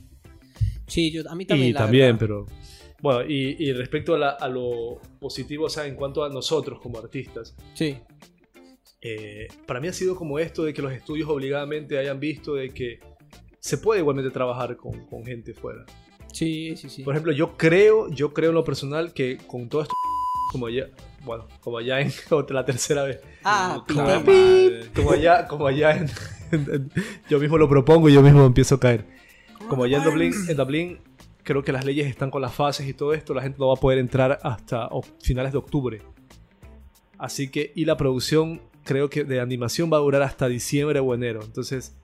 Sí, 0.86 1.10
yo, 1.10 1.22
a 1.28 1.34
mí 1.34 1.46
también. 1.46 1.70
Y 1.70 1.72
la 1.72 1.80
también, 1.80 2.18
verdad. 2.18 2.18
pero. 2.20 2.46
Bueno, 3.00 3.28
y, 3.28 3.56
y 3.58 3.72
respecto 3.72 4.14
a, 4.14 4.18
la- 4.18 4.30
a 4.30 4.48
lo 4.48 5.00
positivo, 5.18 5.64
o 5.66 5.68
sea, 5.70 5.86
en 5.86 5.96
cuanto 5.96 6.22
a 6.22 6.28
nosotros 6.28 6.78
como 6.80 6.98
artistas, 6.98 7.56
Sí, 7.74 7.96
eh, 9.02 9.48
para 9.66 9.80
mí 9.80 9.88
ha 9.88 9.92
sido 9.92 10.14
como 10.16 10.38
esto 10.38 10.62
de 10.64 10.72
que 10.72 10.80
los 10.82 10.92
estudios 10.92 11.28
obligadamente 11.28 11.98
hayan 11.98 12.20
visto 12.20 12.54
de 12.54 12.70
que 12.70 13.00
se 13.58 13.78
puede 13.78 14.00
igualmente 14.00 14.30
trabajar 14.30 14.76
con, 14.76 15.04
con 15.06 15.24
gente 15.24 15.54
fuera. 15.54 15.84
sí, 16.32 16.76
sí, 16.76 16.88
sí. 16.88 17.02
Por 17.02 17.14
ejemplo, 17.14 17.32
yo 17.32 17.56
creo, 17.56 18.08
yo 18.10 18.32
creo 18.32 18.50
en 18.50 18.54
lo 18.54 18.64
personal 18.64 19.12
que 19.12 19.38
con 19.46 19.68
todo 19.68 19.82
esto, 19.82 19.94
como 20.52 20.68
ya, 20.68 20.86
bueno, 21.24 21.46
como 21.60 21.80
ya 21.80 22.00
en 22.00 22.10
la 22.50 22.64
tercera 22.64 23.02
vez, 23.04 23.20
Ah, 23.44 23.84
madre. 23.96 24.86
como 24.94 25.10
allá, 25.12 25.46
como 25.48 25.66
allá 25.66 25.96
en, 25.96 26.06
en- 26.52 26.74
en- 26.74 26.92
yo 27.28 27.38
mismo 27.40 27.58
lo 27.58 27.68
propongo 27.68 28.08
y 28.08 28.14
yo 28.14 28.22
mismo 28.22 28.44
empiezo 28.46 28.76
a 28.76 28.80
caer. 28.80 29.04
Como 29.68 29.84
allá 29.84 29.98
en 29.98 30.04
Dublín, 30.04 30.32
en 30.48 30.56
Dublín, 30.56 30.98
creo 31.44 31.62
que 31.62 31.72
las 31.72 31.84
leyes 31.84 32.06
están 32.08 32.30
con 32.30 32.42
las 32.42 32.52
fases 32.54 32.86
y 32.88 32.92
todo 32.94 33.14
esto, 33.14 33.32
la 33.34 33.42
gente 33.42 33.58
no 33.58 33.68
va 33.68 33.74
a 33.74 33.80
poder 33.80 33.98
entrar 33.98 34.38
hasta 34.42 34.88
finales 35.20 35.52
de 35.52 35.58
octubre. 35.58 36.02
Así 37.18 37.48
que, 37.48 37.72
y 37.74 37.84
la 37.84 37.96
producción 37.96 38.60
creo 38.84 39.08
que 39.10 39.24
de 39.24 39.40
animación 39.40 39.92
va 39.92 39.96
a 39.96 40.00
durar 40.00 40.22
hasta 40.22 40.48
diciembre 40.48 41.00
o 41.00 41.14
enero. 41.14 41.40
Entonces, 41.44 41.96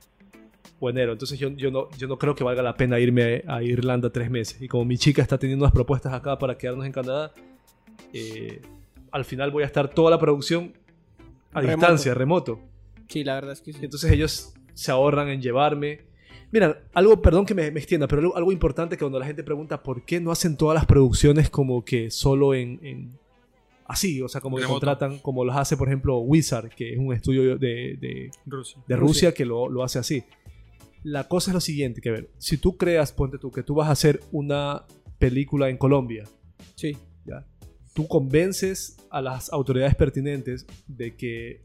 o 0.81 0.89
enero. 0.91 1.13
Entonces 1.13 1.39
yo, 1.39 1.49
yo, 1.51 1.71
no, 1.71 1.89
yo 1.99 2.07
no 2.09 2.19
creo 2.19 2.35
que 2.35 2.45
valga 2.45 2.63
la 2.63 2.75
pena 2.77 2.99
irme 3.01 3.43
a 3.47 3.63
Irlanda 3.63 4.11
tres 4.11 4.31
meses. 4.31 4.61
Y 4.63 4.69
como 4.69 4.85
mi 4.85 4.97
chica 4.99 5.23
está 5.23 5.39
teniendo 5.39 5.65
unas 5.65 5.73
propuestas 5.75 6.13
acá 6.13 6.39
para 6.39 6.57
quedarnos 6.57 6.87
en 6.87 6.93
Canadá, 6.93 7.33
eh, 8.13 8.61
al 9.11 9.25
final 9.25 9.51
voy 9.51 9.63
a 9.65 9.67
estar 9.67 9.89
toda 9.89 10.11
la 10.11 10.19
producción 10.19 10.73
a 11.53 11.61
Remoto. 11.61 11.77
distancia, 11.79 12.15
remoto. 12.15 12.61
Sí, 13.09 13.25
la 13.25 13.35
verdad 13.35 13.53
es 13.53 13.61
que 13.63 13.73
sí. 13.73 13.81
Entonces 13.83 14.11
ellos 14.13 14.53
se 14.75 14.91
ahorran 14.93 15.29
en 15.29 15.41
llevarme. 15.43 16.03
Mira, 16.53 16.83
algo, 16.95 17.21
perdón 17.21 17.45
que 17.45 17.55
me, 17.55 17.71
me 17.71 17.81
extienda, 17.81 18.07
pero 18.07 18.21
algo, 18.23 18.37
algo 18.37 18.53
importante 18.53 18.97
que 18.97 19.01
cuando 19.01 19.19
la 19.19 19.27
gente 19.27 19.43
pregunta 19.43 19.83
por 19.83 20.05
qué 20.05 20.21
no 20.21 20.31
hacen 20.31 20.57
todas 20.57 20.75
las 20.75 20.87
producciones 20.87 21.51
como 21.51 21.85
que 21.85 22.11
solo 22.11 22.55
en... 22.55 22.79
en- 22.83 23.19
así, 23.89 24.21
o 24.23 24.29
sea, 24.29 24.41
como 24.41 24.59
que 24.59 24.65
contratan, 24.65 25.19
como 25.19 25.45
los 25.45 25.57
hace, 25.57 25.77
por 25.77 25.89
ejemplo, 25.89 26.19
Wizard, 26.21 26.69
que 26.69 26.93
es 26.93 26.99
un 26.99 27.13
estudio 27.13 27.57
de, 27.59 27.97
de, 28.01 28.31
Rusia. 28.47 28.83
de 28.87 28.97
Rusia 28.97 29.35
que 29.35 29.45
lo, 29.45 29.69
lo 29.69 29.83
hace 29.83 29.99
así. 29.99 30.23
La 31.03 31.27
cosa 31.27 31.51
es 31.51 31.55
lo 31.55 31.61
siguiente, 31.61 32.01
que 32.01 32.09
a 32.11 32.13
ver, 32.13 32.31
si 32.39 32.59
tú 32.59 32.77
creas, 32.77 33.13
ponte 33.13 33.39
tú, 33.39 33.51
que 33.51 33.63
tú 33.63 33.75
vas 33.75 33.89
a 33.89 33.93
hacer 33.93 34.21
una 34.31 34.85
película 35.19 35.69
en 35.69 35.77
Colombia, 35.79 36.25
Sí, 36.75 36.97
¿ya? 37.25 37.45
Tú 37.95 38.07
convences 38.07 38.97
a 39.11 39.21
las 39.23 39.53
autoridades 39.53 39.95
pertinentes 39.97 40.67
de 40.87 41.17
que 41.17 41.63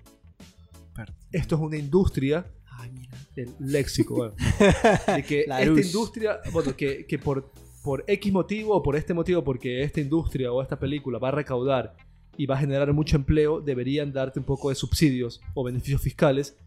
esto 1.32 1.56
es 1.56 1.62
una 1.62 1.78
industria, 1.78 2.46
Ay, 2.80 2.92
mira. 2.92 3.14
el 3.36 3.50
léxico, 3.60 4.16
bueno, 4.16 4.34
de 5.16 5.24
que 5.24 5.46
La 5.48 5.60
esta 5.62 5.72
luz. 5.72 5.86
industria, 5.88 6.40
bueno, 6.52 6.76
que, 6.76 7.06
que 7.06 7.18
por, 7.20 7.52
por 7.84 8.04
X 8.08 8.32
motivo 8.32 8.76
o 8.76 8.84
por 8.84 8.96
este 8.96 9.14
motivo, 9.14 9.44
porque 9.44 9.82
esta 9.84 10.00
industria 10.00 10.52
o 10.52 10.62
esta 10.62 10.80
película 10.80 11.18
va 11.20 11.30
a 11.30 11.32
recaudar 11.32 11.96
y 12.38 12.46
va 12.46 12.56
a 12.56 12.60
generar 12.60 12.92
mucho 12.94 13.16
empleo, 13.16 13.62
deberían 13.62 14.12
darte 14.12 14.40
un 14.40 14.46
poco 14.46 14.70
de 14.70 14.76
subsidios 14.76 15.40
o 15.54 15.64
beneficios 15.64 16.02
fiscales. 16.02 16.58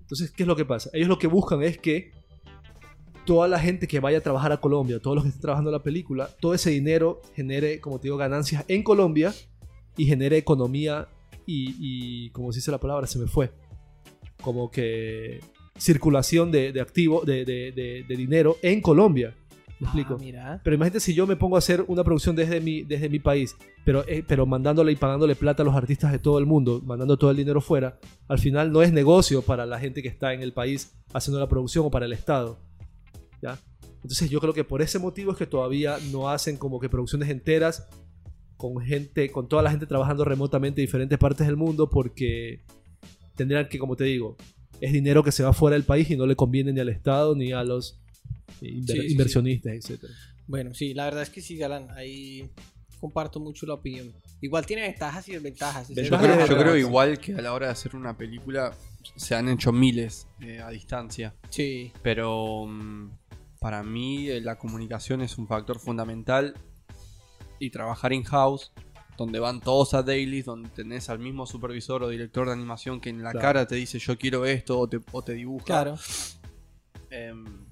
Entonces, 0.00 0.30
¿qué 0.30 0.44
es 0.44 0.46
lo 0.46 0.56
que 0.56 0.64
pasa? 0.64 0.90
Ellos 0.92 1.08
lo 1.08 1.18
que 1.18 1.26
buscan 1.26 1.62
es 1.62 1.78
que 1.78 2.12
toda 3.24 3.48
la 3.48 3.58
gente 3.58 3.88
que 3.88 3.98
vaya 4.00 4.18
a 4.18 4.20
trabajar 4.20 4.52
a 4.52 4.60
Colombia, 4.60 5.00
todos 5.00 5.16
los 5.16 5.24
que 5.24 5.28
estén 5.30 5.42
trabajando 5.42 5.70
en 5.70 5.74
la 5.74 5.82
película, 5.82 6.30
todo 6.40 6.54
ese 6.54 6.70
dinero 6.70 7.20
genere, 7.34 7.80
como 7.80 7.98
te 7.98 8.04
digo, 8.04 8.16
ganancias 8.16 8.64
en 8.68 8.82
Colombia 8.84 9.34
y 9.96 10.06
genere 10.06 10.36
economía 10.36 11.08
y, 11.44 11.74
y 11.78 12.30
como 12.30 12.52
se 12.52 12.58
dice 12.58 12.70
la 12.70 12.78
palabra, 12.78 13.06
se 13.06 13.18
me 13.18 13.26
fue. 13.26 13.50
Como 14.40 14.70
que 14.70 15.40
circulación 15.76 16.50
de, 16.52 16.72
de 16.72 16.80
activo, 16.80 17.22
de, 17.24 17.44
de- 17.44 17.72
de- 18.06 18.16
dinero 18.16 18.56
en 18.62 18.80
Colombia. 18.80 19.34
¿Me 19.78 19.86
explico? 19.86 20.14
Ah, 20.14 20.18
mira. 20.18 20.60
Pero 20.64 20.76
imagínate 20.76 21.00
si 21.00 21.14
yo 21.14 21.26
me 21.26 21.36
pongo 21.36 21.56
a 21.56 21.58
hacer 21.58 21.84
una 21.86 22.02
producción 22.02 22.34
desde 22.34 22.60
mi, 22.60 22.82
desde 22.82 23.08
mi 23.08 23.18
país, 23.18 23.56
pero, 23.84 24.08
eh, 24.08 24.24
pero 24.26 24.46
mandándole 24.46 24.92
y 24.92 24.96
pagándole 24.96 25.36
plata 25.36 25.62
a 25.62 25.66
los 25.66 25.74
artistas 25.74 26.12
de 26.12 26.18
todo 26.18 26.38
el 26.38 26.46
mundo, 26.46 26.80
mandando 26.84 27.18
todo 27.18 27.30
el 27.30 27.36
dinero 27.36 27.60
fuera, 27.60 27.98
al 28.28 28.38
final 28.38 28.72
no 28.72 28.82
es 28.82 28.92
negocio 28.92 29.42
para 29.42 29.66
la 29.66 29.78
gente 29.78 30.02
que 30.02 30.08
está 30.08 30.32
en 30.32 30.42
el 30.42 30.52
país 30.52 30.96
haciendo 31.12 31.38
la 31.38 31.48
producción 31.48 31.86
o 31.86 31.90
para 31.90 32.06
el 32.06 32.12
Estado. 32.12 32.58
¿ya? 33.42 33.58
Entonces 33.96 34.30
yo 34.30 34.40
creo 34.40 34.54
que 34.54 34.64
por 34.64 34.82
ese 34.82 34.98
motivo 34.98 35.32
es 35.32 35.38
que 35.38 35.46
todavía 35.46 35.98
no 36.10 36.30
hacen 36.30 36.56
como 36.56 36.80
que 36.80 36.88
producciones 36.88 37.28
enteras 37.28 37.88
con 38.56 38.80
gente, 38.80 39.30
con 39.30 39.48
toda 39.48 39.62
la 39.62 39.70
gente 39.70 39.86
trabajando 39.86 40.24
remotamente 40.24 40.80
en 40.80 40.86
diferentes 40.86 41.18
partes 41.18 41.46
del 41.46 41.56
mundo 41.56 41.90
porque 41.90 42.62
tendrían 43.34 43.68
que, 43.68 43.78
como 43.78 43.96
te 43.96 44.04
digo, 44.04 44.36
es 44.80 44.92
dinero 44.92 45.22
que 45.22 45.32
se 45.32 45.42
va 45.42 45.52
fuera 45.52 45.74
del 45.74 45.84
país 45.84 46.10
y 46.10 46.16
no 46.16 46.26
le 46.26 46.36
conviene 46.36 46.72
ni 46.72 46.80
al 46.80 46.88
Estado 46.88 47.34
ni 47.34 47.52
a 47.52 47.62
los 47.64 48.00
inver- 48.60 48.86
Sí, 48.86 48.86
sí, 48.86 49.00
sí. 49.06 49.12
inversionistas, 49.12 49.72
etcétera. 49.74 50.12
Bueno, 50.46 50.74
sí, 50.74 50.94
la 50.94 51.04
verdad 51.04 51.22
es 51.22 51.30
que 51.30 51.40
sí, 51.40 51.56
Galán. 51.56 51.90
Ahí 51.90 52.48
comparto 53.00 53.40
mucho 53.40 53.66
la 53.66 53.74
opinión. 53.74 54.12
Igual 54.40 54.64
tiene 54.66 54.82
ventajas 54.82 55.28
y 55.28 55.32
desventajas. 55.32 55.88
Yo 55.88 56.18
creo, 56.18 56.46
yo 56.46 56.76
igual 56.76 57.18
que 57.18 57.34
a 57.34 57.40
la 57.42 57.52
hora 57.52 57.66
de 57.66 57.72
hacer 57.72 57.94
una 57.96 58.16
película 58.16 58.74
se 59.16 59.34
han 59.34 59.48
hecho 59.48 59.72
miles 59.72 60.26
eh, 60.40 60.60
a 60.60 60.70
distancia. 60.70 61.34
Sí, 61.50 61.92
Pero 62.02 62.66
mm, 62.66 63.10
para 63.60 63.82
mí 63.82 64.28
eh, 64.28 64.40
la 64.40 64.56
comunicación 64.58 65.20
es 65.22 65.36
un 65.38 65.46
factor 65.46 65.78
fundamental 65.78 66.54
y 67.58 67.70
trabajar 67.70 68.12
in-house, 68.12 68.72
donde 69.16 69.38
van 69.40 69.60
todos 69.60 69.94
a 69.94 70.02
dailies, 70.02 70.44
donde 70.44 70.68
tenés 70.70 71.08
al 71.08 71.18
mismo 71.18 71.46
supervisor 71.46 72.02
o 72.02 72.08
director 72.08 72.46
de 72.46 72.52
animación 72.52 73.00
que 73.00 73.08
en 73.10 73.22
la 73.22 73.30
Claro. 73.32 73.42
cara 73.46 73.66
te 73.66 73.74
dice 73.76 73.98
yo 73.98 74.16
quiero 74.18 74.44
esto 74.46 74.78
o 74.78 74.88
te, 74.88 75.00
o 75.12 75.22
te 75.22 75.32
dibuja. 75.34 75.64
claro. 75.64 75.98
Em, 77.10 77.65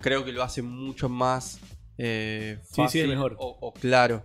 creo 0.00 0.24
que 0.24 0.32
lo 0.32 0.42
hace 0.42 0.62
mucho 0.62 1.08
más 1.08 1.60
eh, 1.98 2.58
Sí, 2.62 2.66
sí, 2.66 2.82
es 2.82 2.86
fácil 2.86 3.08
mejor. 3.08 3.36
O, 3.38 3.56
o 3.60 3.72
claro. 3.72 4.24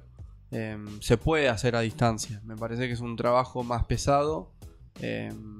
Em, 0.52 1.00
se 1.02 1.18
puede 1.18 1.50
hacer 1.50 1.76
a 1.76 1.82
distancia. 1.82 2.41
Me 2.43 2.56
parece 2.56 2.88
que 2.88 2.93
es 2.93 3.02
un 3.02 3.16
trabajo 3.16 3.64
más 3.64 3.86
pesado. 3.86 4.54
em, 5.02 5.60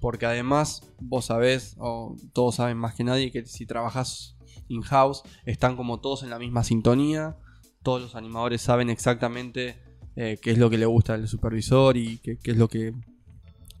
porque 0.00 0.26
además 0.26 0.82
vos 1.00 1.26
sabés, 1.26 1.74
o 1.78 2.16
todos 2.32 2.56
saben 2.56 2.76
más 2.76 2.94
que 2.94 3.02
nadie, 3.02 3.32
que 3.32 3.46
si 3.46 3.66
trabajas 3.66 4.36
in-house, 4.68 5.22
están 5.46 5.76
como 5.76 6.00
todos 6.00 6.22
en 6.22 6.30
la 6.30 6.38
misma 6.38 6.64
sintonía, 6.64 7.36
todos 7.82 8.02
los 8.02 8.14
animadores 8.14 8.60
saben 8.60 8.90
exactamente 8.90 9.76
eh, 10.14 10.38
qué 10.40 10.50
es 10.50 10.58
lo 10.58 10.70
que 10.70 10.78
le 10.78 10.86
gusta 10.86 11.14
al 11.14 11.26
supervisor 11.28 11.96
y 11.96 12.18
qué, 12.18 12.38
qué 12.38 12.50
es 12.52 12.56
lo 12.56 12.68
que, 12.68 12.92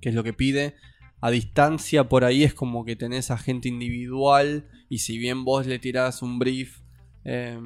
qué 0.00 0.08
es 0.08 0.14
lo 0.14 0.24
que 0.24 0.32
pide. 0.32 0.74
A 1.20 1.30
distancia 1.30 2.08
por 2.08 2.24
ahí 2.24 2.44
es 2.44 2.54
como 2.54 2.84
que 2.84 2.96
tenés 2.96 3.30
a 3.30 3.38
gente 3.38 3.68
individual 3.68 4.68
y 4.88 4.98
si 4.98 5.18
bien 5.18 5.44
vos 5.44 5.66
le 5.66 5.78
tirás 5.78 6.22
un 6.22 6.38
brief 6.38 6.80
eh, 7.24 7.58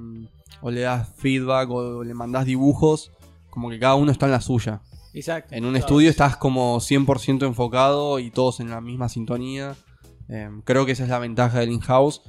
o 0.63 0.71
le 0.71 0.81
das 0.81 1.13
feedback 1.17 1.69
o 1.71 2.05
le 2.05 2.15
mandás 2.15 2.47
dibujos, 2.47 3.13
como 3.51 3.71
que 3.71 3.79
cada 3.79 3.97
uno 3.97 4.13
está 4.13 4.27
en 4.27 4.33
la 4.33 4.41
suya. 4.41 4.83
Exacto. 5.13 5.55
En 5.55 5.65
un 5.65 5.77
estudio 5.77 6.09
estás 6.09 6.37
como 6.37 6.79
100% 6.79 7.45
enfocado 7.47 8.19
y 8.21 8.31
todos 8.31 8.61
en 8.61 8.71
la 8.71 8.81
misma 8.81 9.09
sintonía. 9.09 9.77
Eh, 10.29 10.49
creo 10.65 10.87
que 10.87 10.93
esa 10.93 11.03
es 11.03 11.09
la 11.09 11.19
ventaja 11.19 11.59
del 11.59 11.73
in-house. 11.73 12.23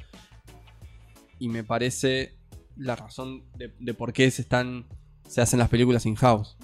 Y 1.38 1.50
me 1.50 1.64
parece 1.64 2.40
la 2.76 2.96
razón 2.96 3.44
de, 3.56 3.74
de 3.80 3.94
por 3.94 4.14
qué 4.14 4.30
se 4.32 4.42
están 4.42 4.88
se 5.32 5.42
hacen 5.42 5.60
las 5.60 5.70
películas 5.70 6.06
in-house. 6.06 6.58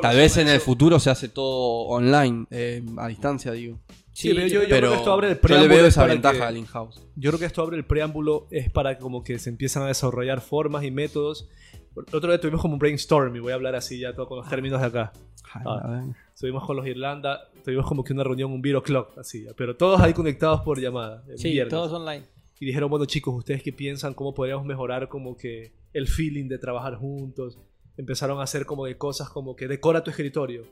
Tal 0.00 0.16
vez 0.16 0.36
en 0.38 0.48
el 0.48 0.60
futuro 0.60 0.98
se 0.98 1.10
hace 1.10 1.28
todo 1.28 1.82
online, 1.88 2.46
eh, 2.50 2.82
a 2.96 3.08
distancia, 3.08 3.52
digo. 3.52 3.78
Sí, 4.12 4.32
pero 4.32 4.46
yo, 4.46 4.62
yo 4.62 4.68
Pero 4.70 4.78
creo 4.78 4.90
que 4.92 4.96
esto 4.96 5.12
abre 5.12 5.26
el 5.28 5.34
yo 5.34 5.36
le 5.36 5.40
preámbulo 5.42 5.74
veo 5.76 5.86
es 5.86 5.88
esa 5.94 6.06
ventaja 6.06 6.38
que- 6.38 6.42
al 6.44 6.56
in-house. 6.56 7.02
Yo 7.16 7.30
creo 7.30 7.38
que 7.38 7.44
esto 7.44 7.60
abre 7.60 7.76
el 7.76 7.84
preámbulo 7.84 8.46
es 8.50 8.70
para 8.70 8.96
como 8.98 9.22
que 9.22 9.38
se 9.38 9.50
empiezan 9.50 9.82
a 9.82 9.88
desarrollar 9.88 10.40
formas 10.40 10.84
y 10.84 10.90
métodos. 10.90 11.48
El 11.94 12.02
otro 12.16 12.30
día 12.30 12.40
tuvimos 12.40 12.62
como 12.62 12.72
un 12.74 12.78
brainstorm 12.78 13.36
y 13.36 13.40
voy 13.40 13.52
a 13.52 13.56
hablar 13.56 13.74
así 13.74 13.98
ya 13.98 14.14
todo 14.14 14.26
con 14.28 14.38
los 14.38 14.48
términos 14.48 14.80
de 14.80 14.86
acá. 14.86 15.12
Ah. 15.54 16.02
Estuvimos 16.34 16.64
con 16.66 16.76
los 16.76 16.86
Irlanda, 16.86 17.40
tuvimos 17.64 17.86
como 17.86 18.02
que 18.02 18.14
una 18.14 18.24
reunión, 18.24 18.50
un 18.52 18.62
beer 18.62 18.76
o'clock, 18.76 19.16
así, 19.18 19.46
pero 19.56 19.76
todos 19.76 20.00
ahí 20.00 20.14
conectados 20.14 20.62
por 20.62 20.80
llamada. 20.80 21.22
Sí, 21.36 21.50
viernes. 21.50 21.70
todos 21.70 21.92
online. 21.92 22.24
Y 22.58 22.64
dijeron, 22.64 22.88
bueno 22.88 23.04
chicos, 23.04 23.34
¿ustedes 23.34 23.62
qué 23.62 23.72
piensan? 23.74 24.14
¿Cómo 24.14 24.32
podríamos 24.32 24.64
mejorar 24.64 25.08
como 25.08 25.36
que 25.36 25.72
el 25.92 26.08
feeling 26.08 26.48
de 26.48 26.56
trabajar 26.58 26.96
juntos? 26.96 27.58
Empezaron 27.96 28.40
a 28.40 28.42
hacer 28.42 28.66
como 28.66 28.84
de 28.86 28.96
cosas 28.98 29.28
como 29.30 29.56
que 29.56 29.68
decora 29.68 30.02
tu 30.04 30.10
escritorio, 30.10 30.64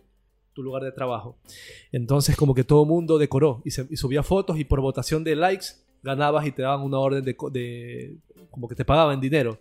tu 0.53 0.63
lugar 0.63 0.83
de 0.83 0.93
trabajo. 0.93 1.37
Entonces 1.93 2.37
como 2.37 2.55
que 2.55 2.65
todo 2.65 2.85
mundo 2.85 3.19
decoró 3.19 3.63
y, 3.65 3.71
se- 3.71 3.87
y 3.91 3.97
subía 3.97 4.23
fotos 4.23 4.59
y 4.59 4.65
por 4.65 4.81
votación 4.81 5.25
de 5.25 5.35
likes 5.37 5.67
ganabas 6.03 6.47
y 6.47 6.53
te 6.53 6.63
daban 6.63 6.83
una 6.83 6.99
orden 6.99 7.25
de, 7.25 7.35
de- 7.53 8.17
como 8.51 8.69
que 8.69 8.75
te 8.75 8.85
pagaban 8.85 9.21
dinero. 9.21 9.59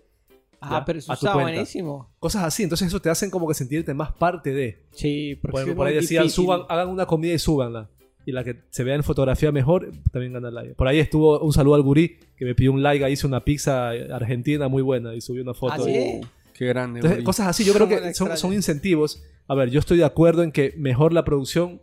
Ah, 0.60 0.70
Ya, 0.80 0.86
pero 0.86 1.00
eso 1.00 1.12
está 1.12 1.34
buenísimo. 1.44 2.10
Cosas 2.20 2.44
así, 2.44 2.64
entonces 2.64 2.88
eso 2.88 3.02
te 3.02 3.10
hacen 3.10 3.30
como 3.30 3.48
que 3.48 3.54
sentirte 3.54 3.94
más 3.94 4.12
parte 4.14 4.54
de. 4.54 4.84
Sí, 4.92 5.36
porque 5.42 5.66
Por, 5.66 5.76
por 5.76 5.88
ahí 5.88 5.96
decían, 5.96 6.24
difícil. 6.24 6.44
suban, 6.46 6.62
hagan 6.70 6.88
una 6.90 7.06
comida 7.06 7.34
y 7.34 7.40
súbanla. 7.40 7.90
Y 8.26 8.32
la 8.32 8.46
que 8.46 8.62
se 8.70 8.86
vea 8.86 8.96
en 8.96 9.04
fotografía 9.04 9.52
mejor, 9.52 9.92
también 10.14 10.32
gana 10.32 10.50
like. 10.50 10.76
Por 10.76 10.88
ahí 10.88 11.00
estuvo 11.00 11.40
un 11.40 11.52
saludo 11.52 11.76
al 11.76 11.82
gurí, 11.82 12.18
que 12.38 12.46
me 12.46 12.56
pidió 12.56 12.72
un 12.72 12.82
like, 12.82 13.10
hice 13.12 13.28
una 13.28 13.44
pizza 13.44 13.90
argentina 13.90 14.70
muy 14.70 14.82
buena 14.82 15.14
y 15.14 15.20
subió 15.20 15.44
una 15.44 15.54
foto. 15.54 15.74
¿Ah, 15.74 15.80
sí? 15.80 16.22
Qué 16.54 16.66
grande. 16.68 17.00
Entonces, 17.00 17.24
cosas 17.24 17.48
así, 17.48 17.64
yo 17.64 17.74
creo 17.74 17.88
que 17.88 18.14
son, 18.14 18.54
incentivos. 18.54 19.24
A 19.48 19.56
ver, 19.56 19.70
yo 19.70 19.80
estoy 19.80 19.98
de 19.98 20.06
acuerdo 20.06 20.44
en 20.44 20.52
que 20.52 20.74
mejor 20.78 21.14
la 21.14 21.26
producción 21.26 21.82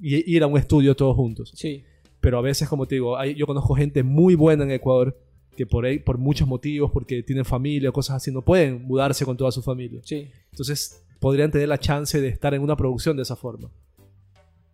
y 0.00 0.30
ir 0.34 0.42
a 0.42 0.46
un 0.46 0.56
estudio 0.58 0.94
todos 0.94 1.16
juntos. 1.16 1.52
Sí. 1.54 1.84
Pero 2.20 2.38
a 2.38 2.40
veces, 2.42 2.68
como 2.68 2.86
te 2.86 2.96
digo, 2.96 3.16
hay- 3.18 3.34
yo 3.34 3.46
conozco 3.46 3.74
gente 3.74 4.02
muy 4.02 4.34
buena 4.34 4.64
en 4.64 4.70
Ecuador 4.70 5.18
que 5.56 5.66
por 5.66 5.86
ahí, 5.86 5.98
por 5.98 6.18
muchos 6.18 6.46
motivos, 6.46 6.90
porque 6.92 7.22
tienen 7.22 7.44
familia 7.44 7.88
o 7.90 7.92
cosas 7.92 8.16
así, 8.16 8.30
no 8.30 8.42
pueden 8.42 8.82
mudarse 8.82 9.24
con 9.24 9.36
toda 9.36 9.50
su 9.52 9.62
familia. 9.62 10.00
Sí. 10.04 10.28
Entonces 10.50 11.02
podrían 11.18 11.50
tener 11.50 11.68
la 11.68 11.78
chance 11.78 12.20
de 12.20 12.28
estar 12.28 12.52
en 12.54 12.62
una 12.62 12.76
producción 12.76 13.16
de 13.16 13.22
esa 13.22 13.36
forma. 13.36 13.70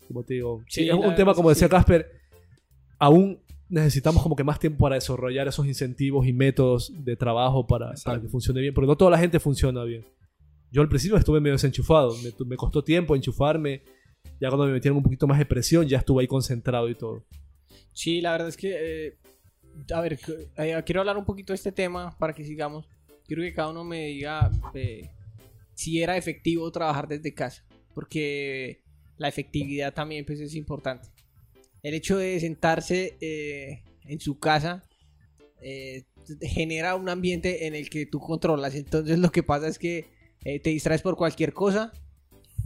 Como 0.09 0.25
te 0.25 0.35
digo, 0.35 0.63
Sí, 0.69 0.89
es 0.89 0.95
un 0.95 1.15
tema, 1.15 1.35
como 1.35 1.49
decía 1.51 1.69
sí. 1.69 1.71
Casper, 1.71 2.11
aún 2.99 3.39
necesitamos 3.73 4.23
como 4.23 4.37
que 4.37 4.45
más 4.45 4.59
tiempo 4.59 4.81
para 4.81 4.97
desarrollar 4.97 5.49
esos 5.49 5.67
incentivos 5.67 6.27
y 6.27 6.33
métodos 6.35 6.93
de 6.95 7.17
trabajo 7.17 7.67
para, 7.67 7.95
que 8.21 8.29
funcione 8.29 8.61
bien, 8.61 8.75
porque 8.75 8.87
no 8.87 8.97
toda 8.97 9.11
la 9.11 9.19
gente 9.19 9.41
funciona 9.41 9.83
bien. 9.85 10.05
Yo 10.71 10.83
al 10.83 10.89
principio 10.89 11.17
estuve 11.17 11.41
medio 11.41 11.55
desenchufado, 11.55 12.15
me, 12.47 12.57
costó 12.57 12.85
tiempo 12.85 13.17
enchufarme, 13.17 13.83
ya 14.41 14.49
cuando 14.49 14.67
me 14.67 14.73
metieron 14.73 14.99
un 14.99 15.03
poquito 15.03 15.27
más 15.27 15.39
de 15.39 15.47
presión 15.47 15.89
ya 15.89 15.99
estuve 15.99 16.23
ahí 16.23 16.27
concentrado 16.27 16.89
y 16.91 16.95
todo. 16.95 17.25
Sí, 17.95 18.21
la 18.21 18.33
verdad 18.33 18.49
es 18.49 18.59
que, 18.59 18.75
eh, 18.79 19.19
a 19.93 20.01
ver, 20.03 20.19
eh, 20.59 20.83
quiero 20.85 21.01
hablar 21.01 21.17
un 21.17 21.25
poquito 21.25 21.55
de 21.55 21.57
este 21.57 21.73
tema 21.73 22.15
para 22.19 22.35
que 22.35 22.45
sigamos. 22.45 22.87
Quiero 23.27 23.43
que 23.43 23.55
cada 23.55 23.71
uno 23.71 23.85
me 23.85 24.07
diga 24.09 24.51
eh, 24.75 25.09
si 25.75 26.03
era 26.03 26.19
efectivo 26.19 26.71
trabajar 26.71 27.09
desde 27.09 27.33
casa, 27.33 27.65
porque 27.95 28.83
la 29.17 29.29
efectividad 29.29 29.95
también 29.95 30.27
pues, 30.27 30.41
es 30.41 30.55
importante. 30.55 31.09
El 31.83 31.95
hecho 31.95 32.17
de 32.19 32.39
sentarse 32.41 33.17
eh, 33.21 33.83
en 34.05 34.21
su 34.21 34.39
casa 34.39 34.83
eh, 35.61 36.05
genera 36.41 36.95
un 36.95 37.09
ambiente 37.09 37.67
en 37.67 37.75
el 37.75 37.91
que 37.91 38.07
tú 38.07 38.21
controlas. 38.21 38.75
Entonces 38.75 39.19
lo 39.19 39.31
que 39.33 39.43
pasa 39.43 39.67
es 39.69 39.79
que 39.79 40.07
eh, 40.45 40.61
te 40.61 40.71
distraes 40.71 41.03
por 41.03 41.17
cualquier 41.17 41.53
cosa 41.53 41.93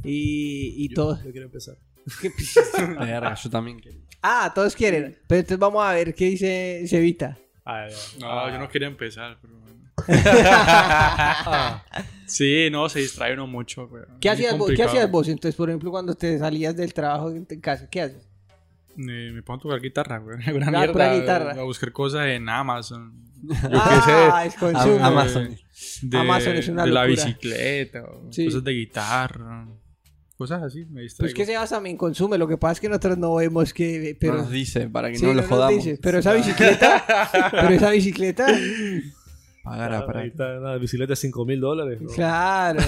y, 0.05 0.75
y 0.85 0.89
Yo- 0.91 0.95
todo. 0.95 1.25
Yo 1.25 1.33
quiero 1.33 1.47
empezar. 1.47 1.77
¿Qué- 2.21 2.31
Verga, 2.99 3.35
yo 3.35 3.51
también 3.51 3.81
quería. 3.81 4.01
Ah, 4.23 4.53
todos 4.55 4.75
quieren. 4.75 5.17
Pero 5.27 5.41
entonces 5.41 5.59
vamos 5.59 5.85
a 5.85 5.93
ver 5.93 6.15
qué 6.15 6.27
dice 6.27 6.85
Cevita. 6.87 7.39
Ay. 7.65 7.93
No, 8.21 8.51
yo 8.51 8.59
no 8.59 8.69
quería 8.69 8.89
empezar, 8.89 9.39
pero 9.41 9.55
bueno. 9.61 9.77
Ah, 10.09 11.85
Sí, 12.27 12.69
no, 12.71 12.89
se 12.89 13.01
distrae 13.01 13.33
uno 13.35 13.47
mucho. 13.47 13.89
¿Qué 14.21 14.29
hacías, 14.29 14.59
vos, 14.59 14.71
¿Qué 14.75 14.83
hacías 14.83 15.11
vos 15.11 15.29
entonces, 15.29 15.55
por 15.57 15.69
ejemplo, 15.71 15.91
cuando 15.91 16.15
te 16.15 16.39
salías 16.39 16.77
del 16.77 16.93
trabajo 16.93 17.31
en 17.31 17.47
en 17.49 17.61
casa? 17.61 17.89
¿Qué 17.89 18.01
haces? 18.03 18.29
Me, 18.97 19.33
me 19.33 19.43
pongo 19.43 19.59
a 19.59 19.63
tocar 19.63 19.81
guitarra, 19.81 20.19
güey. 20.19 20.39
Alguna 20.47 20.67
Ah, 20.69 20.71
mierda. 20.71 20.93
pura 20.93 21.15
guitarra. 21.15 21.53
A 21.53 21.63
buscar 21.63 21.93
cosas 21.93 22.27
en 22.29 22.49
Amazon. 22.49 23.13
Yo 23.43 23.55
ah, 23.73 24.45
es 24.47 24.55
Am- 24.55 24.73
consumo. 24.73 25.05
Amazon. 25.05 25.57
De, 26.03 26.19
Amazon 26.19 26.57
es 26.57 26.69
una 26.69 26.85
de 26.85 26.91
la 26.91 27.05
bicicleta, 27.05 28.03
Sí. 28.31 28.47
cosas 28.47 28.65
de 28.65 28.73
guitarra. 28.73 29.69
Cosas 30.39 30.63
así, 30.63 30.85
me 30.87 31.01
distraigo. 31.03 31.33
Pues 31.33 31.35
que 31.35 31.47
Sebas 31.51 31.71
también 31.71 31.97
consume, 31.97 32.37
lo 32.37 32.47
que 32.47 32.59
pasa 32.59 32.73
es 32.73 32.81
que 32.81 32.89
nosotros 32.91 33.17
no 33.17 33.35
vemos 33.37 33.73
que... 33.73 34.17
Pero, 34.21 34.35
no 34.35 34.43
nos 34.43 34.51
dice 34.51 34.87
para 34.89 35.11
que 35.11 35.17
Sí, 35.17 35.25
no 35.25 35.33
lo 35.33 35.41
nos 35.41 35.47
jodamos. 35.47 35.83
dice, 35.85 35.99
pero 36.03 36.19
esa 36.19 36.35
bicicleta, 36.35 37.05
pero 37.53 37.69
esa 37.71 37.91
bicicleta, 37.91 38.47
Pagar 39.65 39.95
a- 39.95 40.07
para- 40.07 40.25
una 40.59 40.77
bicicleta 40.77 41.13
de 41.13 41.17
5 41.17 41.45
mil 41.47 41.61
dólares. 41.61 42.01
¿no? 42.03 42.09
claro. 42.11 42.81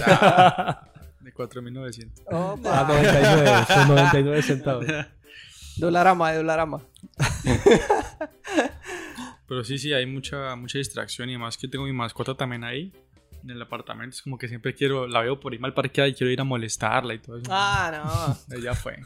De 1.20 1.32
4.900. 1.34 2.10
Ah, 2.30 2.36
Opa. 2.52 2.84
99, 2.84 3.50
son 3.74 3.88
99 3.88 4.42
centavos. 4.42 4.86
Dolarama, 5.78 6.30
de 6.32 6.38
dolarama. 6.38 6.82
Pero 9.46 9.64
sí, 9.64 9.78
sí, 9.78 9.92
hay 9.92 10.04
mucha, 10.06 10.54
mucha 10.56 10.78
distracción 10.78 11.28
y 11.30 11.34
además 11.34 11.56
que 11.56 11.68
tengo 11.68 11.84
mi 11.84 11.92
mascota 11.92 12.34
también 12.34 12.64
ahí. 12.64 12.92
En 13.42 13.50
el 13.50 13.62
apartamento 13.62 14.14
es 14.16 14.22
como 14.22 14.36
que 14.36 14.48
siempre 14.48 14.74
quiero, 14.74 15.06
la 15.06 15.22
veo 15.22 15.38
por 15.40 15.52
ahí 15.52 15.58
mal 15.58 15.72
parqueada 15.72 16.08
y 16.08 16.14
quiero 16.14 16.30
ir 16.32 16.40
a 16.40 16.44
molestarla 16.44 17.14
y 17.14 17.18
todo 17.20 17.38
eso. 17.38 17.50
Ah, 17.50 18.36
no. 18.48 18.56
Eh, 18.56 18.60
Ya 18.62 18.74
fue. 18.74 18.98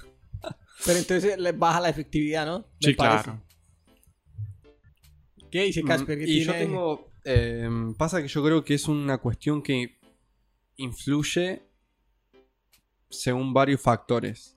Pero 0.84 0.98
entonces 0.98 1.38
le 1.38 1.52
baja 1.52 1.80
la 1.80 1.90
efectividad, 1.90 2.44
¿no? 2.46 2.58
Me 2.60 2.66
Sí, 2.88 2.94
parece. 2.94 3.24
claro. 3.24 3.42
¿Qué 5.50 5.64
dice 5.64 5.84
Casper? 5.84 6.16
Mm, 6.16 6.20
¿Qué 6.20 6.26
y 6.30 6.44
yo 6.44 6.52
tiene? 6.52 6.66
tengo. 6.66 7.08
eh, 7.24 7.68
pasa 7.98 8.20
que 8.22 8.26
yo 8.28 8.42
creo 8.42 8.64
que 8.64 8.74
es 8.74 8.88
una 8.88 9.18
cuestión 9.18 9.62
que 9.62 10.00
influye 10.76 11.62
según 13.10 13.52
varios 13.52 13.80
factores. 13.80 14.56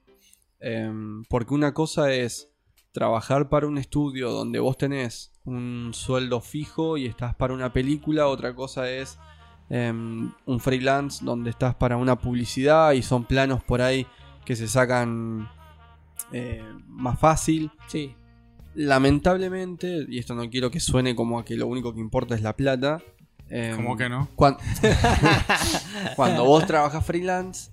Em, 0.59 1.23
porque 1.25 1.53
una 1.53 1.73
cosa 1.73 2.11
es 2.13 2.49
trabajar 2.91 3.49
para 3.49 3.67
un 3.67 3.77
estudio 3.77 4.31
donde 4.31 4.59
vos 4.59 4.77
tenés 4.77 5.31
un 5.43 5.91
sueldo 5.93 6.39
fijo 6.41 6.97
y 6.97 7.05
estás 7.05 7.35
para 7.35 7.53
una 7.53 7.71
película. 7.73 8.27
Otra 8.27 8.55
cosa 8.55 8.89
es 8.89 9.17
em, 9.69 10.31
un 10.45 10.59
freelance 10.59 11.23
donde 11.25 11.49
estás 11.49 11.75
para 11.75 11.97
una 11.97 12.17
publicidad 12.17 12.93
y 12.93 13.01
son 13.01 13.25
planos 13.25 13.63
por 13.63 13.81
ahí 13.81 14.05
que 14.45 14.55
se 14.55 14.67
sacan 14.67 15.49
eh, 16.31 16.63
más 16.87 17.19
fácil 17.19 17.71
Sí. 17.87 18.15
lamentablemente, 18.75 20.05
y 20.07 20.17
esto 20.19 20.33
no 20.35 20.49
quiero 20.49 20.69
que 20.71 20.79
suene 20.79 21.15
como 21.15 21.39
a 21.39 21.45
que 21.45 21.55
lo 21.57 21.67
único 21.67 21.93
que 21.93 21.99
importa 21.99 22.35
es 22.35 22.41
la 22.41 22.55
plata. 22.55 23.01
em, 23.49 23.75
¿Cómo 23.75 23.95
que 23.97 24.07
no? 24.09 24.27
cuan- 24.35 24.57
cuando 26.15 26.45
vos 26.45 26.65
trabajas 26.65 27.05
freelance, 27.05 27.71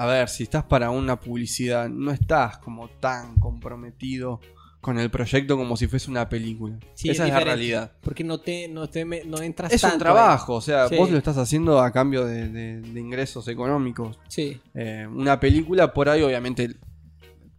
a 0.00 0.06
ver, 0.06 0.28
si 0.28 0.44
estás 0.44 0.62
para 0.64 0.90
una 0.90 1.18
publicidad, 1.18 1.88
no 1.88 2.10
estás 2.12 2.58
como 2.58 2.88
tan 2.88 3.34
comprometido 3.40 4.40
con 4.80 4.96
el 4.98 5.10
proyecto 5.10 5.56
como 5.56 5.76
si 5.76 5.88
fuese 5.88 6.08
una 6.08 6.28
película. 6.28 6.78
Sí, 6.94 7.10
Esa 7.10 7.26
es, 7.26 7.32
la 7.32 7.40
realidad. 7.40 7.92
Porque 8.00 8.22
no 8.22 8.38
te, 8.38 8.68
no 8.68 8.88
te 8.88 9.04
no 9.04 9.42
entras 9.42 9.72
Es 9.72 9.80
tanto 9.80 9.96
un 9.96 10.00
trabajo, 10.02 10.54
o 10.54 10.60
sea, 10.60 10.88
Sí. 10.88 10.94
vos 10.96 11.10
lo 11.10 11.18
estás 11.18 11.36
haciendo 11.36 11.80
a 11.80 11.90
cambio 11.90 12.24
de, 12.24 12.48
de- 12.48 12.80
de 12.80 13.00
ingresos 13.00 13.48
económicos. 13.48 14.20
Sí. 14.28 14.60
Eh, 14.74 15.04
una 15.10 15.40
película, 15.40 15.92
por 15.92 16.08
ahí 16.08 16.22
obviamente 16.22 16.76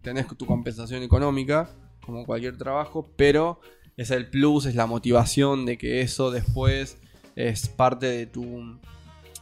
tenés 0.02 0.28
tu 0.38 0.46
compensación 0.46 1.04
económica, 1.04 1.70
como 2.06 2.26
cualquier 2.26 2.58
trabajo, 2.58 3.12
pero 3.18 3.60
es 3.98 4.12
el 4.12 4.30
plus, 4.30 4.66
es 4.66 4.76
la 4.76 4.86
motivación 4.86 5.66
de 5.66 5.78
que 5.78 6.00
eso 6.00 6.32
después 6.32 6.98
es 7.36 7.68
parte 7.68 8.06
de 8.06 8.26
tu 8.28 8.80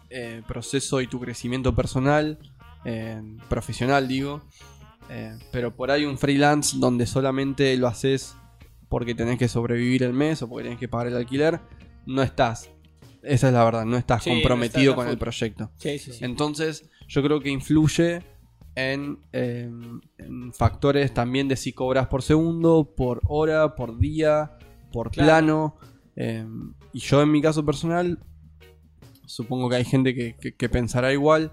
eh, 0.10 0.42
proceso 0.48 1.00
y 1.00 1.06
tu 1.08 1.20
crecimiento 1.20 1.76
personal, 1.76 2.40
eh, 2.88 3.22
profesional 3.50 4.08
digo. 4.08 4.42
Eh, 5.10 5.38
pero 5.52 5.76
por 5.76 5.92
ahí 5.92 6.06
un 6.06 6.18
freelance 6.18 6.76
donde 6.80 7.06
solamente 7.06 7.76
lo 7.78 7.88
haces 7.88 8.36
porque 8.90 9.14
tenés 9.14 9.38
que 9.38 9.48
sobrevivir 9.48 10.04
el 10.04 10.14
mes 10.14 10.42
o 10.42 10.50
porque 10.50 10.64
tenés 10.64 10.80
que 10.80 10.88
pagar 10.88 11.08
el 11.08 11.16
alquiler, 11.18 11.60
no 12.06 12.22
estás. 12.24 12.70
Esa 13.22 13.48
es 13.48 13.54
la 13.54 13.64
verdad, 13.66 13.86
no 13.86 13.98
estás 13.98 14.24
Sí, 14.24 14.30
comprometido 14.30 14.96
con 14.96 15.08
el 15.10 15.18
proyecto. 15.18 15.70
Sí, 15.78 16.00
sí, 16.00 16.14
sí. 16.14 16.24
Entonces, 16.26 16.90
yo 17.10 17.22
creo 17.24 17.40
que 17.42 17.50
influye 17.50 18.22
en, 18.76 19.20
eh, 19.34 19.70
en 20.18 20.54
factores 20.54 21.14
también 21.14 21.48
de 21.50 21.56
si 21.58 21.74
cobras 21.74 22.08
por 22.08 22.22
segundo, 22.22 22.94
por 22.96 23.22
hora, 23.26 23.76
por 23.76 23.98
día, 24.00 24.58
por 24.94 25.12
Claro. 25.12 25.28
plano. 25.28 25.76
eh, 26.16 26.46
y 26.94 27.00
yo 27.00 27.22
en 27.22 27.30
mi 27.32 27.42
caso 27.42 27.64
personal, 27.66 28.18
supongo 29.26 29.70
que 29.70 29.76
hay 29.78 29.86
gente 29.86 30.16
que, 30.16 30.36
que- 30.36 30.56
que 30.56 30.70
pensará 30.70 31.12
igual. 31.14 31.52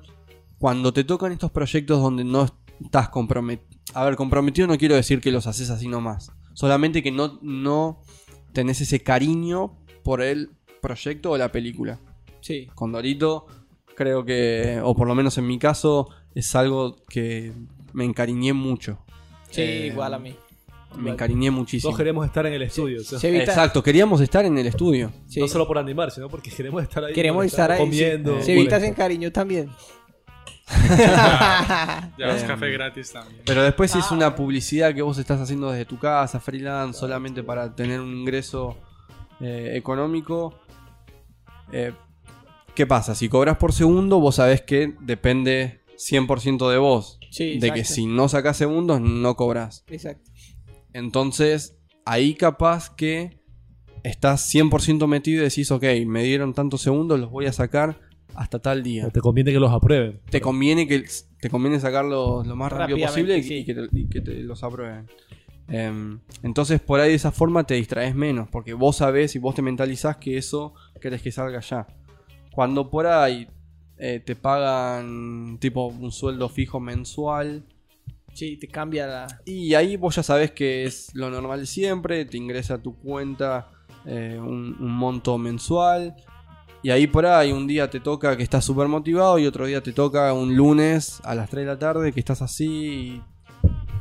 Cuando 0.65 0.95
te 0.95 1.05
tocan 1.05 1.31
estos 1.31 1.51
proyectos 1.51 2.01
donde 2.01 2.25
no 2.25 2.47
estás 2.83 3.11
comprometido. 3.11 3.69
A 3.93 4.03
ver, 4.07 4.17
comprometido 4.17 4.67
no 4.67 4.79
quiero 4.79 4.95
decir 4.95 5.21
que 5.21 5.31
los 5.31 5.47
haces 5.47 5.69
así 5.69 5.89
nomás. 5.89 6.33
Solamente 6.55 7.03
que 7.03 7.11
no, 7.13 7.39
no 7.43 8.01
tenés 8.55 8.81
ese 8.81 9.03
cariño 9.03 9.77
por 10.03 10.23
el 10.23 10.53
proyecto 10.81 11.33
o 11.33 11.37
la 11.37 11.53
película. 11.53 12.01
Sí. 12.41 12.67
Con 12.75 12.93
Dorito, 12.93 13.45
creo 13.95 14.25
que, 14.25 14.81
o 14.83 14.97
por 14.97 15.07
lo 15.07 15.15
menos 15.15 15.37
en 15.37 15.47
mi 15.47 15.59
caso, 15.59 16.09
es 16.35 16.55
algo 16.55 16.97
que 17.11 17.53
me 17.93 18.07
encariñé 18.07 18.55
mucho. 18.55 19.05
Sí, 19.51 19.61
Eh, 19.61 19.87
igual 19.93 20.15
a 20.15 20.19
mí. 20.19 20.35
Me 20.97 21.11
encariñé 21.11 21.51
muchísimo. 21.51 21.91
Todos 21.91 21.99
queremos 21.99 22.25
estar 22.25 22.47
en 22.47 22.55
el 22.55 22.63
estudio. 22.63 23.03
o 23.03 23.05
sea, 23.05 23.19
Se 23.19 23.29
evita- 23.29 23.51
Exacto, 23.53 23.83
queríamos 23.83 24.23
estar 24.23 24.47
en 24.47 24.57
el 24.57 24.67
estudio. 24.67 25.13
sí. 25.27 25.41
No 25.41 25.47
solo 25.47 25.67
por 25.69 25.77
animar, 25.77 26.11
sino 26.11 26.31
porque 26.31 26.51
queremos 26.51 26.83
estar 26.83 27.05
ahí. 27.05 27.13
Queremos 27.13 27.45
estar 27.45 27.71
ahí. 27.71 27.81
comiendo. 27.81 28.39
sí. 28.39 28.45
Se 28.47 28.53
evitas 28.59 28.83
en 28.83 28.95
cariño 28.95 29.31
también. 29.31 29.69
Ya 32.19 32.35
es 32.35 32.43
Em, 32.43 32.49
café 32.49 32.71
gratis 32.71 33.13
también. 33.13 33.43
Pero 33.45 33.63
después 33.63 33.91
si 33.91 33.99
es 33.99 34.07
Ah. 34.11 34.15
una 34.15 34.35
publicidad 34.35 34.95
que 34.95 35.03
vos 35.03 35.19
estás 35.19 35.41
haciendo 35.41 35.71
desde 35.71 35.85
tu 35.85 35.99
casa, 35.99 36.41
freelance, 36.41 36.99
solamente 36.99 37.43
para 37.43 37.75
tener 37.75 38.01
un 38.01 38.15
ingreso 38.15 38.77
eh, 39.41 39.73
económico. 39.75 40.55
eh, 41.73 41.93
¿Qué 42.75 42.87
pasa? 42.87 43.15
Si 43.15 43.29
cobras 43.29 43.57
por 43.59 43.73
segundo, 43.73 44.19
vos 44.21 44.37
sabés 44.37 44.63
que 44.63 44.95
depende 45.01 45.81
100% 45.97 46.69
de 46.71 46.79
vos. 46.79 47.19
Sí, 47.31 47.59
de 47.59 47.73
que 47.73 47.85
si 47.85 48.07
no 48.07 48.29
sacás 48.29 48.57
segundos, 48.57 49.01
no 49.01 49.35
cobras. 49.37 49.85
Exacto. 49.89 50.31
Entonces, 50.93 51.77
ahí 52.05 52.35
capaz 52.35 52.95
que 52.95 53.41
estás 54.03 54.41
100% 54.53 55.07
metido 55.09 55.41
y 55.41 55.45
decís, 55.45 55.71
ok, 55.71 55.85
me 56.07 56.23
dieron 56.25 56.53
tantos 56.55 56.83
segundos, 56.83 57.19
los 57.21 57.31
voy 57.31 57.47
a 57.47 57.53
sacar 57.53 58.01
hasta 58.35 58.59
tal 58.59 58.83
día. 58.83 59.09
Te 59.11 59.21
conviene 59.21 59.53
que 59.53 59.61
los 59.61 59.73
aprueben. 59.73 60.21
Te 60.31 60.41
conviene 60.41 60.87
que 60.87 61.05
te 61.41 61.51
conviene 61.51 61.79
sacarlos 61.81 62.47
lo 62.47 62.57
más 62.57 62.73
rápido 62.73 62.99
posible 63.07 63.39
y, 63.39 63.43
sí. 63.43 63.55
y 63.57 63.65
que 63.65 63.75
te, 63.75 63.89
y 63.93 64.07
que 64.09 64.21
te 64.21 64.35
los 64.43 64.63
aprueben. 64.63 65.07
Em, 65.69 66.21
entonces, 66.43 66.81
por 66.81 67.01
ahí 67.01 67.11
de 67.11 67.15
esa 67.17 67.33
forma 67.33 67.65
te 67.65 67.75
distraes 67.75 68.15
menos, 68.15 68.49
porque 68.49 68.75
vos 68.75 68.97
sabés 68.97 69.35
y 69.35 69.39
vos 69.39 69.55
te 69.55 69.63
mentalizás 69.63 70.17
que 70.19 70.37
eso 70.37 70.75
querés 71.01 71.23
que 71.23 71.33
salga 71.33 71.61
ya. 71.61 71.87
Cuando 72.53 72.91
por 72.91 73.07
ahí 73.07 73.49
eh, 73.99 74.21
te 74.25 74.37
pagan 74.37 75.59
tipo 75.61 75.87
un 75.87 76.13
sueldo 76.13 76.49
fijo 76.49 76.81
mensual, 76.81 77.65
Sí, 78.35 78.57
te 78.57 78.67
cambia 78.67 79.07
la. 79.07 79.41
y 79.45 79.75
ahí 79.75 79.97
vos 79.97 80.17
ya 80.17 80.25
sabés 80.25 80.51
que 80.51 80.85
es 80.85 81.15
lo 81.15 81.31
normal 81.31 81.61
de 81.61 81.67
siempre, 81.67 82.25
te 82.25 82.37
ingresa 82.37 82.75
a 82.75 82.83
tu 82.83 82.97
cuenta 82.97 83.71
eh, 84.07 84.37
un, 84.41 84.77
un 84.81 84.91
monto 84.91 85.39
mensual. 85.39 86.17
Y 86.85 86.91
ahí 86.91 87.07
por 87.09 87.25
ahí 87.27 87.51
un 87.51 87.67
día 87.67 87.89
te 87.91 87.99
toca 87.99 88.37
que 88.37 88.43
estás 88.45 88.65
súper 88.65 88.87
motivado 88.89 89.39
y 89.39 89.47
otro 89.47 89.65
día 89.67 89.83
te 89.83 89.93
toca 89.93 90.33
un 90.35 90.55
lunes 90.55 91.19
a 91.25 91.35
las 91.35 91.49
3 91.51 91.65
de 91.65 91.73
la 91.73 91.79
tarde 91.79 92.13
que 92.13 92.21
estás 92.21 92.43
así 92.43 92.67
y 93.17 93.23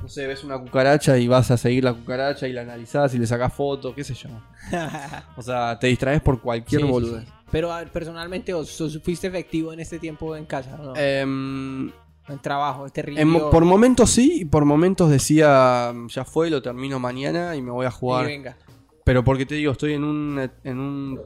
no 0.02 0.10
sé, 0.10 0.28
ves 0.28 0.44
una 0.44 0.60
cucaracha 0.60 1.18
y 1.18 1.30
vas 1.30 1.50
a 1.50 1.56
seguir 1.56 1.86
la 1.86 1.94
cucaracha 1.94 2.46
y 2.46 2.52
la 2.52 2.62
analizás 2.62 3.16
y 3.16 3.20
le 3.20 3.26
sacás 3.26 3.54
fotos, 3.54 3.94
qué 3.96 4.04
sé 4.04 4.14
yo. 4.16 4.30
O 5.38 5.42
sea, 5.42 5.80
te 5.80 5.88
distraes 5.88 6.22
por 6.22 6.42
cualquier 6.42 6.82
Sí, 6.82 6.86
sí, 6.88 6.92
boludez. 6.92 7.24
sí. 7.26 7.32
Pero 7.52 7.72
a 7.72 7.78
ver, 7.80 7.90
personalmente, 7.90 8.54
¿vos 8.54 8.68
sos- 8.70 9.00
fuiste 9.02 9.28
efectivo 9.28 9.72
en 9.72 9.80
este 9.80 9.98
tiempo 10.00 10.36
en 10.36 10.44
casa? 10.46 10.76
¿o 10.82 10.84
no? 10.88 10.94
Em, 10.98 11.88
en 12.28 12.40
trabajo, 12.42 12.86
este 12.86 13.02
en 13.22 13.32
por 13.50 13.64
momentos 13.64 14.10
sí 14.10 14.40
y 14.42 14.46
por 14.46 14.66
momentos 14.66 15.10
decía 15.10 15.94
ya 16.10 16.26
fue, 16.26 16.50
lo 16.50 16.62
termino 16.62 17.00
mañana 17.00 17.56
y 17.56 17.62
me 17.62 17.72
voy 17.72 17.86
a 17.86 17.92
jugar. 17.92 18.26
venga. 18.26 18.58
Pero 19.06 19.24
porque 19.24 19.46
te 19.46 19.56
digo, 19.56 19.72
estoy 19.74 19.94
en 19.94 20.04
un, 20.04 20.50
en 20.64 20.80
un, 20.80 21.20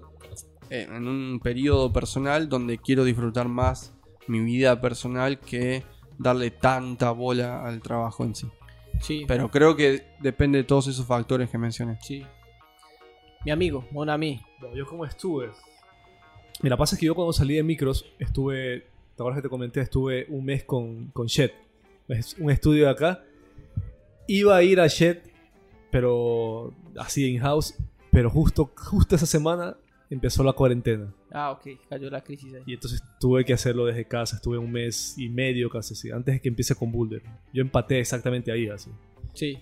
en 0.70 1.08
un 1.08 1.40
periodo 1.42 1.92
personal 1.94 2.50
donde 2.50 2.78
quiero 2.78 3.04
disfrutar 3.04 3.48
más 3.48 3.94
mi 4.28 4.40
vida 4.40 4.80
personal 4.82 5.40
que 5.40 5.84
darle 6.18 6.52
tanta 6.52 7.12
bola 7.12 7.66
al 7.66 7.82
trabajo 7.82 8.24
en 8.24 8.36
sí. 8.36 8.48
Sí, 9.00 9.26
Pero 9.28 9.52
creo 9.52 9.76
que 9.76 10.04
depende 10.20 10.58
de 10.58 10.64
todos 10.64 10.88
esos 10.88 11.06
factores 11.06 11.50
que 11.50 11.58
mencioné. 11.58 11.98
sí. 12.02 12.24
Mi 13.46 13.52
amigo, 13.52 13.86
Monami. 13.92 14.42
Bueno, 14.60 14.76
yo 14.76 14.86
cómo 14.86 15.06
estuve. 15.06 15.52
Mira, 16.62 16.76
pasa 16.76 16.96
es 16.96 17.00
que 17.00 17.06
yo 17.06 17.16
cuando 17.16 17.32
salí 17.32 17.56
de 17.56 17.64
micros 17.64 18.04
estuve, 18.20 18.80
¿te 19.16 19.22
acuerdas 19.22 19.38
que 19.38 19.44
te 19.44 19.50
comenté? 19.50 19.80
Estuve 19.80 20.26
un 20.30 20.44
mes 20.44 20.64
con, 20.64 21.08
con 21.12 21.28
Shed, 21.28 21.52
es 22.10 22.36
un 22.40 22.50
estudio 22.50 22.86
de 22.86 22.90
acá. 22.90 23.24
Iba 24.28 24.58
a 24.58 24.64
ir 24.64 24.82
a 24.82 24.88
Shed, 24.88 25.20
pero 25.92 26.74
así 26.98 27.26
in-house, 27.28 27.76
pero 28.12 28.30
justo, 28.30 28.72
justo 28.76 29.16
esa 29.16 29.28
semana 29.28 29.78
empezó 30.10 30.44
la 30.44 30.54
cuarentena. 30.54 31.14
Ah, 31.32 31.52
ok, 31.52 31.68
cayó 31.90 32.10
la 32.10 32.22
crisis 32.24 32.54
ahí. 32.54 32.64
Y 32.66 32.74
entonces 32.74 33.02
tuve 33.20 33.44
que 33.46 33.54
hacerlo 33.54 33.86
desde 33.86 34.06
casa, 34.06 34.38
estuve 34.38 34.58
un 34.58 34.72
mes 34.72 35.16
y 35.18 35.30
medio 35.30 35.70
casi 35.70 35.94
así, 35.94 36.12
antes 36.12 36.36
de 36.36 36.42
que 36.42 36.50
empiece 36.50 36.76
con 36.76 36.92
Boulder. 36.92 37.22
Yo 37.54 37.62
empaté 37.62 38.00
exactamente 38.00 38.52
ahí 38.52 38.68
así. 38.70 38.90
Sí, 39.34 39.60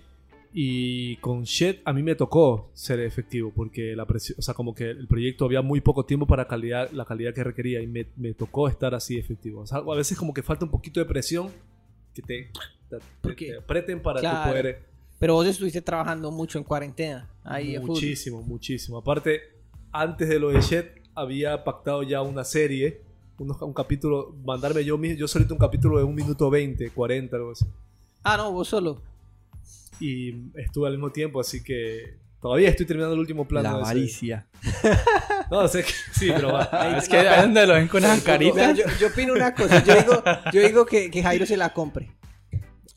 Y 0.58 1.16
con 1.16 1.42
Shed 1.44 1.78
a 1.84 1.92
mí 1.92 2.02
me 2.02 2.14
tocó 2.14 2.70
ser 2.72 3.00
efectivo 3.00 3.52
porque 3.54 3.94
la 3.94 4.06
presión, 4.06 4.36
o 4.38 4.42
sea, 4.42 4.54
como 4.54 4.74
que 4.74 4.88
el 4.90 5.06
proyecto 5.06 5.44
había 5.44 5.60
muy 5.60 5.80
poco 5.82 6.06
tiempo 6.06 6.26
para 6.26 6.46
calidad, 6.48 6.90
la 6.92 7.04
calidad 7.04 7.34
que 7.34 7.44
requería 7.44 7.82
y 7.82 7.86
me, 7.86 8.06
me 8.16 8.32
tocó 8.32 8.66
estar 8.68 8.94
así 8.94 9.18
efectivo. 9.18 9.60
O 9.60 9.66
sea, 9.66 9.78
a 9.78 9.94
veces 9.96 10.16
como 10.16 10.32
que 10.32 10.42
falta 10.42 10.64
un 10.64 10.70
poquito 10.70 10.98
de 11.00 11.04
presión 11.06 11.50
que 12.14 12.22
te, 12.22 12.50
te, 12.88 12.96
¿Por 13.20 13.34
te- 13.34 13.56
aprieten 13.56 14.00
para 14.00 14.20
Claro. 14.20 14.44
tú 14.44 14.48
poder... 14.50 14.86
pero 15.18 15.34
vos 15.34 15.46
estuviste 15.46 15.82
trabajando 15.82 16.30
mucho 16.30 16.56
en 16.56 16.64
cuarentena. 16.64 17.28
Ahí, 17.44 17.78
muchísimo, 17.78 18.40
muchísimo. 18.42 18.96
Aparte, 18.96 19.40
antes 20.00 20.28
de 20.28 20.38
lo 20.38 20.50
de 20.50 20.60
Shed 20.60 20.86
había 21.14 21.64
pactado 21.64 22.02
ya 22.02 22.22
una 22.22 22.44
serie, 22.44 23.00
unos- 23.38 23.60
un 23.62 23.72
capítulo, 23.72 24.34
mandarme 24.44 24.84
yo 24.84 24.98
mismo, 24.98 25.18
yo 25.18 25.28
solito 25.28 25.54
un 25.54 25.60
capítulo 25.60 25.98
de 25.98 26.04
un 26.04 26.14
minuto 26.14 26.50
20, 26.50 26.90
40, 26.90 27.36
algo 27.36 27.52
así. 27.52 27.64
Ah, 28.22 28.36
no, 28.36 28.52
vos 28.52 28.68
solo. 28.68 29.00
Y 30.00 30.34
estuve 30.56 30.86
al 30.88 30.94
mismo 30.94 31.10
tiempo, 31.10 31.40
así 31.40 31.62
que 31.62 32.16
todavía 32.40 32.68
estoy 32.68 32.84
terminando 32.86 33.14
el 33.14 33.20
último 33.20 33.46
plano. 33.48 33.70
La 33.70 33.76
de 33.76 33.82
ese- 33.82 33.90
avaricia. 33.90 34.46
No, 35.50 35.68
sé 35.68 35.84
que 35.84 35.92
sí, 36.12 36.28
pero 36.34 36.52
va. 36.52 36.64
Es 36.98 37.08
que 37.08 37.16
ahí 37.18 37.42
donde 37.42 37.64
lo 37.68 37.74
ven 37.74 37.86
con 37.86 38.02
esas 38.02 38.20
caritas. 38.22 38.76
yo, 38.76 38.84
yo 38.98 39.06
opino 39.06 39.32
una 39.32 39.54
cosa. 39.54 39.82
Yo 39.84 39.94
digo, 39.94 40.22
yo 40.52 40.60
digo 40.60 40.84
que, 40.86 41.08
que 41.08 41.22
Jairo 41.22 41.46
se 41.46 41.56
la 41.56 41.72
compre. 41.72 42.10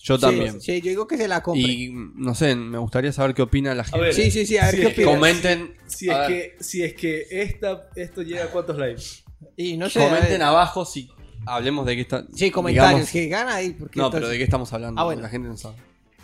Yo 0.02 0.16
Sí, 0.16 0.22
también. 0.22 0.62
Sí, 0.62 0.82
yo 0.82 0.90
digo 0.90 1.08
que 1.08 1.18
se 1.18 1.28
la 1.28 1.44
compre. 1.44 1.62
Y 1.72 1.92
no 1.94 2.34
sé, 2.34 2.56
me 2.56 2.78
gustaría 2.78 3.12
saber 3.12 3.36
qué 3.36 3.42
opina 3.42 3.76
la 3.76 3.84
gente. 3.84 4.00
ver, 4.00 4.14
sí, 4.14 4.32
sí, 4.32 4.46
sí, 4.46 4.58
a 4.58 4.66
ver 4.68 4.76
Sí, 4.76 4.82
qué 4.82 4.88
opinas. 4.88 5.14
Comenten, 5.14 5.74
Si 5.88 6.10
a 6.10 6.14
es, 6.24 6.30
ver, 6.30 6.58
que, 6.58 6.64
si 6.64 6.84
es 6.84 6.94
que 6.94 7.26
esta, 7.30 7.90
esto 7.96 8.22
llega 8.22 8.46
a 8.46 8.48
cuántos 8.48 8.78
likes. 8.78 9.04
Y 9.58 9.76
no 9.78 9.90
sé. 9.90 10.00
comenten 10.00 10.42
abajo 10.42 10.86
si 10.86 11.10
hablemos 11.46 11.86
de 11.86 11.96
qué 11.96 12.02
está. 12.02 12.26
Sí, 12.34 12.50
comentarios, 12.50 12.92
digamos- 12.92 13.12
que 13.12 13.28
gana 13.28 13.56
ahí. 13.56 13.72
Porque 13.72 14.00
no, 14.00 14.06
entonces- 14.06 14.20
pero 14.22 14.30
de 14.30 14.38
qué 14.38 14.44
estamos 14.46 14.72
hablando. 14.72 15.02
Ah, 15.02 15.04
bueno. 15.06 15.22
La 15.22 15.30
gente 15.30 15.48
no 15.50 15.58
sabe. 15.58 15.76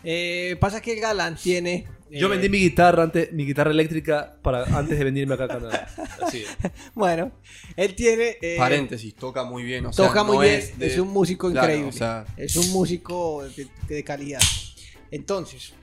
Eh, 0.05 0.55
pasa 0.59 0.81
que 0.81 0.95
Galán 0.99 1.35
tiene. 1.35 1.87
Yo 2.11 2.27
eh, 2.27 2.29
vendí 2.29 2.47
mi 2.49 2.59
guitarra 2.59 3.03
antes, 3.03 3.33
mi 3.33 3.45
guitarra 3.45 3.71
eléctrica 3.71 4.37
para 4.43 4.63
antes 4.77 4.97
de 4.97 5.03
venirme 5.03 5.33
acá 5.33 5.45
a 5.45 5.47
Canadá. 5.47 5.87
Así 6.21 6.43
es. 6.43 6.71
Bueno, 6.93 7.31
él 7.75 7.95
tiene. 7.95 8.37
eh, 8.41 8.55
Paréntesis, 8.57 9.15
toca 9.15 9.43
muy 9.43 9.63
bien. 9.63 9.87
O 9.87 9.91
sea, 9.93 10.05
toca 10.07 10.23
muy 10.23 10.35
no 10.37 10.41
bien. 10.43 10.61
Es, 10.79 10.97
un 10.99 11.09
músico 11.09 11.49
Claro, 11.51 11.65
increíble. 11.67 11.89
o 11.89 11.91
sea, 11.91 12.25
Es 12.37 12.55
un 12.55 12.71
músico 12.71 13.43
de, 13.43 13.67
de 13.89 14.03
calidad. 14.03 14.39
Entonces, 15.11 15.73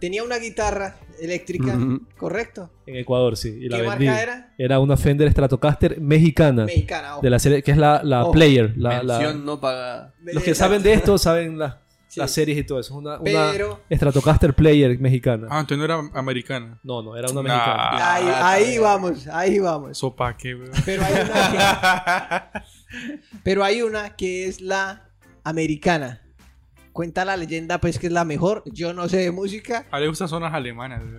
tenía 0.00 0.22
una 0.22 0.38
guitarra 0.38 0.96
eléctrica. 1.20 1.78
¿correcto? 2.16 2.70
En 2.86 2.96
Ecuador, 2.96 3.36
sí. 3.36 3.48
Y 3.60 3.68
la 3.68 3.76
¿Qué 3.78 3.82
vendí. 3.82 4.06
marca 4.06 4.22
era? 4.22 4.54
Era 4.58 4.78
una 4.80 4.96
Fender 4.96 5.30
Stratocaster 5.30 6.00
mexicana. 6.00 6.64
Mexicana. 6.66 7.14
ojo. 7.14 7.22
De 7.22 7.30
la 7.30 7.38
serie, 7.38 7.62
que 7.62 7.72
es 7.72 7.76
la, 7.76 8.02
la 8.04 8.22
Ojo. 8.22 8.32
Player. 8.32 8.72
La, 8.76 9.02
la- 9.02 9.18
mención 9.18 9.44
no 9.44 9.60
paga. 9.60 10.14
los 10.22 10.42
que 10.42 10.54
saben 10.54 10.82
de 10.82 10.92
esto 10.94 11.18
saben 11.18 11.58
la- 11.58 11.81
Sí. 12.12 12.20
las 12.20 12.30
series 12.30 12.58
y 12.58 12.64
todo 12.64 12.78
eso. 12.78 12.92
Es 12.92 12.98
una, 12.98 13.18
una 13.18 13.52
Pero- 13.52 13.80
Stratocaster 13.90 14.52
Player 14.52 14.98
mexicana. 14.98 15.46
Ah, 15.50 15.60
entonces 15.60 15.78
no 15.78 15.84
era 15.84 15.98
americana. 16.12 16.78
No, 16.82 17.02
no, 17.02 17.16
era 17.16 17.30
una 17.30 17.42
Nah. 17.42 17.54
mexicana. 17.54 18.14
Ahí, 18.14 18.24
Ah, 18.28 18.50
ahí 18.50 18.78
vamos, 18.78 19.26
ahí 19.28 19.58
vamos. 19.58 19.96
Sopa, 19.96 20.36
qué, 20.36 20.54
weón. 20.54 20.70
Pero 20.84 21.02
hay 21.04 21.14
una 21.24 22.50
que, 22.52 22.60
pero 23.44 23.64
hay 23.64 23.80
una 23.82 24.10
que 24.14 24.46
es 24.46 24.60
la 24.60 25.08
americana. 25.42 26.18
Cuenta 26.92 27.24
la 27.24 27.38
leyenda, 27.38 27.78
pues 27.80 27.98
que 27.98 28.08
es 28.08 28.12
la 28.12 28.26
mejor. 28.26 28.62
Yo 28.66 28.92
no 28.92 29.08
sé 29.08 29.16
de 29.16 29.30
música. 29.30 29.86
A 29.90 29.98
le 29.98 30.08
gustan 30.08 30.28
zonas 30.28 30.52
alemanas. 30.52 31.02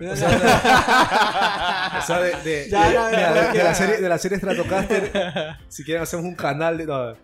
O 1.98 2.06
sea, 2.06 2.20
de, 2.20 2.30
de- 2.44 2.66
de- 2.66 2.68
de- 2.68 3.64
la 3.64 3.74
serie, 3.74 3.96
de 3.98 4.08
la 4.08 4.18
serie 4.18 4.38
Stratocaster, 4.38 5.56
si 5.68 5.82
quieren 5.84 6.02
hacemos 6.02 6.24
un 6.24 6.34
canal 6.34 6.76
de, 6.78 6.86
no, 6.86 7.14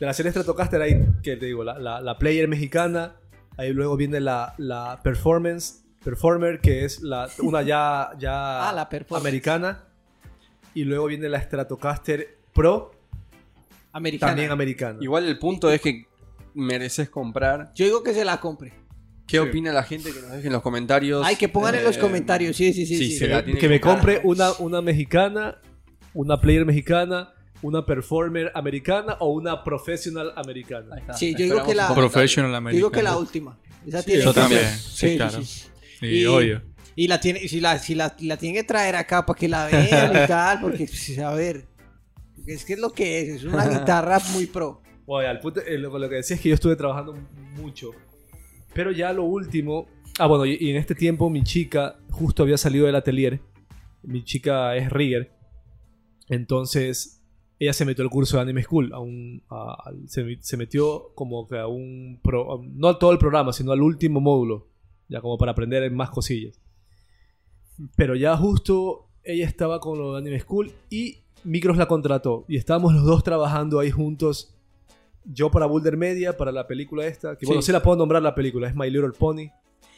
de 0.00 0.06
la 0.06 0.12
serie 0.12 0.30
Stratocaster 0.30 0.80
hay, 0.82 1.06
que 1.22 1.36
te 1.36 1.46
digo, 1.46 1.64
la, 1.64 1.78
la- 1.78 2.00
la 2.00 2.18
player 2.18 2.46
mexicana, 2.48 3.16
ahí 3.56 3.72
luego 3.72 3.96
viene 3.96 4.20
la, 4.20 4.54
la 4.58 5.00
performance 5.02 5.84
Performer, 6.04 6.60
que 6.60 6.84
es 6.84 7.02
la, 7.02 7.28
una 7.40 7.62
ya, 7.62 8.10
ya 8.18 8.68
Ah, 8.70 8.88
americana. 9.16 9.84
Y 10.72 10.84
luego 10.84 11.06
viene 11.06 11.28
la 11.28 11.40
Stratocaster 11.42 12.36
Pro, 12.54 12.92
Americana. 13.92 14.30
también 14.32 14.50
americana. 14.52 14.98
Igual 15.02 15.24
el 15.24 15.38
punto 15.38 15.70
es 15.70 15.80
que 15.80 16.06
mereces 16.54 17.10
comprar. 17.10 17.72
Yo 17.74 17.84
digo 17.84 18.02
que 18.04 18.14
se 18.14 18.24
la 18.24 18.40
compre. 18.40 18.72
¿Qué 19.26 19.40
opina 19.40 19.72
la 19.72 19.82
gente? 19.82 20.12
Que 20.12 20.20
nos 20.20 20.30
deje 20.30 20.46
en 20.46 20.52
los 20.52 20.62
comentarios. 20.62 21.26
Ay, 21.26 21.36
que 21.36 21.48
pongan 21.48 21.74
en 21.74 21.84
los 21.84 21.96
Eh, 21.96 22.00
comentarios. 22.00 22.56
Sí, 22.56 22.72
sí, 22.72 22.86
sí. 22.86 23.10
sí, 23.18 23.26
la 23.26 23.44
tiene 23.44 23.58
que 23.60 23.68
me 23.68 23.80
compre 23.80 24.20
una, 24.24 24.52
una 24.60 24.80
mexicana, 24.80 25.60
una 26.14 26.40
player 26.40 26.64
mexicana, 26.64 27.34
una 27.62 27.84
performer 27.84 28.52
americana 28.54 29.16
o 29.20 29.30
una 29.32 29.64
professional 29.64 30.32
americana. 30.36 30.96
Sí, 31.16 31.32
yo 31.32 31.44
digo 31.44 31.62
que 31.64 31.74
la-. 31.74 31.94
Professional 31.94 32.50
Yo 32.52 32.56
American. 32.56 32.78
digo 32.78 32.90
que 32.90 33.02
la 33.02 33.16
última. 33.16 33.58
Esa 33.86 34.02
Sí, 34.02 34.12
tiene 34.12 34.32
también. 34.32 34.60
Sí, 34.78 35.08
Sí, 35.10 35.16
claro. 35.16 35.42
sí. 35.42 35.44
Sí, 36.00 36.06
Y- 36.06 36.26
obvio. 36.26 36.62
Y 36.94 37.06
la 37.06 37.20
tiene, 37.20 37.46
si 37.48 37.60
la, 37.60 37.78
si 37.78 37.94
la, 37.94 38.16
la 38.20 38.36
tienen 38.36 38.60
que 38.60 38.64
traer 38.66 38.96
acá 38.96 39.24
para 39.24 39.38
que 39.38 39.46
la 39.48 39.66
vean 39.66 40.10
y 40.24 40.26
tal, 40.26 40.60
porque 40.60 40.86
pues, 40.86 41.16
a 41.20 41.32
ver, 41.32 41.64
es 42.44 42.64
que 42.64 42.72
es 42.72 42.78
lo 42.80 42.90
que 42.92 43.20
es, 43.20 43.28
es 43.36 43.44
una 43.44 43.68
guitarra 43.68 44.18
muy 44.32 44.46
pro. 44.46 44.82
Bueno, 45.06 45.30
al 45.30 45.38
punto- 45.38 45.60
eh, 45.60 45.78
lo, 45.78 45.96
lo 45.96 46.08
que 46.08 46.16
decía 46.16 46.34
es 46.34 46.42
que 46.42 46.48
yo 46.48 46.56
estuve 46.56 46.74
trabajando 46.74 47.14
mucho. 47.56 47.92
Pero 48.74 48.90
ya 48.90 49.12
lo 49.12 49.22
último. 49.24 49.86
Ah, 50.18 50.26
bueno, 50.26 50.44
y, 50.44 50.56
y 50.60 50.70
en 50.70 50.76
este 50.76 50.96
tiempo 50.96 51.30
mi 51.30 51.44
chica 51.44 51.96
justo 52.10 52.42
había 52.42 52.58
salido 52.58 52.86
del 52.86 52.96
atelier. 52.96 53.40
Mi 54.02 54.24
chica 54.24 54.74
es 54.76 54.90
rigger. 54.90 55.32
Entonces, 56.28 57.17
ella 57.60 57.72
se 57.72 57.84
metió 57.84 58.04
al 58.04 58.10
curso 58.10 58.36
de 58.36 58.42
Anime 58.42 58.62
School. 58.62 58.92
A 58.92 58.98
un, 59.00 59.42
a- 59.50 59.90
se, 60.06 60.38
se 60.40 60.56
metió 60.56 61.10
como 61.14 61.46
que 61.48 61.58
a 61.58 61.66
un. 61.66 62.20
pro- 62.22 62.62
no 62.64 62.88
a 62.88 62.98
todo 62.98 63.12
el 63.12 63.18
programa, 63.18 63.52
sino 63.52 63.72
al 63.72 63.82
último 63.82 64.20
módulo. 64.20 64.66
Ya 65.08 65.20
como 65.20 65.38
para 65.38 65.52
aprender 65.52 65.90
más 65.90 66.10
cosillas. 66.10 66.60
Pero 67.96 68.14
ya 68.16 68.36
justo 68.36 69.06
ella 69.24 69.46
estaba 69.46 69.80
con 69.80 69.98
lo 69.98 70.12
de 70.12 70.18
Anime 70.18 70.40
School 70.40 70.72
y 70.90 71.18
Micros 71.44 71.76
la 71.76 71.86
contrató. 71.86 72.44
Y 72.48 72.56
estábamos 72.56 72.92
los 72.94 73.04
dos 73.04 73.22
trabajando 73.22 73.78
ahí 73.80 73.90
juntos. 73.90 74.54
Yo 75.24 75.50
para 75.50 75.66
Boulder 75.66 75.96
Media, 75.96 76.36
para 76.36 76.52
la 76.52 76.66
película 76.66 77.06
esta. 77.06 77.36
Que 77.36 77.46
bueno, 77.46 77.62
sí 77.62 77.70
la 77.72 77.82
puedo 77.82 77.96
nombrar 77.96 78.22
la 78.22 78.34
película. 78.34 78.68
Es 78.68 78.74
My 78.74 78.90
Little 78.90 79.12
Pony. 79.18 79.48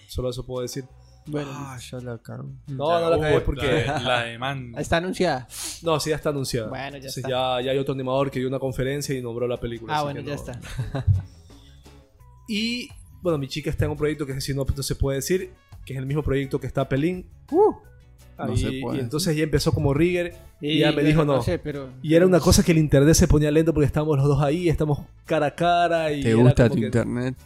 Solo 0.09 0.31
eso 0.31 0.45
puedo 0.45 0.63
decir. 0.63 0.85
Bueno, 1.27 1.51
Ah, 1.53 1.79
ya 1.79 1.99
la 2.01 2.19
cago. 2.19 2.51
No, 2.69 2.99
no 3.01 3.11
la 3.11 3.17
Uh, 3.17 3.21
cagué 3.21 3.41
porque... 3.41 3.85
La, 3.87 3.99
la 4.03 4.23
demanda. 4.25 4.81
está 4.81 4.97
anunciada. 4.97 5.47
No, 5.83 6.01
sí, 6.01 6.11
ya 6.11 6.17
está 6.17 6.31
anunciada. 6.31 6.69
Bueno, 6.69 6.91
ya 6.93 6.97
Entonces 6.97 7.19
está. 7.19 7.29
Ya, 7.29 7.61
ya 7.67 7.71
hay 7.73 7.79
otro 7.79 7.95
animador 7.95 8.31
que 8.31 8.39
dio 8.41 8.49
una 8.49 8.59
conferencia 8.59 9.17
y 9.17 9.23
nombró 9.23 9.47
la 9.47 9.57
película. 9.59 9.93
Ah, 9.93 9.97
así 9.99 10.05
bueno, 10.07 10.21
que 10.21 10.27
ya 10.27 10.35
no- 10.35 10.41
está. 10.41 10.61
Y 12.49 12.89
bueno, 13.23 13.39
mi 13.39 13.49
chica 13.49 13.71
está 13.71 13.85
en 13.85 13.93
un 13.93 13.97
proyecto 13.97 14.27
que 14.27 14.41
si 14.41 14.55
no, 14.55 14.65
no 14.77 14.83
se 14.83 14.95
puede 14.97 15.17
decir, 15.17 15.51
que 15.85 15.93
es 15.93 15.99
el 15.99 16.07
mismo 16.07 16.23
proyecto 16.23 16.59
que 16.59 16.67
está 16.67 16.89
Pelín. 16.89 17.27
Uh, 17.51 17.73
No 18.39 18.45
Ahí- 18.53 18.57
se 18.57 18.73
puede. 18.81 18.97
Y 18.99 19.01
entonces 19.01 19.37
ya 19.37 19.43
empezó 19.45 19.73
como 19.73 19.93
rigger 19.95 20.35
y, 20.61 20.69
y 20.71 20.79
ya 20.81 20.93
me 20.93 21.03
dijo 21.05 21.25
no. 21.25 21.43
sé, 21.43 21.59
pero... 21.59 21.91
Y 22.03 22.15
era 22.15 22.27
una 22.27 22.41
cosa 22.41 22.63
que 22.65 22.73
el 22.73 22.79
internet 22.79 23.15
se 23.15 23.29
ponía 23.29 23.51
lento 23.51 23.73
porque 23.75 23.87
estábamos 23.87 24.17
los 24.19 24.27
dos 24.27 24.43
ahí, 24.43 24.69
estamos 24.69 25.01
cara 25.27 25.47
a 25.47 25.55
cara. 25.55 26.11
Y 26.13 26.23
¿Te 26.23 26.31
era 26.31 26.39
gusta 26.43 26.65
como 26.65 26.75
tu 26.75 26.81
que- 26.81 26.87
internet? 26.87 27.37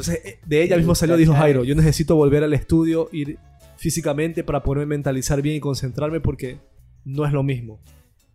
Entonces 0.00 0.24
eh, 0.24 0.40
de 0.46 0.62
ella 0.62 0.76
mismo 0.76 0.94
salió, 0.94 1.16
dijo 1.16 1.34
Jairo, 1.34 1.62
yo 1.64 1.74
necesito 1.74 2.16
volver 2.16 2.42
al 2.44 2.52
estudio, 2.54 3.08
ir 3.12 3.38
físicamente 3.76 4.44
para 4.44 4.62
poderme 4.62 4.86
mentalizar 4.86 5.40
bien 5.42 5.56
y 5.56 5.60
concentrarme 5.60 6.20
porque 6.20 6.58
no 7.04 7.24
es 7.26 7.32
lo 7.32 7.42
mismo. 7.42 7.80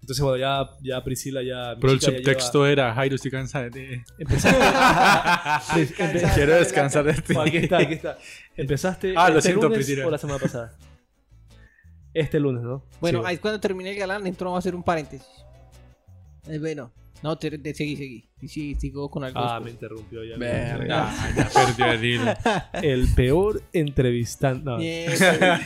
Entonces 0.01 0.21
bueno, 0.23 0.37
ya, 0.37 0.69
ya 0.83 1.03
Priscila 1.03 1.41
ya... 1.41 1.75
Pero 1.81 1.93
el 1.93 1.99
subtexto 2.01 2.67
era, 2.67 2.93
Jairo, 2.93 3.15
estoy 3.15 3.31
cansado 3.31 3.69
de 3.71 4.03
empezaste- 4.19 4.55
Quiero 6.35 6.55
descansar 6.55 7.05
de 7.05 7.13
ti. 7.13 7.33
Oh, 7.35 7.41
aquí 7.41 7.57
está, 7.57 7.77
aquí 7.79 7.93
está. 7.95 8.17
¿Empezaste 8.55 9.13
Ah, 9.17 9.29
lo 9.29 9.39
este 9.39 9.49
siento, 9.49 9.67
lunes 9.67 9.77
Priscila. 9.85 10.05
o 10.07 10.11
la 10.11 10.17
semana 10.19 10.39
pasada? 10.39 10.77
Este 12.13 12.39
lunes, 12.39 12.63
¿no? 12.63 12.85
Bueno, 13.01 13.21
Sí. 13.21 13.25
ahí 13.27 13.37
cuando 13.37 13.59
termine 13.59 13.91
el 13.91 13.97
galán, 13.97 14.25
entro 14.27 14.55
a 14.55 14.59
hacer 14.59 14.75
un 14.75 14.83
paréntesis. 14.83 15.27
Eh, 16.47 16.59
bueno, 16.59 16.91
no, 17.25 17.37
te, 17.39 17.57
te- 17.57 17.73
seguí, 17.73 17.95
seguí. 17.95 18.29
Y 18.39 18.47
sí, 18.47 18.75
sigo 18.75 19.09
con 19.09 19.23
algo. 19.23 19.39
Ah, 19.39 19.59
me 19.59 19.71
después. 19.71 19.73
interrumpió 19.73 20.23
ya. 20.23 20.37
Verga. 20.37 21.09
Ah, 21.09 21.29
ya 21.35 21.49
perdió 21.49 21.91
el 21.93 22.05
hilo. 22.05 22.33
El 22.83 23.07
peor 23.15 23.63
entrevistante. 23.73 24.63
no. 24.63 24.77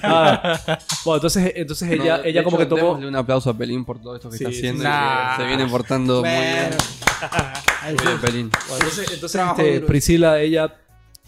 Ah, 0.03 0.79
bueno, 1.03 1.15
entonces, 1.17 1.51
entonces 1.55 1.91
ella, 1.91 2.17
No, 2.19 2.23
ella 2.23 2.43
como 2.43 2.57
hecho, 2.61 2.75
que 2.75 2.81
tomó. 2.81 2.91
un 2.93 3.15
aplauso 3.15 3.49
a 3.49 3.57
Pelín 3.57 3.83
por 3.83 4.01
todo 4.01 4.15
esto 4.15 4.29
que 4.29 4.37
Sí, 4.37 4.43
está 4.45 4.55
haciendo. 4.57 4.81
sí. 4.83 4.87
Nah. 4.87 5.35
Se 5.37 5.45
viene 5.45 5.65
portando 5.67 6.21
muy 6.21 6.29
bien. 6.29 6.69
Muy 7.83 8.05
bien. 8.05 8.21
Pelín. 8.21 8.49
Bueno, 8.69 8.75
entonces, 8.85 9.11
entonces, 9.11 9.41
este. 9.57 9.81
Priscila, 9.81 10.39
ella, 10.39 10.73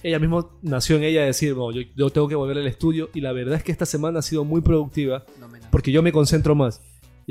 ella 0.03 0.19
mismo 0.19 0.57
nació 0.61 0.95
en 0.95 1.03
ella 1.03 1.23
decir, 1.25 1.53
"Bueno, 1.53 1.79
yo, 1.81 1.87
yo 1.95 2.09
tengo 2.09 2.27
que 2.27 2.35
volver 2.35 2.57
al 2.57 2.67
estudio 2.67 3.09
y 3.13 3.21
la 3.21 3.33
verdad 3.33 3.55
es 3.55 3.63
que 3.63 3.71
esta 3.71 3.85
semana 3.85 4.19
ha 4.19 4.21
sido 4.21 4.45
muy 4.45 4.61
productiva 4.61 5.25
porque 5.69 5.91
yo 5.91 6.01
me 6.01 6.11
concentro 6.11 6.55
más. 6.55 6.81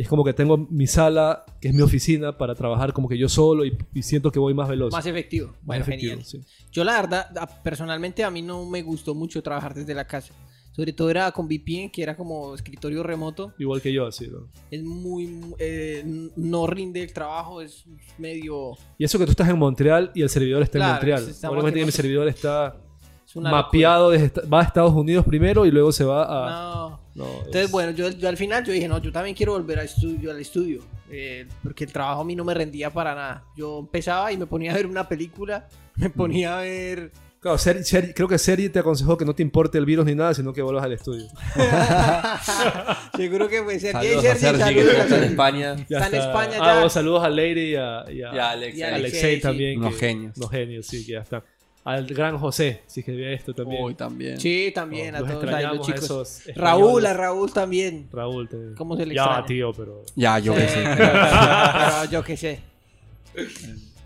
Y 0.01 0.03
es 0.05 0.09
como 0.09 0.25
que 0.25 0.33
tengo 0.33 0.57
mi 0.57 0.87
sala, 0.87 1.45
que 1.61 1.69
es 1.69 1.75
mi 1.75 1.83
oficina, 1.83 2.39
para 2.39 2.55
trabajar 2.55 2.95
como 2.95 3.07
que 3.07 3.19
yo 3.19 3.29
solo 3.29 3.67
y, 3.67 3.77
y 3.93 4.03
siento 4.03 4.33
que 4.33 4.39
voy 4.39 4.55
más 4.55 4.67
veloz. 4.67 4.93
Más 4.93 5.05
efectivo. 5.05 5.49
Más 5.49 5.63
Bueno, 5.67 5.83
efectivo, 5.83 6.11
genial. 6.13 6.25
sí. 6.27 6.41
Yo 6.73 6.85
la 6.85 7.03
verdad, 7.03 7.29
personalmente 7.63 8.25
a 8.25 8.31
mí 8.31 8.41
no 8.41 8.65
me 8.65 8.81
gustó 8.83 9.15
mucho 9.15 9.43
trabajar 9.43 9.75
desde 9.75 9.93
la 9.93 10.07
casa. 10.07 10.33
Sobre 10.73 10.95
todo 10.95 11.11
era 11.11 11.31
con 11.33 11.47
VPN, 11.47 11.91
que 11.93 12.03
era 12.03 12.17
como 12.17 12.55
escritorio 12.55 13.03
remoto. 13.03 13.53
Igual 13.59 13.83
que 13.83 13.93
yo, 13.93 14.07
así, 14.07 14.27
¿no? 14.29 14.49
Es 14.71 14.83
muy... 14.83 15.27
mu- 15.27 15.57
eh, 15.59 16.03
no 16.35 16.67
rinde 16.67 17.03
el 17.03 17.13
trabajo, 17.13 17.61
es 17.61 17.85
medio... 18.17 18.79
Y 18.97 19.05
eso 19.05 19.19
que 19.19 19.27
tú 19.27 19.33
estás 19.33 19.51
en 19.51 19.59
Montreal 19.59 20.13
y 20.15 20.23
el 20.23 20.31
servidor 20.31 20.63
está 20.63 20.79
Claro, 20.79 20.91
en 20.93 20.95
Montreal. 21.21 21.51
Obviamente 21.53 21.85
mi 21.85 21.93
servidor 21.93 22.27
está 22.29 22.75
mapeado, 23.35 24.11
desde 24.11 24.33
va 24.49 24.61
a 24.61 24.65
Estados 24.65 24.93
Unidos 24.95 25.25
primero 25.27 25.67
y 25.67 25.71
luego 25.71 25.93
se 25.93 26.05
va 26.05 26.25
a... 26.25 26.51
No. 26.51 27.00
No, 27.15 27.27
Entonces, 27.39 27.65
es- 27.67 27.71
bueno, 27.71 27.91
yo, 27.93 28.09
yo 28.11 28.29
al 28.29 28.37
final 28.37 28.65
yo 28.65 28.73
dije, 28.73 28.87
no, 28.89 28.99
yo 28.99 29.11
también 29.13 29.35
quiero 29.35 29.53
volver 29.53 29.79
al 29.81 29.87
estudio, 29.87 30.31
al 30.31 30.41
estudio 30.41 30.81
eh, 31.11 31.47
porque 31.65 31.83
el 31.85 31.93
trabajo 31.93 32.21
a 32.21 32.25
mí 32.25 32.37
no 32.37 32.45
me 32.45 32.55
rendía 32.55 32.91
para 32.91 33.15
nada. 33.17 33.45
Yo 33.57 33.81
empezaba 33.81 34.31
y 34.33 34.37
me 34.37 34.47
ponía 34.47 34.71
a 34.71 34.75
ver 34.77 34.87
una 34.87 35.09
película, 35.09 35.69
me 35.97 36.09
ponía 36.11 36.59
a 36.59 36.63
ver... 36.63 37.11
Claro, 37.41 37.57
Seri- 37.57 37.81
Seri- 37.83 38.13
creo 38.15 38.29
que 38.29 38.37
Seri 38.39 38.69
te 38.69 38.79
aconsejó 38.81 39.17
que 39.17 39.25
no 39.25 39.35
te 39.35 39.43
importe 39.43 39.79
el 39.79 39.87
virus 39.87 40.05
ni 40.05 40.15
nada, 40.15 40.35
sino 40.35 40.53
que 40.53 40.61
vuelvas 40.61 40.85
al 40.85 40.93
estudio. 40.93 41.27
Seguro 43.17 43.49
que 43.49 43.63
fue 43.63 43.79
Sergi. 43.79 43.93
Saludos 44.09 44.25
a 44.27 44.35
Sergi, 44.37 44.59
Sergi, 44.63 44.75
que 44.75 44.91
está 45.01 45.17
en. 45.17 45.25
España. 45.25 45.73
Está 45.89 46.07
en 46.09 46.15
España 46.17 46.53
Ah, 46.61 46.67
ya. 46.67 46.73
bueno, 46.75 46.91
saludos 46.91 47.25
a 47.25 47.31
Lady 47.31 47.61
y 47.73 47.75
a, 47.77 48.05
y 48.11 48.23
a- 48.23 48.35
Y 48.35 48.39
a 48.39 48.51
Alex. 48.51 48.77
Y 48.77 48.83
a 48.83 48.87
a 48.87 48.95
Alexei, 48.95 49.21
Alexei 49.21 49.37
sí. 49.37 49.41
también. 49.43 49.79
Unos 49.79 49.95
que- 49.95 50.01
genios. 50.07 50.37
Unos 50.37 50.51
genios, 50.51 50.87
sí, 50.87 51.07
que 51.07 51.13
ya 51.13 51.21
están. 51.21 51.43
Al 51.83 52.07
gran 52.07 52.37
José, 52.39 52.83
si 52.87 53.03
que 53.03 53.13
vea 53.13 53.33
esto 53.33 53.55
también. 53.55 53.83
Uy, 53.83 53.95
también. 53.95 54.39
Sí, 54.39 54.71
también, 54.75 55.15
a 55.15 55.21
todos 55.21 55.45
ahí, 55.45 55.65
los 55.77 55.87
chicos. 55.87 56.03
esos 56.05 56.43
Raúl, 56.55 57.07
a. 57.07 57.15
Raúl 57.15 57.53
también. 57.53 58.07
Raúl, 58.13 58.49
te... 58.49 58.75
¿Cómo 58.77 58.97
se 58.97 59.07
le 59.07 59.15
Ya, 59.15 59.23
extraña? 59.25 59.47
tío, 59.47 59.73
pero... 59.73 60.03
Ya, 60.15 60.39
yo 60.39 60.55
qué 60.55 60.69
Sí, 60.69 60.75
sé. 60.75 60.85
pero- 60.97 61.13
pero 61.13 62.11
yo 62.11 62.23
qué 62.25 62.37
sé. 62.37 62.61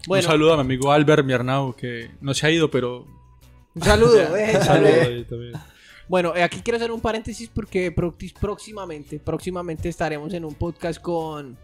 Bueno, 0.06 0.24
Un 0.26 0.30
saludo 0.30 0.52
a 0.52 0.56
mi 0.56 0.60
amigo 0.62 0.92
Albert, 0.92 1.24
mi 1.24 1.32
Arnau, 1.32 1.74
que 1.74 2.10
no 2.20 2.32
se 2.34 2.46
ha 2.46 2.50
ido, 2.50 2.70
pero 2.70 3.06
un 3.74 3.82
saludo. 3.82 4.20
eh, 4.36 4.52
Saludos 4.62 4.66
saludo. 4.66 5.24
también. 5.24 5.52
Bueno, 6.06 6.36
eh, 6.36 6.42
aquí 6.42 6.60
quiero 6.60 6.76
hacer 6.76 6.92
un 6.92 7.00
paréntesis 7.00 7.50
porque 7.52 7.90
próximamente, 8.38 9.18
próximamente 9.18 9.88
estaremos 9.88 10.32
en 10.34 10.44
un 10.44 10.54
podcast 10.54 11.00
con... 11.00 11.56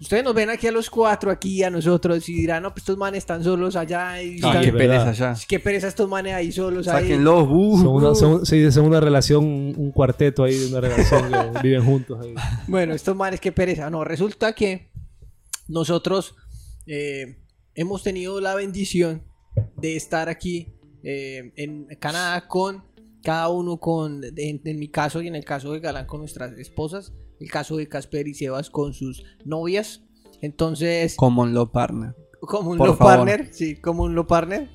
Ustedes 0.00 0.22
nos 0.24 0.34
ven 0.34 0.50
aquí 0.50 0.66
a 0.66 0.72
los 0.72 0.90
cuatro, 0.90 1.30
aquí 1.30 1.62
a 1.62 1.70
nosotros, 1.70 2.28
y 2.28 2.34
dirán, 2.34 2.62
no, 2.62 2.70
pues 2.70 2.82
estos 2.82 2.98
manes 2.98 3.18
están 3.18 3.42
solos 3.42 3.76
allá. 3.76 4.22
Y 4.22 4.32
Ah, 4.42 4.48
están- 4.48 4.62
qué 4.64 4.72
pereza 4.72 5.12
ya. 5.12 5.34
Qué 5.48 5.58
pereza 5.58 5.88
estos 5.88 6.08
manes 6.08 6.34
ahí 6.34 6.52
solos. 6.52 6.86
ahí. 6.88 7.02
Sáquenlos, 7.04 7.48
uh. 7.50 7.78
Son 7.78 7.88
una, 7.88 8.14
son, 8.14 8.44
sí, 8.44 8.70
son 8.72 8.84
una 8.86 9.00
relación, 9.00 9.44
un 9.44 9.92
cuarteto 9.92 10.44
ahí 10.44 10.54
de 10.58 10.66
una 10.68 10.80
relación 10.80 11.30
que 11.30 11.60
viven 11.62 11.84
juntos. 11.84 12.18
ahí. 12.22 12.34
Bueno, 12.68 12.92
estos 12.94 13.16
manes, 13.16 13.40
qué 13.40 13.52
pereza. 13.52 13.88
No, 13.88 14.04
resulta 14.04 14.52
que 14.54 14.90
nosotros 15.68 16.34
eh, 16.86 17.38
hemos 17.74 18.02
tenido 18.02 18.40
la 18.40 18.54
bendición 18.54 19.22
de 19.78 19.96
estar 19.96 20.28
aquí 20.28 20.74
eh, 21.02 21.52
en 21.56 21.86
Canadá 21.98 22.46
con 22.48 22.84
cada 23.22 23.48
uno 23.48 23.78
con, 23.78 24.22
en, 24.36 24.60
en 24.64 24.78
mi 24.78 24.88
caso 24.88 25.22
y 25.22 25.26
en 25.28 25.34
el 25.34 25.44
caso 25.44 25.72
de 25.72 25.80
Galán 25.80 26.06
con 26.06 26.20
nuestras 26.20 26.52
esposas, 26.58 27.12
el 27.40 27.50
caso 27.50 27.76
de 27.76 27.88
Casper 27.88 28.28
y 28.28 28.34
Sebas 28.34 28.70
con 28.70 28.94
sus 28.94 29.24
novias. 29.44 30.02
Entonces, 30.40 31.16
Common 31.16 31.54
Law 31.54 31.70
Partner. 31.70 32.14
como 32.40 32.70
un 32.70 32.78
por 32.78 32.88
low 32.88 32.96
favor. 32.96 33.26
partner, 33.26 33.48
sí, 33.52 33.76
como 33.76 34.04
un 34.04 34.14
low 34.14 34.26
partner. 34.26 34.68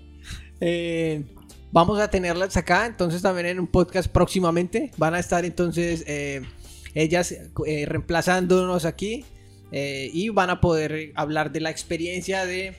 Eh, 0.59 1.25
vamos 1.71 1.99
a 1.99 2.09
tenerlas 2.09 2.57
acá, 2.57 2.85
entonces 2.85 3.21
también 3.21 3.47
en 3.47 3.59
un 3.59 3.67
podcast 3.67 4.11
próximamente. 4.11 4.91
Van 4.97 5.13
a 5.13 5.19
estar 5.19 5.45
entonces 5.45 6.03
eh, 6.07 6.41
ellas 6.93 7.31
eh, 7.31 7.85
reemplazándonos 7.85 8.85
aquí 8.85 9.25
eh, 9.71 10.09
y 10.13 10.29
van 10.29 10.49
a 10.49 10.61
poder 10.61 11.11
hablar 11.15 11.51
de 11.51 11.61
la 11.61 11.69
experiencia 11.69 12.45
de, 12.45 12.75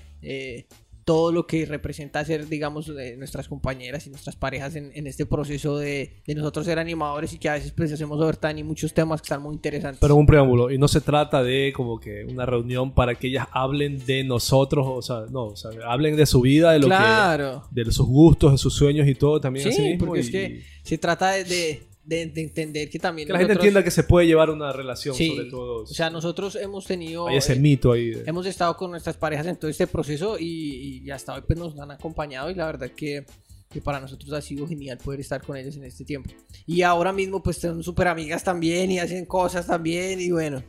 todo 1.04 1.32
lo 1.32 1.46
que 1.46 1.66
representa 1.66 2.24
ser, 2.24 2.48
digamos, 2.48 2.86
de 2.94 3.16
nuestras 3.16 3.48
compañeras 3.48 4.06
y 4.06 4.10
nuestras 4.10 4.36
parejas 4.36 4.76
en, 4.76 4.92
en 4.94 5.06
este 5.06 5.26
proceso 5.26 5.76
de, 5.78 6.22
de 6.26 6.34
nosotros 6.34 6.64
ser 6.66 6.78
animadores 6.78 7.32
y 7.32 7.38
que 7.38 7.48
a 7.48 7.54
veces 7.54 7.72
pues 7.72 7.92
hacemos 7.92 8.20
overtime 8.20 8.60
y 8.60 8.64
muchos 8.64 8.94
temas 8.94 9.20
que 9.20 9.26
están 9.26 9.42
muy 9.42 9.54
interesantes. 9.54 9.98
Pero 10.00 10.14
un 10.16 10.26
preámbulo, 10.26 10.70
y 10.70 10.78
no 10.78 10.86
se 10.88 11.00
trata 11.00 11.42
de 11.42 11.72
como 11.74 11.98
que 11.98 12.24
una 12.24 12.46
reunión 12.46 12.94
para 12.94 13.14
que 13.16 13.26
ellas 13.28 13.48
hablen 13.52 14.04
de 14.06 14.24
nosotros, 14.24 14.86
o 14.88 15.02
sea, 15.02 15.24
no, 15.30 15.46
o 15.46 15.56
sea, 15.56 15.70
hablen 15.86 16.16
de 16.16 16.26
su 16.26 16.40
vida, 16.40 16.72
de 16.72 16.78
lo 16.78 16.86
claro. 16.86 17.64
que, 17.74 17.82
de 17.84 17.90
sus 17.90 18.06
gustos, 18.06 18.52
de 18.52 18.58
sus 18.58 18.74
sueños 18.74 19.08
y 19.08 19.14
todo 19.14 19.40
también. 19.40 19.64
Sí, 19.64 19.70
así 19.72 19.82
mismo, 19.82 20.06
porque 20.06 20.20
es 20.20 20.28
y- 20.28 20.32
que 20.32 20.62
se 20.82 20.98
trata 20.98 21.32
de, 21.32 21.44
de- 21.44 21.82
de- 22.04 22.26
de 22.26 22.42
entender 22.42 22.90
que 22.90 22.98
también 22.98 23.26
que 23.26 23.32
la 23.32 23.38
gente 23.38 23.54
nosotros- 23.54 23.64
entienda 23.66 23.84
que 23.84 23.90
se 23.90 24.02
puede 24.02 24.26
llevar 24.26 24.50
una 24.50 24.72
relación, 24.72 25.14
Sí, 25.14 25.28
sobre 25.36 25.50
todo. 25.50 25.82
O 25.84 25.86
sea, 25.86 26.10
nosotros 26.10 26.56
hemos 26.56 26.84
tenido... 26.86 27.28
hay 27.28 27.36
ese 27.36 27.52
eh, 27.54 27.60
mito 27.60 27.92
ahí. 27.92 28.10
de- 28.10 28.24
Hemos 28.26 28.44
estado 28.46 28.76
con 28.76 28.90
nuestras 28.90 29.16
parejas 29.16 29.46
en 29.46 29.56
todo 29.56 29.70
este 29.70 29.86
proceso 29.86 30.36
y, 30.38 31.02
y 31.04 31.10
hasta 31.10 31.34
hoy 31.34 31.42
pues 31.46 31.58
nos 31.58 31.78
han 31.78 31.90
acompañado 31.92 32.50
y 32.50 32.54
la 32.54 32.66
verdad 32.66 32.90
que, 32.90 33.24
que 33.70 33.80
para 33.80 34.00
nosotros 34.00 34.32
ha 34.32 34.42
sido 34.42 34.66
genial 34.66 34.98
poder 34.98 35.20
estar 35.20 35.40
con 35.42 35.56
ellos 35.56 35.76
en 35.76 35.84
este 35.84 36.04
tiempo. 36.04 36.30
Y 36.66 36.82
ahora 36.82 37.12
mismo 37.12 37.42
pues 37.42 37.58
son 37.58 37.82
súper 37.84 38.08
amigas 38.08 38.42
también 38.42 38.90
y 38.90 38.98
hacen 38.98 39.24
cosas 39.24 39.66
también 39.68 40.20
y 40.20 40.30
bueno. 40.32 40.62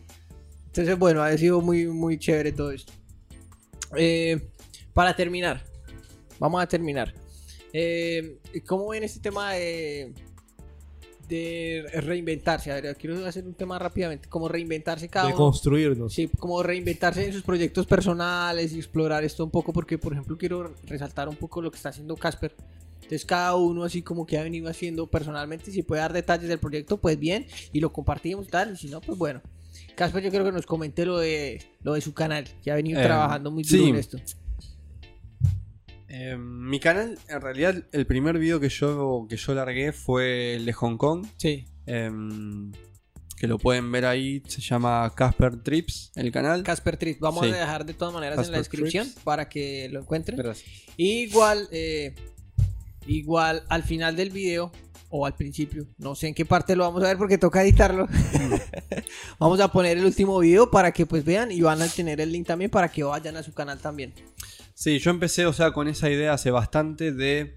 Entonces 0.67 0.97
bueno, 0.97 1.21
ha 1.23 1.35
sido 1.37 1.61
muy, 1.61 1.87
muy 1.87 2.17
chévere 2.19 2.51
todo 2.51 2.71
esto. 2.71 2.93
Eh, 3.95 4.39
para 4.93 5.15
terminar, 5.15 5.63
vamos 6.39 6.61
a 6.61 6.67
terminar. 6.67 7.13
Eh, 7.73 8.37
¿Cómo 8.67 8.87
ven 8.89 9.03
este 9.03 9.19
tema 9.19 9.53
de, 9.53 10.13
de 11.27 11.85
reinventarse? 12.01 12.71
A 12.71 12.79
ver, 12.81 12.95
quiero 12.95 13.25
hacer 13.25 13.45
un 13.45 13.53
tema 13.53 13.79
rápidamente. 13.79 14.27
Como 14.29 14.47
reinventarse 14.47 15.07
cada 15.09 15.27
de 15.27 15.33
uno. 15.33 15.43
construirnos. 15.43 16.13
Sí, 16.13 16.29
como 16.39 16.61
reinventarse 16.63 17.25
en 17.25 17.33
sus 17.33 17.43
proyectos 17.43 17.85
personales 17.85 18.73
y 18.73 18.77
explorar 18.77 19.23
esto 19.23 19.43
un 19.43 19.51
poco, 19.51 19.73
porque 19.73 19.97
por 19.97 20.13
ejemplo 20.13 20.37
quiero 20.37 20.73
resaltar 20.85 21.29
un 21.29 21.35
poco 21.35 21.61
lo 21.61 21.71
que 21.71 21.77
está 21.77 21.89
haciendo 21.89 22.15
Casper. 22.15 22.55
Entonces 22.95 23.25
cada 23.25 23.55
uno 23.55 23.83
así 23.83 24.01
como 24.01 24.25
que 24.25 24.37
ha 24.37 24.43
venido 24.43 24.69
haciendo 24.69 25.07
personalmente, 25.07 25.71
si 25.71 25.83
puede 25.83 26.01
dar 26.01 26.13
detalles 26.13 26.47
del 26.47 26.59
proyecto, 26.59 26.97
pues 26.97 27.19
bien, 27.19 27.45
y 27.73 27.79
lo 27.79 27.91
compartimos 27.91 28.47
tal, 28.47 28.73
y 28.73 28.77
si 28.77 28.87
no, 28.87 29.01
pues 29.01 29.17
bueno. 29.17 29.41
Casper 29.95 30.23
yo 30.23 30.29
creo 30.31 30.45
que 30.45 30.51
nos 30.51 30.65
comente 30.65 31.05
lo 31.05 31.17
de, 31.19 31.61
lo 31.83 31.93
de 31.93 32.01
su 32.01 32.13
canal, 32.13 32.45
que 32.63 32.71
ha 32.71 32.75
venido 32.75 32.99
Eh, 32.99 33.03
trabajando 33.03 33.51
muy 33.51 33.63
duro 33.63 33.83
sí. 33.83 33.89
en 33.89 33.95
esto. 33.97 34.17
Eh, 36.15 36.37
mi 36.37 36.79
canal, 36.79 37.17
en 37.27 37.41
realidad, 37.41 37.73
el 37.91 38.05
primer 38.05 38.37
video 38.37 38.59
que 38.59 38.69
yo, 38.69 39.25
que 39.27 39.35
yo 39.35 39.55
largué 39.55 39.91
fue 39.93 40.55
el 40.57 40.65
de 40.65 40.73
Hong 40.73 40.95
Kong. 40.97 41.25
Sí. 41.37 41.65
em, 41.87 42.71
que 43.35 43.47
lo 43.47 43.57
pueden 43.57 43.91
ver 43.91 44.05
ahí, 44.05 44.41
se 44.47 44.61
llama 44.61 45.11
Casper 45.15 45.61
Trips, 45.63 46.11
el 46.15 46.31
canal. 46.31 46.61
Casper 46.63 46.95
Trip, 46.97 47.19
vamos 47.19 47.45
Sí. 47.45 47.51
a 47.51 47.55
dejar 47.57 47.83
de 47.85 47.93
todas 47.95 48.13
maneras 48.13 48.37
en 48.37 48.43
la 48.51 48.59
Casper 48.59 48.59
descripción 48.59 49.05
Trips. 49.07 49.23
para 49.23 49.49
que 49.49 49.89
lo 49.91 49.99
encuentren. 50.01 50.37
Gracias. 50.37 50.69
Igual, 50.97 51.67
eh, 51.71 52.13
igual 53.07 53.63
al 53.67 53.81
final 53.83 54.15
del 54.15 54.29
video 54.29 54.71
o 55.09 55.25
al 55.25 55.35
principio, 55.35 55.87
no 55.97 56.13
sé 56.15 56.27
en 56.27 56.35
qué 56.35 56.45
parte 56.45 56.75
lo 56.75 56.83
vamos 56.85 57.03
a 57.03 57.07
ver 57.07 57.17
porque 57.17 57.37
toca 57.39 57.63
editarlo. 57.63 58.07
vamos 59.39 59.59
a 59.59 59.71
poner 59.71 59.97
el 59.97 60.05
último 60.05 60.39
video 60.39 60.69
para 60.71 60.91
que 60.91 61.05
pues 61.05 61.25
vean 61.25 61.51
y 61.51 61.59
van 61.61 61.81
a 61.81 61.87
tener 61.87 62.21
el 62.21 62.31
link 62.31 62.47
también 62.47 62.71
para 62.71 62.89
que 62.89 63.03
vayan 63.03 63.35
a 63.35 63.43
su 63.43 63.51
canal 63.53 63.79
también. 63.79 64.13
Sí, 64.73 64.99
yo 64.99 65.11
empecé, 65.11 65.45
o 65.45 65.53
sea, 65.53 65.71
con 65.71 65.87
esa 65.87 66.09
idea 66.09 66.33
hace 66.33 66.51
bastante 66.51 67.11
de. 67.11 67.55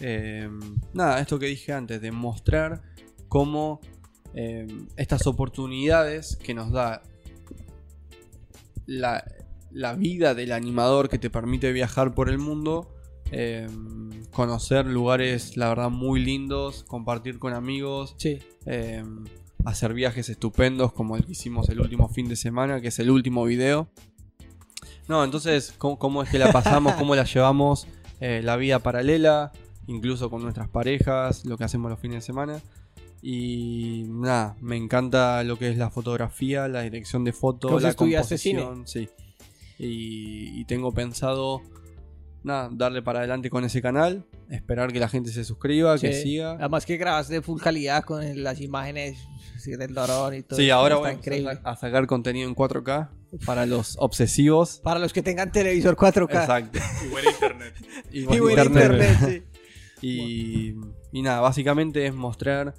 eh, 0.00 0.48
nada, 0.94 1.20
esto 1.20 1.38
que 1.38 1.46
dije 1.46 1.72
antes, 1.72 2.00
de 2.00 2.12
mostrar 2.12 2.82
cómo 3.28 3.80
eh, 4.34 4.66
estas 4.96 5.26
oportunidades 5.26 6.36
que 6.36 6.54
nos 6.54 6.70
da 6.70 7.02
la, 8.86 9.24
la 9.70 9.94
vida 9.94 10.34
del 10.34 10.52
animador 10.52 11.08
que 11.08 11.18
te 11.18 11.30
permite 11.30 11.72
viajar 11.72 12.14
por 12.14 12.28
el 12.28 12.38
mundo, 12.38 12.94
eh, 13.32 13.66
conocer 14.30 14.86
lugares, 14.86 15.56
la 15.56 15.68
verdad, 15.70 15.90
muy 15.90 16.20
lindos, 16.20 16.84
compartir 16.84 17.38
con 17.38 17.52
amigos, 17.54 18.14
Sí. 18.18 18.38
hacer 19.64 19.92
viajes 19.94 20.28
estupendos 20.28 20.92
como 20.92 21.16
el 21.16 21.24
que 21.24 21.32
hicimos 21.32 21.68
el 21.70 21.80
último 21.80 22.08
fin 22.08 22.28
de 22.28 22.36
semana, 22.36 22.80
que 22.80 22.88
es 22.88 22.98
el 22.98 23.10
último 23.10 23.44
video. 23.44 23.90
No, 25.08 25.24
entonces, 25.24 25.74
¿cómo, 25.78 25.98
cómo 25.98 26.22
es 26.22 26.28
que 26.30 26.38
la 26.38 26.52
pasamos? 26.52 26.92
¿Cómo 26.94 27.14
la 27.14 27.24
llevamos? 27.24 27.86
eh, 28.20 28.40
la 28.42 28.56
vida 28.56 28.80
paralela, 28.80 29.52
incluso 29.86 30.28
con 30.28 30.42
nuestras 30.42 30.68
parejas, 30.68 31.44
lo 31.44 31.56
que 31.56 31.64
hacemos 31.64 31.90
los 31.90 32.00
fines 32.00 32.16
de 32.16 32.26
semana. 32.26 32.60
Y 33.22 34.04
nada, 34.08 34.56
me 34.60 34.76
encanta 34.76 35.42
lo 35.44 35.58
que 35.58 35.70
es 35.70 35.76
la 35.78 35.90
fotografía, 35.90 36.68
la 36.68 36.82
dirección 36.82 37.24
de 37.24 37.32
foto, 37.32 37.68
¿Vos 37.68 37.82
la 37.82 37.90
estudiaste 37.90 38.38
cine? 38.38 38.62
composición, 38.62 39.08
sí. 39.08 39.08
Y, 39.78 40.60
y 40.60 40.64
tengo 40.64 40.92
pensado, 40.92 41.62
nada, 42.42 42.70
darle 42.72 43.02
para 43.02 43.20
adelante 43.20 43.50
con 43.50 43.64
ese 43.64 43.82
canal, 43.82 44.24
esperar 44.50 44.92
que 44.92 45.00
la 45.00 45.08
gente 45.08 45.30
se 45.30 45.44
suscriba, 45.44 45.98
que 45.98 46.12
siga. 46.12 46.52
Además 46.52 46.86
que 46.86 46.96
grabas 46.96 47.28
de 47.28 47.42
full 47.42 47.60
calidad 47.60 48.04
con 48.04 48.42
las 48.42 48.60
imágenes 48.60 49.18
del 49.66 49.92
dorón 49.92 50.34
y 50.34 50.42
todo. 50.42 50.58
Sí, 50.58 50.70
ahora 50.70 50.94
está 50.94 51.00
voy 51.00 51.10
a 51.10 51.12
increíble. 51.14 51.50
empezar 51.50 51.72
a 51.72 51.76
sacar 51.76 52.06
contenido 52.06 52.48
en 52.48 52.54
4K 52.54 53.10
para 53.44 53.66
los 53.66 53.96
obsesivos. 53.98 54.80
Para 54.82 54.98
los 54.98 55.12
que 55.12 55.22
tengan 55.22 55.52
televisor 55.52 55.94
4K 55.96 56.40
Exacto. 56.40 56.78
Y 57.04 57.08
buen 57.08 57.24
internet. 57.26 57.74
Y, 58.10 58.20
y 58.20 58.24
buen 58.24 58.40
buen 58.40 58.58
internet. 58.58 59.02
internet, 59.12 59.44
sí. 60.00 60.06
Y, 60.06 60.74
y 61.12 61.22
nada, 61.22 61.40
básicamente 61.40 62.06
es 62.06 62.14
mostrar 62.14 62.74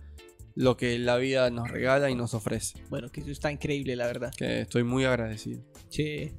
lo 0.55 0.77
que 0.77 0.97
la 0.97 1.17
vida 1.17 1.49
nos 1.51 1.69
regala 1.69 2.09
y 2.09 2.15
nos 2.15 2.33
ofrece. 2.33 2.81
Bueno, 2.89 3.09
que 3.11 3.21
eso 3.21 3.31
está 3.31 3.51
increíble, 3.51 3.95
la 3.95 4.07
verdad. 4.07 4.33
Que 4.35 4.61
estoy 4.61 4.83
muy 4.83 5.05
agradecido. 5.05 5.61
Sí. 5.89 6.33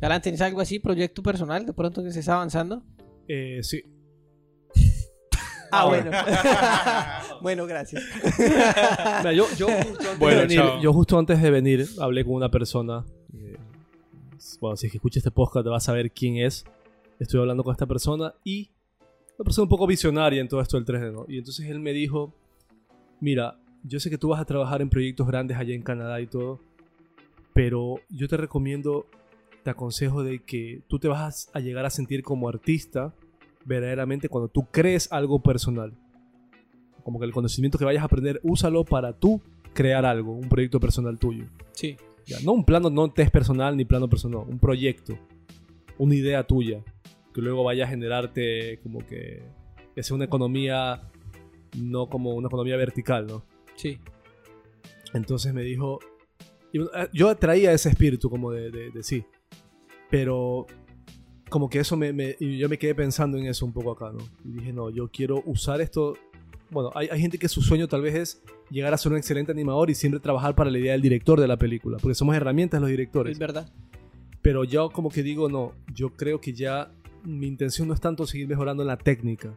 Galán, 0.00 0.20
¿tenés 0.20 0.40
algo 0.40 0.60
así, 0.60 0.78
proyecto 0.78 1.22
personal, 1.22 1.64
de 1.64 1.72
pronto 1.72 2.02
que 2.02 2.08
estés 2.08 2.28
avanzando? 2.28 2.82
Eh, 3.28 3.60
sí. 3.62 3.82
Ah, 5.70 5.86
bueno. 5.86 6.10
bueno, 7.42 7.66
gracias. 7.66 8.02
Mira, 8.38 9.32
yo, 9.32 9.46
yo, 9.56 9.66
justo 9.66 9.98
antes 9.98 10.18
Bueno, 10.18 10.40
de 10.40 10.46
venir, 10.46 10.62
yo 10.80 10.92
justo 10.92 11.18
antes 11.18 11.42
de 11.42 11.50
venir 11.50 11.86
hablé 12.00 12.24
con 12.24 12.34
una 12.34 12.50
persona. 12.50 13.04
eh, 13.34 13.56
bueno, 14.60 14.76
si 14.76 14.86
es 14.86 14.92
que 14.92 14.98
escuchas 14.98 15.18
este 15.18 15.30
podcast 15.30 15.64
te 15.64 15.70
vas 15.70 15.82
a 15.82 15.86
saber 15.86 16.12
quién 16.12 16.36
es. 16.36 16.64
Estoy 17.18 17.40
hablando 17.40 17.64
con 17.64 17.72
esta 17.72 17.86
persona 17.86 18.34
y 18.44 18.70
una 19.36 19.44
persona 19.44 19.64
un 19.64 19.68
poco 19.68 19.86
visionaria 19.86 20.40
en 20.40 20.48
todo 20.48 20.60
esto 20.60 20.76
del 20.80 20.86
3D, 20.86 21.12
¿no? 21.12 21.24
Y 21.28 21.38
entonces 21.38 21.66
él 21.68 21.80
me 21.80 21.92
dijo, 21.92 22.32
mira, 23.20 23.58
yo 23.82 23.98
sé 23.98 24.10
que 24.10 24.18
tú 24.18 24.28
vas 24.28 24.40
a 24.40 24.44
trabajar 24.44 24.80
en 24.80 24.90
proyectos 24.90 25.26
grandes 25.26 25.56
allá 25.56 25.74
en 25.74 25.82
Canadá 25.82 26.20
y 26.20 26.26
todo, 26.26 26.60
pero 27.52 27.96
yo 28.10 28.28
te 28.28 28.36
recomiendo, 28.36 29.06
te 29.64 29.70
aconsejo 29.70 30.22
de 30.22 30.40
que 30.44 30.82
tú 30.86 30.98
te 31.00 31.08
vas 31.08 31.50
a 31.54 31.58
llegar 31.60 31.84
a 31.86 31.90
sentir 31.90 32.22
como 32.22 32.48
artista 32.48 33.14
verdaderamente 33.64 34.28
cuando 34.28 34.48
tú 34.48 34.66
crees 34.70 35.10
algo 35.10 35.42
personal. 35.42 35.92
Como 37.02 37.18
que 37.18 37.24
el 37.26 37.32
conocimiento 37.32 37.78
que 37.78 37.84
vayas 37.84 38.02
a 38.02 38.06
aprender, 38.06 38.40
úsalo 38.44 38.84
para 38.84 39.12
tú 39.18 39.40
crear 39.72 40.04
algo, 40.04 40.32
un 40.32 40.48
proyecto 40.48 40.78
personal 40.78 41.18
tuyo. 41.18 41.46
Sí. 41.72 41.96
Ya, 42.26 42.38
no 42.44 42.52
un 42.52 42.64
plano, 42.64 42.88
no 42.90 43.10
test 43.10 43.32
personal 43.32 43.76
ni 43.76 43.84
plano 43.84 44.08
personal, 44.08 44.44
un 44.48 44.58
proyecto, 44.58 45.18
una 45.98 46.14
idea 46.14 46.46
tuya, 46.46 46.82
que 47.34 47.40
luego 47.42 47.64
vaya 47.64 47.84
a 47.84 47.88
generarte 47.88 48.78
como 48.82 49.00
que, 49.04 49.42
que 49.94 50.02
sea 50.02 50.14
una 50.14 50.24
economía, 50.26 51.02
no 51.76 52.08
como 52.08 52.34
una 52.34 52.48
economía 52.48 52.76
vertical, 52.76 53.26
¿no? 53.26 53.44
Sí. 53.76 53.98
Entonces 55.12 55.52
me 55.52 55.62
dijo, 55.62 56.00
eh, 56.72 56.80
yo 57.12 57.34
traía 57.36 57.72
ese 57.72 57.90
espíritu 57.90 58.30
como 58.30 58.50
de, 58.52 58.70
de- 58.70 58.90
de 58.90 59.02
sí, 59.02 59.24
pero 60.14 60.64
como 61.48 61.68
que 61.68 61.80
eso 61.80 61.96
me, 61.96 62.12
me- 62.12 62.36
yo 62.38 62.68
me 62.68 62.78
quedé 62.78 62.94
pensando 62.94 63.36
en 63.36 63.46
eso 63.46 63.66
un 63.66 63.72
poco 63.72 63.90
acá, 63.90 64.12
¿no? 64.12 64.18
Y 64.44 64.58
dije, 64.60 64.72
no, 64.72 64.88
yo 64.90 65.08
quiero 65.08 65.42
usar 65.44 65.80
esto, 65.80 66.16
bueno, 66.70 66.92
hay, 66.94 67.08
hay 67.10 67.20
gente 67.20 67.36
que 67.36 67.48
su 67.48 67.62
sueño 67.62 67.88
tal 67.88 68.00
vez 68.02 68.14
es 68.14 68.42
llegar 68.70 68.94
a 68.94 68.96
ser 68.96 69.10
un 69.10 69.18
excelente 69.18 69.50
animador 69.50 69.90
y 69.90 69.96
siempre 69.96 70.20
trabajar 70.20 70.54
para 70.54 70.70
la 70.70 70.78
idea 70.78 70.92
del 70.92 71.02
director 71.02 71.40
de 71.40 71.48
la 71.48 71.56
película, 71.56 71.98
porque 72.00 72.14
somos 72.14 72.36
herramientas 72.36 72.80
los 72.80 72.90
directores. 72.90 73.32
Es 73.32 73.38
verdad. 73.40 73.68
Pero 74.40 74.62
yo 74.62 74.88
como 74.90 75.10
que 75.10 75.24
digo, 75.24 75.48
no, 75.48 75.72
yo 75.92 76.10
creo 76.10 76.40
que 76.40 76.52
ya 76.52 76.92
mi 77.24 77.48
intención 77.48 77.88
no 77.88 77.94
es 77.94 78.00
tanto 78.00 78.24
seguir 78.24 78.46
mejorando 78.46 78.84
en 78.84 78.86
la 78.86 78.96
técnica, 78.98 79.56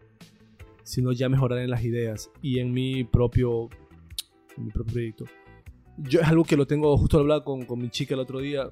sino 0.81 1.11
ya 1.11 1.29
mejorar 1.29 1.59
en 1.59 1.69
las 1.69 1.83
ideas 1.83 2.31
y 2.41 2.57
en 2.57 2.71
mi 2.71 3.03
propio, 3.03 3.69
en 4.57 4.65
mi 4.65 4.71
propio 4.71 4.93
proyecto. 4.93 5.25
Yo 5.97 6.19
es 6.21 6.27
algo 6.27 6.43
que 6.45 6.57
lo 6.57 6.65
tengo, 6.65 6.97
justo 6.97 7.17
lo 7.17 7.21
hablaba 7.21 7.43
con, 7.43 7.65
con 7.65 7.77
mi 7.77 7.89
chica 7.89 8.15
el 8.15 8.21
otro 8.21 8.39
día, 8.39 8.71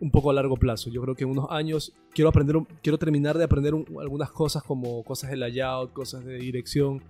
un 0.00 0.10
poco 0.10 0.30
a 0.30 0.34
largo 0.34 0.56
plazo. 0.56 0.90
Yo 0.90 1.02
creo 1.02 1.14
que 1.14 1.24
en 1.24 1.30
unos 1.30 1.46
años 1.50 1.92
quiero 2.14 2.28
aprender, 2.28 2.56
un- 2.56 2.66
quiero 2.82 2.98
terminar 2.98 3.36
de 3.38 3.44
aprender 3.44 3.74
un- 3.74 3.86
algunas 4.00 4.30
cosas 4.30 4.62
como 4.62 5.02
cosas 5.04 5.30
de 5.30 5.36
layout, 5.36 5.92
cosas 5.92 6.24
de 6.24 6.38
dirección 6.38 7.02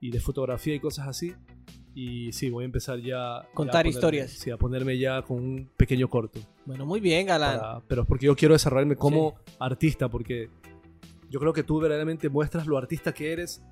y 0.00 0.10
de 0.10 0.20
fotografía 0.20 0.74
y 0.74 0.80
cosas 0.80 1.08
así. 1.08 1.34
Y 1.96 2.32
sí, 2.32 2.50
voy 2.50 2.64
a 2.64 2.66
empezar 2.66 2.98
ya... 2.98 3.06
ya 3.06 3.36
a 3.40 3.46
Contar 3.54 3.84
ponerme- 3.84 3.88
historias. 3.90 4.30
Sí, 4.32 4.50
a 4.50 4.56
ponerme 4.56 4.98
ya 4.98 5.22
con 5.22 5.38
un 5.38 5.70
pequeño 5.76 6.08
corto. 6.08 6.40
Bueno, 6.66 6.84
muy 6.86 7.00
bien, 7.00 7.26
Galán. 7.26 7.58
Para- 7.60 7.80
pero 7.86 8.02
es 8.02 8.08
porque 8.08 8.26
yo 8.26 8.34
quiero 8.36 8.54
desarrollarme 8.54 8.96
como 8.96 9.34
artista, 9.60 10.08
porque 10.08 10.50
yo 11.30 11.38
creo 11.40 11.52
que 11.52 11.62
tú 11.62 11.78
verdaderamente 11.80 12.28
muestras 12.28 12.66
lo 12.66 12.76
artista 12.78 13.12
que 13.12 13.32
eres. 13.32 13.62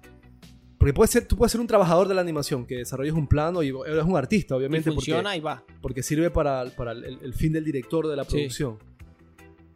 Porque 0.83 0.95
puedes 0.95 1.13
ser, 1.13 1.29
tú 1.29 1.37
puedes 1.37 1.53
ser 1.53 1.61
un 1.61 1.69
trabajador 1.69 2.09
de 2.09 2.15
la 2.15 2.23
animación, 2.23 2.67
que 2.67 2.79
desarrolles 2.79 3.13
un 3.15 3.29
plano 3.29 3.63
y 3.63 3.69
eres 3.87 4.03
un 4.05 4.17
artista, 4.17 4.57
Y 4.57 4.59
obviamente, 4.59 4.91
funciona 4.91 5.23
porque, 5.31 5.39
y 5.39 5.41
va. 5.41 5.65
porque 5.81 6.03
sirve 6.03 6.29
para, 6.29 6.65
para 6.77 6.91
el, 6.91 7.05
el 7.23 7.35
fin 7.35 7.53
del 7.53 7.65
director 7.65 8.09
de 8.09 8.17
la 8.17 8.25
Sí. 8.25 8.31
producción. 8.31 8.79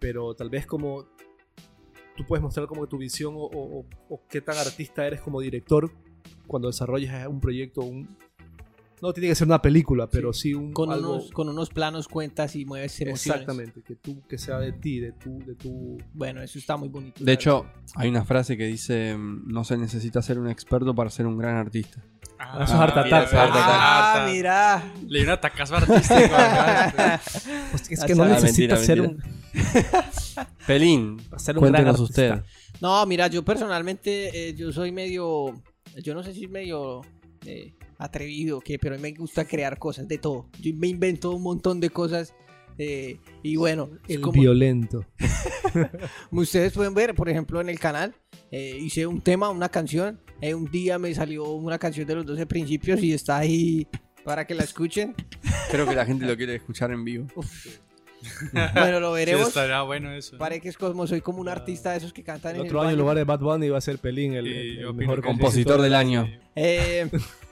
Pero 0.01 0.35
tal 0.35 0.51
vez 0.51 0.67
como 0.67 1.07
tú 2.17 2.25
puedes 2.27 2.43
mostrar 2.43 2.67
como 2.67 2.89
tu 2.89 2.99
visión 2.99 3.35
o, 3.37 3.43
o- 3.45 3.79
o- 3.83 3.87
o 4.09 4.23
qué 4.29 4.41
tan 4.41 4.57
artista 4.59 5.07
eres 5.07 5.21
como 5.21 5.41
director 5.41 5.93
cuando 6.49 6.67
desarrollas 6.69 7.29
un 7.29 7.41
proyecto, 7.41 7.83
un... 7.83 8.17
No 9.03 9.13
tiene 9.13 9.29
que 9.29 9.35
ser 9.35 9.47
una 9.47 9.61
película, 9.61 10.09
pero 10.09 10.33
sí, 10.33 10.55
un 10.55 10.73
Con, 10.73 10.91
algo- 10.91 11.17
unos, 11.17 11.31
con 11.31 11.49
unos 11.49 11.69
planos 11.69 12.09
cuentas 12.09 12.57
y 12.57 12.65
mueves 12.65 12.99
emociones. 13.01 13.27
Exactamente, 13.27 13.83
que 13.83 13.97
tú 13.97 14.23
que 14.29 14.39
sea 14.39 14.59
de 14.59 14.73
ti, 14.73 15.01
de 15.01 15.13
tu 15.13 15.39
de 15.45 15.55
tu 15.55 15.99
Bueno, 16.15 16.41
eso 16.43 16.59
está 16.59 16.77
muy 16.79 16.89
bonito. 16.89 17.23
De 17.23 17.33
hecho, 17.33 17.67
hay 17.95 18.09
una 18.09 18.25
frase 18.25 18.57
que 18.57 18.65
dice: 18.65 19.15
mm, 19.17 19.49
No 19.53 19.65
se 19.65 19.77
necesita 19.77 20.23
ser 20.23 20.39
un 20.39 20.49
experto 20.49 20.95
para 20.95 21.11
ser 21.11 21.27
un 21.27 21.37
gran 21.37 21.57
artista. 21.57 22.03
Ah, 22.39 22.61
Eso 22.65 22.75
es 22.75 22.81
Art 22.81 23.05
mira, 23.05 23.19
Attack, 23.21 23.31
ah, 23.35 24.29
mira. 24.31 24.93
Le 25.09 25.19
di 25.21 25.25
un 25.25 25.31
atacazo 25.31 25.77
artístico 25.77 26.35
acá. 26.35 27.21
Pues 27.71 27.83
es 27.91 28.03
Ah, 28.03 28.07
que 28.07 28.15
no 28.15 28.25
mentira, 28.25 28.41
necesitas 28.43 28.81
ser 28.85 29.01
un. 29.01 29.23
Pelín, 30.67 31.19
ser 31.39 31.57
un 31.57 31.63
gran 31.63 31.73
cuéntenos 31.85 32.01
artista. 32.01 32.35
usted. 32.35 32.45
No, 32.81 33.05
mira, 33.07 33.27
yo 33.29 33.43
personalmente, 33.45 34.49
eh, 34.49 34.55
yo 34.55 34.73
soy 34.73 34.93
medio, 34.93 35.63
yo 36.03 36.15
no 36.15 36.23
sé 36.23 36.35
si 36.35 36.47
medio 36.47 37.01
eh, 37.47 37.73
atrevido, 37.99 38.61
que, 38.61 38.79
pero 38.79 38.95
a 38.95 38.99
mí 38.99 39.03
me 39.03 39.13
gusta 39.13 39.45
crear 39.47 39.79
cosas, 39.79 40.07
de 40.09 40.19
todo. 40.19 40.49
Yo 40.61 40.73
me 40.75 40.89
invento 40.89 41.31
un 41.33 41.43
montón 41.43 41.81
de 41.81 41.91
cosas 41.91 42.35
eh, 42.79 43.19
y 43.43 43.57
bueno, 43.57 43.89
es 44.07 44.17
El 44.17 44.21
como, 44.23 44.41
violento. 44.41 45.05
como 46.31 46.43
ustedes 46.43 46.73
pueden 46.73 46.95
ver, 46.95 47.15
por 47.15 47.29
ejemplo, 47.29 47.61
en 47.61 47.69
el 47.69 47.79
canal, 47.79 48.15
eh, 48.51 48.77
hice 48.81 49.07
un 49.07 49.21
tema, 49.23 49.49
una 49.51 49.69
canción. 49.69 50.21
eh, 50.41 50.55
un 50.55 50.71
día 50.71 50.99
me 50.99 51.15
salió 51.15 51.51
una 51.53 51.79
canción 51.79 52.07
de 52.07 52.15
los 52.17 52.27
12 52.27 52.47
principios 52.47 53.03
y 53.03 53.13
está 53.15 53.39
ahí 53.39 53.87
para 54.25 54.47
que 54.47 54.55
la 54.55 54.65
escuchen. 54.65 55.15
Creo 55.71 55.87
que 55.87 55.95
la 55.95 56.05
gente 56.05 56.27
lo 56.27 56.37
quiere 56.37 56.55
escuchar 56.57 56.91
en 56.91 57.05
vivo. 57.05 57.27
Bueno, 58.75 58.99
lo 59.01 59.11
Sí, 59.11 59.17
veremos. 59.17 59.49
estaría 59.49 59.83
bueno 59.83 60.13
eso. 60.13 60.37
Parece 60.39 60.61
que 60.63 60.69
es 60.71 60.77
Cosmo, 60.77 61.07
soy 61.07 61.21
como 61.21 61.39
un 61.41 61.49
artista 61.49 61.93
de 61.93 61.99
esos 61.99 62.13
que 62.13 62.23
cantan 62.25 62.57
El 62.57 62.63
en 62.63 62.67
otro 62.67 62.81
el 62.81 62.87
año 62.87 62.95
en 62.95 62.99
lugar 63.01 63.17
de 63.17 63.25
Bad 63.25 63.39
Bunny 63.41 63.67
iba 63.67 63.79
a 63.79 63.81
ser 63.81 63.99
Pelín, 63.99 64.35
el, 64.35 64.45
Sí, 64.47 64.51
el- 64.51 64.79
el 64.81 64.95
mejor 64.95 65.23
Compositor 65.23 65.81
del 65.81 65.95
año. 65.95 66.29
Eh, 66.57 67.09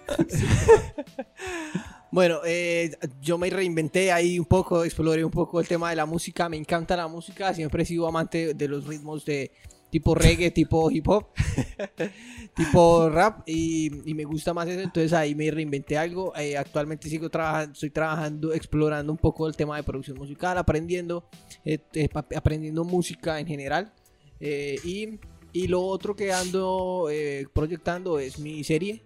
bueno, 2.10 2.40
eh, 2.44 2.96
yo 3.20 3.38
me 3.38 3.50
reinventé 3.50 4.12
ahí 4.12 4.38
un 4.38 4.44
poco, 4.44 4.84
exploré 4.84 5.24
un 5.24 5.30
poco 5.30 5.60
el 5.60 5.68
tema 5.68 5.90
de 5.90 5.96
la 5.96 6.06
música. 6.06 6.48
Me 6.48 6.56
encanta 6.56 6.96
la 6.96 7.08
música, 7.08 7.52
siempre 7.54 7.82
he 7.82 7.86
sido 7.86 8.06
amante 8.06 8.54
de 8.54 8.68
los 8.68 8.86
ritmos 8.86 9.24
de 9.24 9.50
tipo 9.94 10.12
reggae, 10.12 10.50
tipo 10.50 10.90
hip 10.90 11.08
hop, 11.08 11.28
tipo 12.56 13.08
rap 13.08 13.44
y, 13.46 13.90
me 14.12 14.24
gusta 14.24 14.52
más 14.52 14.66
eso. 14.66 14.80
Entonces 14.80 15.12
ahí 15.12 15.36
me 15.36 15.48
reinventé 15.52 15.96
algo. 15.96 16.36
Eh, 16.36 16.56
actualmente 16.56 17.08
sigo 17.08 17.30
trabajando, 17.30 17.74
estoy 17.74 17.90
trabajando, 17.90 18.52
explorando 18.52 19.12
un 19.12 19.18
poco 19.18 19.46
el 19.46 19.54
tema 19.54 19.76
de 19.76 19.84
producción 19.84 20.18
musical, 20.18 20.58
aprendiendo, 20.58 21.28
eh, 21.64 21.78
aprendiendo 22.34 22.82
música 22.82 23.38
en 23.38 23.46
general. 23.46 23.92
Eh, 24.40 24.80
y, 24.82 25.20
y 25.52 25.68
lo 25.68 25.82
otro 25.82 26.16
que 26.16 26.32
ando 26.32 27.06
proyectando 27.52 28.18
es 28.18 28.40
mi 28.40 28.64
serie, 28.64 29.04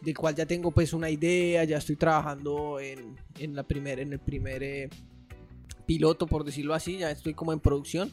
del 0.00 0.16
cual 0.16 0.34
ya 0.34 0.46
tengo 0.46 0.70
pues 0.70 0.92
una 0.92 1.10
idea, 1.10 1.64
ya 1.64 1.78
estoy 1.78 1.96
trabajando 1.96 2.80
en, 2.80 3.16
en, 3.38 3.54
la 3.54 3.62
primer, 3.62 4.00
en 4.00 4.12
el 4.12 4.20
primer 4.20 4.62
eh, 4.62 4.88
piloto, 5.86 6.26
por 6.26 6.44
decirlo 6.44 6.74
así, 6.74 6.98
ya 6.98 7.10
estoy 7.10 7.34
como 7.34 7.52
en 7.52 7.60
producción. 7.60 8.12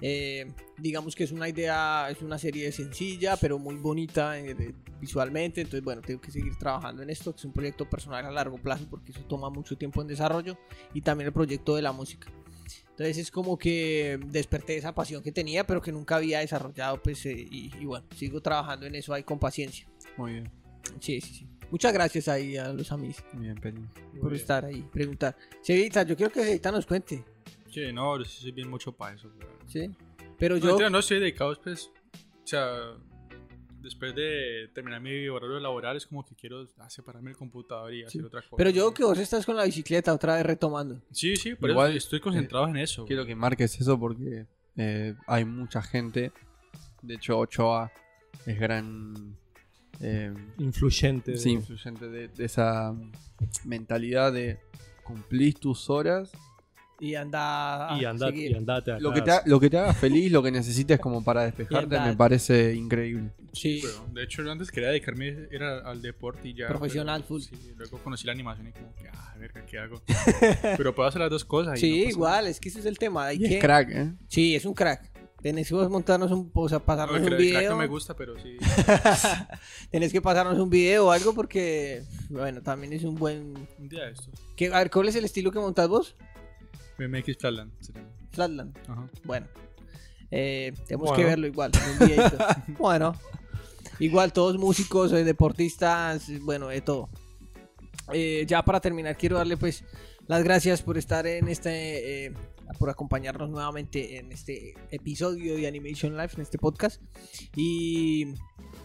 Eh, 0.00 0.46
digamos 0.78 1.16
que 1.16 1.24
es 1.24 1.32
una 1.32 1.48
idea, 1.48 2.08
es 2.10 2.22
una 2.22 2.38
serie 2.38 2.70
sencilla, 2.72 3.36
pero 3.36 3.58
muy 3.58 3.76
bonita 3.76 4.38
eh, 4.38 4.74
visualmente. 5.00 5.60
Entonces, 5.60 5.82
bueno, 5.82 6.02
tengo 6.02 6.20
que 6.20 6.30
seguir 6.30 6.56
trabajando 6.56 7.02
en 7.02 7.10
esto, 7.10 7.32
que 7.32 7.38
es 7.38 7.44
un 7.44 7.52
proyecto 7.52 7.88
personal 7.88 8.24
a 8.24 8.30
largo 8.30 8.58
plazo, 8.58 8.86
porque 8.88 9.12
eso 9.12 9.22
toma 9.24 9.50
mucho 9.50 9.76
tiempo 9.76 10.00
en 10.00 10.08
desarrollo. 10.08 10.56
Y 10.94 11.02
también 11.02 11.26
el 11.26 11.32
proyecto 11.32 11.76
de 11.76 11.82
la 11.82 11.92
música. 11.92 12.32
Entonces 12.90 13.18
es 13.18 13.30
como 13.30 13.58
que 13.58 14.18
desperté 14.26 14.76
esa 14.76 14.94
pasión 14.94 15.22
que 15.22 15.30
tenía, 15.30 15.66
pero 15.66 15.80
que 15.80 15.92
nunca 15.92 16.16
había 16.16 16.40
desarrollado, 16.40 17.00
pues, 17.02 17.24
eh, 17.26 17.46
y 17.50 17.84
bueno, 17.84 18.06
sigo 18.16 18.40
trabajando 18.40 18.86
en 18.86 18.94
eso 18.94 19.14
ahí 19.14 19.22
con 19.22 19.38
paciencia. 19.38 19.86
Muy 20.16 20.32
bien, 20.32 20.50
Sí, 21.00 21.20
sí, 21.20 21.34
sí. 21.34 21.48
Muchas 21.70 21.92
gracias 21.92 22.28
ahí 22.28 22.56
a 22.56 22.72
los 22.72 22.90
amigos 22.92 23.22
muy 23.34 23.44
bien, 23.44 23.56
Pelín. 23.60 23.88
por 24.20 24.32
estar 24.32 24.64
ahí, 24.64 24.82
preguntar. 24.90 25.36
Cevita, 25.62 26.02
yo 26.02 26.16
quiero 26.16 26.32
que 26.32 26.42
Cevita 26.42 26.72
nos 26.72 26.86
cuente, 26.86 27.24
Sí, 27.70 27.92
no, 27.92 28.18
yo 28.18 28.24
sí 28.24 28.40
soy 28.40 28.52
bien 28.52 28.68
mucho 28.70 28.92
para 28.92 29.14
eso. 29.14 29.28
weón. 29.28 29.52
¿sí? 29.66 29.90
Pero 30.38 30.54
No, 30.56 30.60
yo... 30.62 30.66
mentira, 30.68 30.88
no 30.90 31.00
estoy 31.00 31.20
dedicado, 31.20 31.54
pues. 31.62 31.90
O 32.42 32.46
sea, 32.46 32.94
después 33.82 34.14
de 34.14 34.70
terminar 34.74 35.00
mi 35.02 35.28
horario 35.28 35.60
laboral, 35.60 35.96
es 35.96 36.06
como 36.06 36.24
que 36.24 36.34
quiero 36.34 36.66
ah, 36.78 36.88
separarme 36.88 37.30
del 37.30 37.36
computador 37.36 37.92
y 37.92 38.04
hacer 38.04 38.24
otra 38.24 38.40
cosa. 38.40 38.56
Pero 38.56 38.70
yo 38.70 38.94
que 38.94 39.04
vos 39.04 39.18
estás 39.18 39.44
con 39.44 39.56
la 39.56 39.64
bicicleta 39.64 40.14
otra 40.14 40.36
vez 40.36 40.46
retomando. 40.46 41.02
Sí, 41.12 41.36
sí, 41.36 41.54
pero 41.54 41.74
Igual, 41.74 41.96
estoy 41.96 42.20
concentrado 42.20 42.66
en 42.68 42.78
eso. 42.78 43.04
Quiero 43.04 43.26
que 43.26 43.34
marques 43.34 43.78
eso 43.78 43.98
porque 43.98 44.46
eh, 44.76 45.14
hay 45.26 45.44
mucha 45.44 45.82
gente. 45.82 46.32
De 47.02 47.14
hecho, 47.14 47.38
Ochoa 47.38 47.92
es 48.46 48.58
gran. 48.58 49.36
Eh, 50.00 50.32
influyente. 50.58 51.32
de- 51.32 51.38
sí, 51.38 51.50
influyente 51.50 52.08
de, 52.08 52.28
de 52.28 52.44
esa 52.44 52.94
mentalidad 53.64 54.32
de 54.32 54.58
cumplís 55.04 55.56
tus 55.58 55.88
horas. 55.90 56.30
Y 57.00 57.14
anda 57.14 57.94
a 57.94 58.00
y, 58.02 58.04
andate, 58.04 58.36
y 58.36 58.54
andate. 58.54 58.98
Lo 59.00 59.12
que, 59.12 59.22
te, 59.22 59.30
ha- 59.30 59.42
lo 59.46 59.60
que 59.60 59.70
te 59.70 59.78
haga 59.78 59.94
feliz, 59.94 60.32
lo 60.32 60.42
que 60.42 60.50
necesites 60.50 60.98
como 60.98 61.22
para 61.22 61.42
despejarte, 61.46 61.98
me 62.00 62.16
parece 62.16 62.74
increíble. 62.74 63.30
Sí, 63.52 63.80
Pero, 63.82 64.08
de 64.12 64.24
hecho, 64.24 64.42
yo 64.42 64.50
antes 64.50 64.70
quería 64.72 64.88
dedicarme 64.90 65.46
era 65.52 65.78
al 65.88 66.02
deporte 66.02 66.48
y 66.48 66.54
ya. 66.54 66.66
Profesional, 66.66 67.22
pero, 67.22 67.28
full. 67.28 67.42
Sí, 67.42 67.72
luego 67.76 67.98
conocí 67.98 68.26
la 68.26 68.32
animación 68.32 68.66
y 68.68 68.72
como 68.72 68.92
que, 68.96 69.08
ah, 69.12 69.34
verga, 69.38 69.64
¿qué 69.64 69.78
hago? 69.78 70.02
pero 70.76 70.92
puedo 70.94 71.08
hacer 71.08 71.20
las 71.20 71.30
dos 71.30 71.44
cosas. 71.44 71.78
sí 71.78 72.02
no 72.04 72.10
igual, 72.10 72.48
es 72.48 72.58
que 72.58 72.68
ese 72.68 72.80
es 72.80 72.86
el 72.86 72.98
tema. 72.98 73.26
Hay 73.26 73.38
Y 73.40 73.44
es 73.44 73.50
que... 73.52 73.58
crack, 73.60 73.90
¿eh? 73.90 74.12
Sí, 74.26 74.56
es 74.56 74.64
un 74.64 74.74
crack. 74.74 75.08
Tenés 75.40 75.68
que 75.68 75.74
vos 75.74 75.88
montarnos 75.88 76.30
un... 76.32 76.50
O 76.52 76.68
sea, 76.68 76.80
pasarnos 76.80 77.20
No, 77.20 77.26
un 77.26 77.32
el 77.32 77.38
video. 77.38 77.70
no 77.70 77.76
me 77.76 77.86
gusta, 77.86 78.14
pero 78.16 78.34
sí. 78.38 78.56
Tenés 79.90 80.12
que 80.12 80.20
pasarnos 80.20 80.58
un 80.58 80.68
video 80.68 81.06
o 81.06 81.10
algo 81.12 81.32
porque... 81.34 82.02
Bueno, 82.28 82.60
también 82.62 82.92
es 82.92 83.04
un 83.04 83.14
buen... 83.14 83.54
Un 83.78 83.88
día 83.88 84.06
de 84.06 84.12
estos. 84.12 84.34
¿Qué, 84.56 84.66
a 84.72 84.78
ver, 84.78 84.90
¿cuál 84.90 85.08
es 85.08 85.14
el 85.14 85.24
estilo 85.24 85.52
que 85.52 85.60
montas 85.60 85.88
vos? 85.88 86.16
BMX 86.98 87.36
Flatland. 87.38 87.72
Flatland. 88.32 88.76
Ajá. 88.88 89.08
Bueno, 89.24 89.46
eh, 90.32 90.72
tenemos 90.86 91.10
Bueno. 91.10 91.16
que 91.16 91.24
verlo 91.24 91.46
igual. 91.46 91.70
un 92.00 92.74
bueno, 92.78 93.14
igual 94.00 94.32
todos 94.32 94.58
músicos, 94.58 95.12
eh, 95.12 95.22
deportistas, 95.22 96.28
bueno, 96.42 96.66
de 96.68 96.80
todo. 96.80 97.08
Eh, 98.12 98.44
ya 98.48 98.64
para 98.64 98.80
terminar, 98.80 99.16
quiero 99.16 99.36
darle 99.36 99.56
pues 99.56 99.84
las 100.26 100.42
gracias 100.42 100.82
por 100.82 100.98
estar 100.98 101.26
en 101.26 101.48
este, 101.48 102.26
eh, 102.26 102.34
por 102.78 102.90
acompañarnos 102.90 103.48
nuevamente 103.50 104.18
en 104.18 104.32
este 104.32 104.74
episodio 104.90 105.56
de 105.56 105.66
Animation 105.68 106.16
Life, 106.16 106.36
en 106.36 106.42
este 106.42 106.58
podcast. 106.58 107.00
Y, 107.56 108.34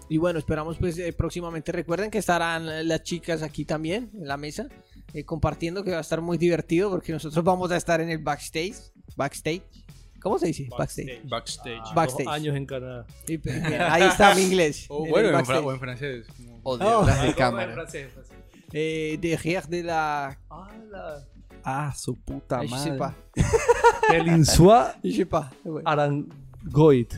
y 0.10 0.18
bueno, 0.18 0.40
esperamos 0.40 0.78
pues 0.78 0.98
eh, 1.00 1.14
próximamente. 1.14 1.72
Recuerden 1.72 2.10
que 2.12 2.18
estarán 2.20 2.88
las 2.88 3.04
chicas 3.04 3.42
aquí 3.42 3.66
también 3.66 4.10
en 4.14 4.28
la 4.28 4.38
mesa. 4.38 4.68
eh, 5.14 5.24
compartiendo 5.26 5.84
que 5.84 5.92
va 5.92 5.98
a 5.98 6.02
estar 6.02 6.22
muy 6.22 6.38
divertido 6.38 6.90
porque 6.90 7.12
nosotros 7.12 7.44
vamos 7.44 7.72
a 7.72 7.78
estar 7.78 8.02
en 8.02 8.10
el 8.10 8.18
backstage 8.18 8.76
backstage 9.16 9.62
¿cómo 10.22 10.40
se 10.40 10.48
dice? 10.48 10.68
backstage, 10.78 11.22
Backstage. 11.30 11.82
Ah, 11.84 11.94
Backstage. 11.94 12.28
años 12.30 12.56
en 12.56 12.66
Canadá. 12.66 13.06
Sí, 13.28 13.38
pues, 13.38 13.62
bien, 13.68 13.82
ahí 13.82 14.04
está 14.04 14.34
mi 14.34 14.42
inglés 14.44 14.86
O 14.90 15.06
en 15.06 15.12
bueno, 15.12 15.30
en, 15.30 15.36
o 15.66 15.72
en 15.74 15.80
francés. 15.80 16.26
como- 16.38 16.60
O 16.64 16.74
Oh. 16.80 17.00
detrás 17.06 17.22
de 17.24 17.30
Ah, 17.30 17.36
cámara. 17.36 17.74
francés, 17.74 18.12
francés. 18.14 18.38
Eh, 18.72 19.20
derrière 19.22 19.68
de 19.68 19.84
la 19.84 20.40
Ah, 20.50 21.20
su 21.96 22.16
puta 22.20 22.62
madre. 22.64 22.98
pas 22.98 23.14
bueno, 25.64 25.90
Arangoit. 25.90 27.14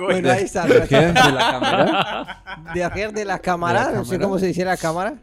Bueno, 0.00 0.30
ahí 0.30 0.44
está 0.44 0.66
¿Qué? 0.66 0.96
¿De 0.96 1.12
la 1.12 1.50
cámara? 1.50 2.42
de 3.12 3.24
la 3.24 3.38
cámara 3.38 3.86
¿De 3.88 3.92
la 3.92 3.98
no 3.98 4.04
sé 4.04 4.10
cámara? 4.12 4.24
cómo 4.26 4.38
se 4.38 4.46
dice 4.46 4.64
la 4.64 4.76
cámara 4.76 5.18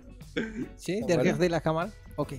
sí 0.75 0.99
Cámara. 1.01 1.23
derrière 1.23 1.37
de 1.37 1.49
la 1.49 1.61
cámara 1.61 1.91
ok 2.15 2.33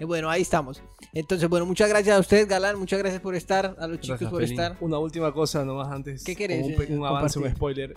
Eh, 0.00 0.04
bueno 0.04 0.30
ahí 0.30 0.42
estamos 0.42 0.80
entonces 1.12 1.48
bueno 1.48 1.66
muchas 1.66 1.88
gracias 1.88 2.16
a 2.16 2.20
ustedes 2.20 2.46
Galán 2.46 2.78
muchas 2.78 2.98
gracias 3.00 3.20
por 3.20 3.34
estar 3.34 3.74
a 3.78 3.86
los 3.86 3.98
chicos 4.00 4.20
Gracias, 4.20 4.30
por 4.30 4.40
Pelín. 4.40 4.60
estar 4.60 4.76
Una 4.80 4.98
última 4.98 5.32
cosa 5.32 5.64
nomás 5.64 5.88
antes. 5.90 6.22
¿Qué 6.24 6.36
querés, 6.36 6.64
Un, 6.64 6.72
eh, 6.82 6.86
un 6.90 7.04
avance, 7.04 7.38
un 7.38 7.50
spoiler. 7.50 7.94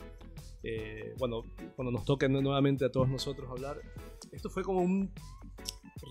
Eh, 0.64 1.14
bueno, 1.20 1.44
cuando 1.76 1.92
nos 1.92 2.06
toque 2.06 2.28
nu- 2.30 2.42
nuevamente 2.42 2.86
a 2.86 2.92
todos 2.92 3.08
nosotros 3.10 3.50
hablar. 3.50 3.78
Esto 4.32 4.50
fue 4.50 4.64
como 4.64 4.82
un 4.82 5.12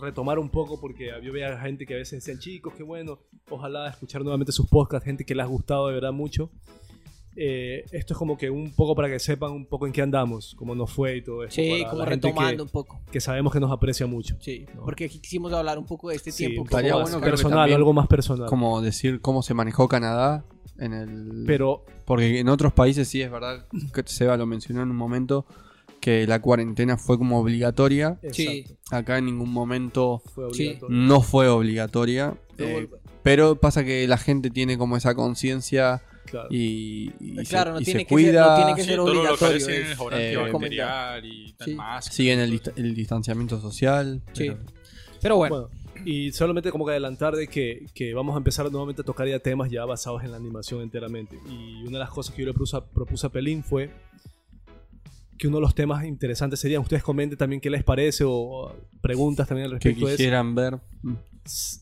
retomar 0.01 0.38
un 0.38 0.48
poco 0.51 0.80
porque 0.80 1.11
yo 1.22 1.32
veía 1.32 1.59
gente 1.61 1.86
que 1.86 1.94
a 1.94 1.98
veces 1.98 2.22
decían 2.24 2.38
chicos 2.38 2.72
qué 2.76 2.82
bueno 2.82 3.18
ojalá 3.48 3.88
escuchar 3.88 4.22
nuevamente 4.22 4.53
sus 4.53 4.66
podcasts 4.68 5.05
gente 5.05 5.24
que 5.24 5.34
les 5.34 5.44
ha 5.44 5.48
gustado 5.48 5.88
de 5.88 5.94
verdad 5.94 6.12
mucho 6.12 6.51
Eh, 7.36 7.84
esto 7.92 8.12
es 8.14 8.18
como 8.18 8.36
que 8.36 8.51
un 8.51 8.74
poco 8.74 8.96
para 8.96 9.09
que 9.09 9.20
sepan 9.20 9.53
un 9.53 9.64
poco 9.64 9.86
en 9.86 9.92
qué 9.92 10.03
andamos 10.03 10.55
cómo 10.57 10.74
nos 10.74 10.92
fue 10.92 11.18
y 11.18 11.22
todo 11.22 11.44
eso 11.44 11.55
sí 11.55 11.78
para 11.82 11.90
como 11.90 12.05
retomando 12.05 12.57
que, 12.57 12.62
un 12.62 12.68
poco. 12.68 13.01
que 13.12 13.20
sabemos 13.20 13.53
que 13.53 13.61
nos 13.61 13.70
aprecia 13.70 14.05
mucho 14.09 14.36
sí 14.40 14.66
No. 14.74 14.82
porque 14.84 15.09
quisimos 15.09 15.53
hablar 15.53 15.78
un 15.78 15.86
poco 15.86 16.09
de 16.11 16.16
este 16.16 16.32
Sí, 16.32 16.46
tiempo 16.48 16.64
estaría 16.64 16.94
bueno, 16.96 17.20
que 17.20 17.30
personal. 17.30 17.59
También- 17.61 17.76
algo 17.76 17.92
más 17.92 18.09
personal. 18.09 18.48
Como 18.48 18.80
decir 18.82 19.20
cómo 19.20 19.42
se 19.44 19.55
manejó 19.55 19.86
Canadá 19.86 20.44
en 20.78 20.92
el... 20.92 21.44
pero 21.46 21.84
Porque 22.05 22.40
en 22.40 22.48
otros 22.48 22.72
países 22.72 23.07
sí 23.07 23.22
es 23.22 23.30
verdad, 23.30 23.64
que 23.94 24.03
Seba 24.07 24.36
lo 24.36 24.46
mencionó 24.46 24.82
en 24.82 24.90
un 24.90 24.96
momento, 24.96 25.46
que 26.01 26.26
la 26.26 26.40
cuarentena 26.40 26.96
fue 26.96 27.18
como 27.18 27.38
obligatoria. 27.40 28.18
Sí. 28.32 28.64
Acá 28.90 29.18
en 29.18 29.26
ningún 29.26 29.53
momento 29.53 30.22
fue 30.34 30.46
no 30.88 31.20
fue 31.22 31.48
obligatoria. 31.48 32.34
Pero 32.57 32.78
Eh, 32.80 32.90
Pero 33.22 33.57
pasa 33.57 33.84
que 33.84 34.09
la 34.09 34.16
gente 34.16 34.48
tiene 34.51 34.78
como 34.78 34.96
esa 34.96 35.14
conciencia 35.14 36.03
Claro. 36.24 36.48
y, 36.51 37.12
y 37.20 37.38
Eh, 37.40 37.44
claro, 37.46 37.70
se, 37.70 37.74
no 37.74 37.80
y 37.80 37.84
tiene 37.84 38.01
se 38.01 38.07
que 38.07 38.14
ser- 38.16 38.34
no 38.34 38.40
cuida. 38.40 38.57
tiene 38.57 38.74
que 38.76 38.82
Sí, 38.82 38.88
ser 38.88 39.01
obligatorio, 39.01 39.68
eh, 40.12 41.22
y 41.24 41.55
Sí. 41.62 41.76
Siguen 42.11 42.38
el, 42.40 42.94
distanciamiento 42.94 43.61
social. 43.61 44.22
Sí. 44.32 44.48
pero- 44.48 44.59
Pero 45.20 45.36
bueno, 45.36 45.68
Bueno, 45.68 46.07
y 46.07 46.32
solamente 46.32 46.70
como 46.70 46.86
que 46.86 46.92
adelantar 46.92 47.36
de 47.36 47.46
que, 47.46 47.84
que 47.94 48.14
vamos 48.14 48.34
a 48.34 48.38
empezar 48.38 48.70
nuevamente 48.72 49.03
a 49.03 49.05
tocar 49.05 49.28
ya 49.28 49.38
temas 49.38 49.70
ya 49.70 49.84
basados 49.84 50.24
en 50.24 50.30
la 50.30 50.38
animación 50.38 50.80
enteramente. 50.80 51.36
Y 51.46 51.82
una 51.82 51.98
de 51.98 52.05
las 52.05 52.11
cosas 52.11 52.34
que 52.34 52.40
yo 52.40 52.46
le 52.46 52.55
propuse, 52.55 52.76
a- 52.78 52.84
propuse 52.86 53.26
a 53.26 53.30
Pelín 53.30 53.62
fue 53.62 53.90
que 55.41 55.49
uno 55.49 55.57
de 55.57 55.62
los 55.62 55.74
temas 55.74 56.05
interesantes 56.05 56.61
serían, 56.61 56.82
ustedes 56.82 57.03
comenten 57.03 57.38
también 57.38 57.61
qué 57.61 57.70
les 57.70 57.82
parece 57.82 58.24
o 58.26 58.74
preguntas 59.01 59.49
también 59.49 59.66
al 59.72 59.78
que 59.78 59.88
respecto. 59.88 60.09
es- 60.09 60.16
quisieran 60.16 60.55
ver. 60.55 60.78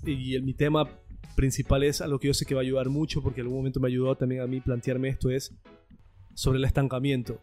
Y 0.06 0.34
el- 0.34 0.42
mi 0.44 0.54
tema 0.54 0.88
principal 1.34 1.82
es 1.82 2.00
algo 2.00 2.18
que 2.18 2.28
yo 2.28 2.34
sé 2.34 2.46
que 2.46 2.54
va 2.54 2.60
a 2.60 2.64
ayudar 2.64 2.88
mucho 2.88 3.22
porque 3.22 3.40
en 3.40 3.46
algún 3.46 3.58
momento 3.58 3.80
me 3.80 3.88
ayudó 3.88 4.14
también 4.16 4.40
a 4.42 4.46
mí 4.46 4.60
plantearme 4.60 5.08
esto 5.08 5.30
es 5.30 5.52
sobre 6.34 6.58
el 6.58 6.64
estancamiento. 6.64 7.40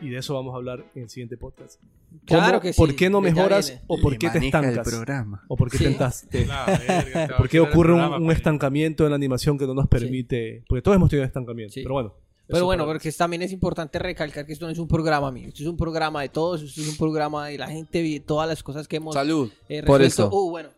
Y 0.00 0.08
de 0.08 0.18
eso 0.18 0.34
vamos 0.34 0.54
a 0.54 0.56
hablar 0.56 0.84
en 0.94 1.02
el 1.02 1.10
siguiente 1.10 1.36
podcast. 1.36 1.80
¿Cómo- 1.80 2.40
Claro 2.40 2.60
que 2.60 2.72
sí, 2.72 2.78
¿Por 2.80 2.96
qué 2.96 3.10
no 3.10 3.20
mejoras 3.20 3.80
o 3.86 4.00
por 4.00 4.12
qué 4.18 4.28
te 4.30 4.38
maneja 4.38 4.58
el 4.60 4.64
estancas? 4.66 4.88
programa. 4.88 5.44
¿O 5.48 5.56
por 5.56 5.70
qué 5.70 5.78
Sí. 5.78 5.84
te 5.84 5.90
entas- 5.90 6.26
te- 6.28 6.46
La 6.46 6.64
verga, 6.66 7.26
te 7.26 7.32
va 7.32 7.34
a 7.34 7.36
¿Por 7.36 7.48
qué 7.48 7.60
ocurre 7.60 7.92
un, 7.92 8.22
un 8.22 8.30
estancamiento 8.32 9.04
en 9.04 9.10
la 9.10 9.16
animación 9.16 9.58
que 9.58 9.66
no 9.66 9.74
nos 9.74 9.88
permite? 9.88 10.64
Porque 10.68 10.80
todos 10.80 10.96
hemos 10.96 11.10
tenido 11.10 11.26
estancamiento, 11.26 11.74
Sí. 11.74 11.82
pero 11.82 11.94
bueno. 11.94 12.14
Pero 12.50 12.64
bueno, 12.66 12.84
porque 12.86 13.10
también 13.12 13.42
es 13.42 13.52
importante 13.52 13.98
recalcar 13.98 14.44
que 14.46 14.52
esto 14.52 14.66
no 14.66 14.72
es 14.72 14.78
un 14.78 14.88
programa 14.88 15.30
mío, 15.30 15.48
esto 15.48 15.62
es 15.62 15.68
un 15.68 15.76
programa 15.76 16.22
de 16.22 16.28
todos, 16.28 16.62
esto 16.62 16.80
es 16.80 16.88
un 16.88 16.96
programa 16.96 17.46
de 17.46 17.58
la 17.58 17.68
gente, 17.68 18.00
y 18.02 18.20
todas 18.20 18.48
las 18.48 18.62
cosas 18.62 18.86
que 18.88 18.96
hemos 18.96 19.14
Salud. 19.14 19.50
eh, 19.68 19.82
por 19.82 20.02
eso. 20.02 20.28
Uh, 20.32 20.50
bueno, 20.50 20.68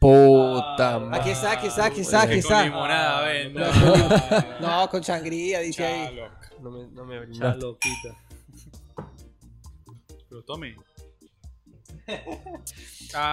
Puta 0.00 0.94
Ah, 0.96 0.98
madre. 0.98 1.20
aquí 1.20 1.30
está, 1.30 1.52
aquí 1.52 1.66
está, 1.68 1.84
aquí 1.86 2.00
está, 2.02 2.18
aquí 2.22 2.28
con 2.32 2.38
está. 2.38 2.64
limonada, 2.64 3.22
ven, 3.26 3.54
no. 3.54 4.60
No, 4.60 4.88
con 4.90 5.02
sangría, 5.02 5.60
dice 5.60 5.84
ahí. 5.84 6.18
No 6.60 6.70
me, 6.70 6.86
no 6.88 7.04
me. 7.04 7.20
Pero 10.28 10.42
tome. 10.44 10.76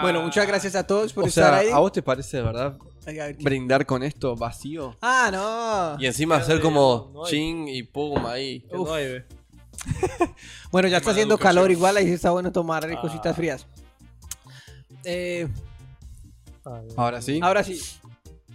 Bueno, 0.01 0.22
muchas 0.22 0.47
gracias 0.47 0.76
a 0.76 0.86
todos 0.88 1.11
por 1.11 1.26
O 1.26 1.28
estar 1.28 1.51
sea, 1.53 1.57
ahí. 1.59 1.69
¿a 1.72 1.80
vos 1.80 1.91
te 1.91 2.01
parece 2.01 2.38
de 2.38 2.43
verdad 2.43 2.78
Ay, 3.05 3.19
a 3.19 3.25
ver, 3.25 3.37
¿qué- 3.37 3.43
brindar 3.43 3.85
con 3.85 4.03
esto 4.03 4.35
vacío? 4.35 4.95
Ah, 5.01 5.29
no. 5.97 6.01
Y 6.03 6.05
encima 6.07 6.35
hacer 6.37 6.61
como 6.61 7.09
no 7.13 7.25
hay. 7.25 7.31
ching 7.31 7.67
y 7.67 7.83
pum 7.83 8.25
ahí. 8.25 8.61
Que 8.61 8.75
no 8.75 8.93
hay, 8.93 9.05
ve. 9.11 9.25
Bueno, 10.71 10.87
ya 10.87 10.97
está 10.97 11.07
Mala 11.09 11.13
haciendo 11.15 11.35
educación. 11.35 11.55
calor 11.55 11.71
igual, 11.71 11.97
ahí 11.97 12.05
sí 12.05 12.13
está 12.13 12.29
bueno 12.31 12.51
tomar 12.51 12.87
eh, 12.89 12.95
Ah. 12.97 13.01
cositas 13.01 13.35
frías. 13.35 13.65
Eh, 15.03 15.47
Ah. 16.63 16.81
Ahora 16.95 17.21
sí. 17.23 17.39
ahora 17.41 17.63
sí, 17.63 17.81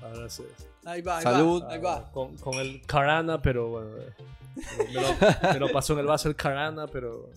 Ahora 0.01 0.29
sí. 0.31 0.45
ahí 0.85 1.03
va, 1.03 1.17
ahí 1.19 1.23
Salud. 1.25 1.63
va, 1.65 1.73
ahí 1.73 1.81
va. 1.81 2.13
Con, 2.13 2.37
con 2.37 2.55
el 2.55 2.81
Carana, 2.87 3.43
pero 3.43 3.69
bueno. 3.69 3.89
eh, 3.99 4.13
Me 4.95 5.01
lo, 5.03 5.53
me 5.55 5.59
lo 5.59 5.73
pasó 5.73 5.95
en 5.95 5.99
el 6.01 6.07
vaso 6.07 6.29
el 6.29 6.37
Carana, 6.37 6.87
pero. 6.87 7.29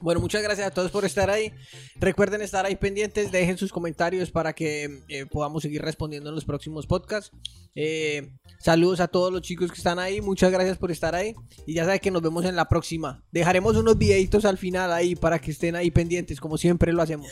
Bueno, 0.00 0.20
muchas 0.20 0.42
gracias 0.42 0.66
a 0.66 0.70
todos 0.70 0.90
por 0.90 1.04
estar 1.04 1.30
ahí. 1.30 1.52
Recuerden 1.96 2.42
estar 2.42 2.66
ahí 2.66 2.76
pendientes, 2.76 3.32
dejen 3.32 3.56
sus 3.56 3.72
comentarios 3.72 4.30
para 4.30 4.52
que 4.52 5.02
eh, 5.08 5.26
podamos 5.26 5.62
seguir 5.62 5.80
respondiendo 5.82 6.28
en 6.28 6.34
los 6.34 6.44
próximos 6.44 6.86
podcasts. 6.86 7.30
Eh, 7.74 8.30
saludos 8.58 9.00
a 9.00 9.08
todos 9.08 9.32
los 9.32 9.42
chicos 9.42 9.70
que 9.70 9.78
están 9.78 9.98
ahí, 9.98 10.20
muchas 10.20 10.52
gracias 10.52 10.76
por 10.78 10.90
estar 10.90 11.14
ahí. 11.14 11.34
Y 11.66 11.74
ya 11.74 11.84
saben 11.84 12.00
que 12.00 12.10
nos 12.10 12.22
vemos 12.22 12.44
en 12.44 12.54
la 12.56 12.68
próxima. 12.68 13.24
Dejaremos 13.32 13.76
unos 13.76 13.96
videitos 13.96 14.44
al 14.44 14.58
final 14.58 14.92
ahí 14.92 15.14
para 15.16 15.38
que 15.38 15.50
estén 15.52 15.74
ahí 15.76 15.90
pendientes, 15.90 16.38
como 16.40 16.58
siempre 16.58 16.92
lo 16.92 17.00
hacemos. 17.02 17.28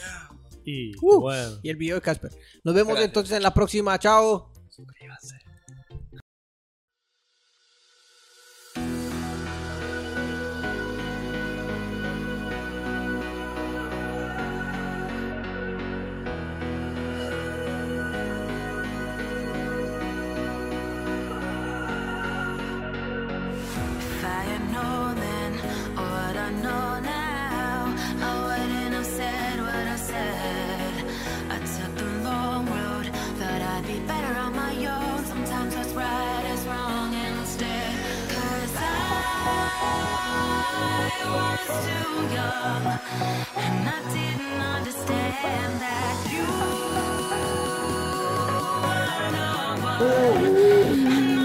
Y 0.65 0.93
Uh. 1.03 1.21
bueno. 1.21 1.59
Y 1.63 1.69
el 1.71 1.77
video 1.77 1.97
de 1.97 2.03
Casper. 2.03 2.31
Nos 2.65 2.75
vemos 2.75 2.93
Gracias. 2.95 3.09
entonces 3.09 3.37
en 3.37 3.43
la 3.43 3.53
próxima. 3.53 3.99
Chao. 3.99 4.51
If 4.79 5.42
Oh. 50.05 51.42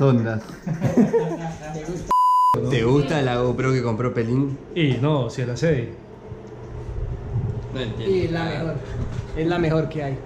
ondas. 0.00 0.42
¿Te 2.70 2.84
gusta, 2.84 3.22
la 3.22 3.36
GoPro 3.36 3.72
que 3.72 3.82
compró 3.82 4.14
Pelín? 4.14 4.58
Y 4.74 4.94
no, 4.94 5.30
si 5.30 5.44
la 5.44 5.56
6. 5.56 5.88
No 7.74 7.80
entiendo. 7.80 8.16
Y 8.16 8.28
la 8.28 8.44
mejor. 8.44 8.74
Es 9.36 9.46
la 9.46 9.58
mejor 9.58 9.88
que 9.88 10.02
hay. 10.02 10.18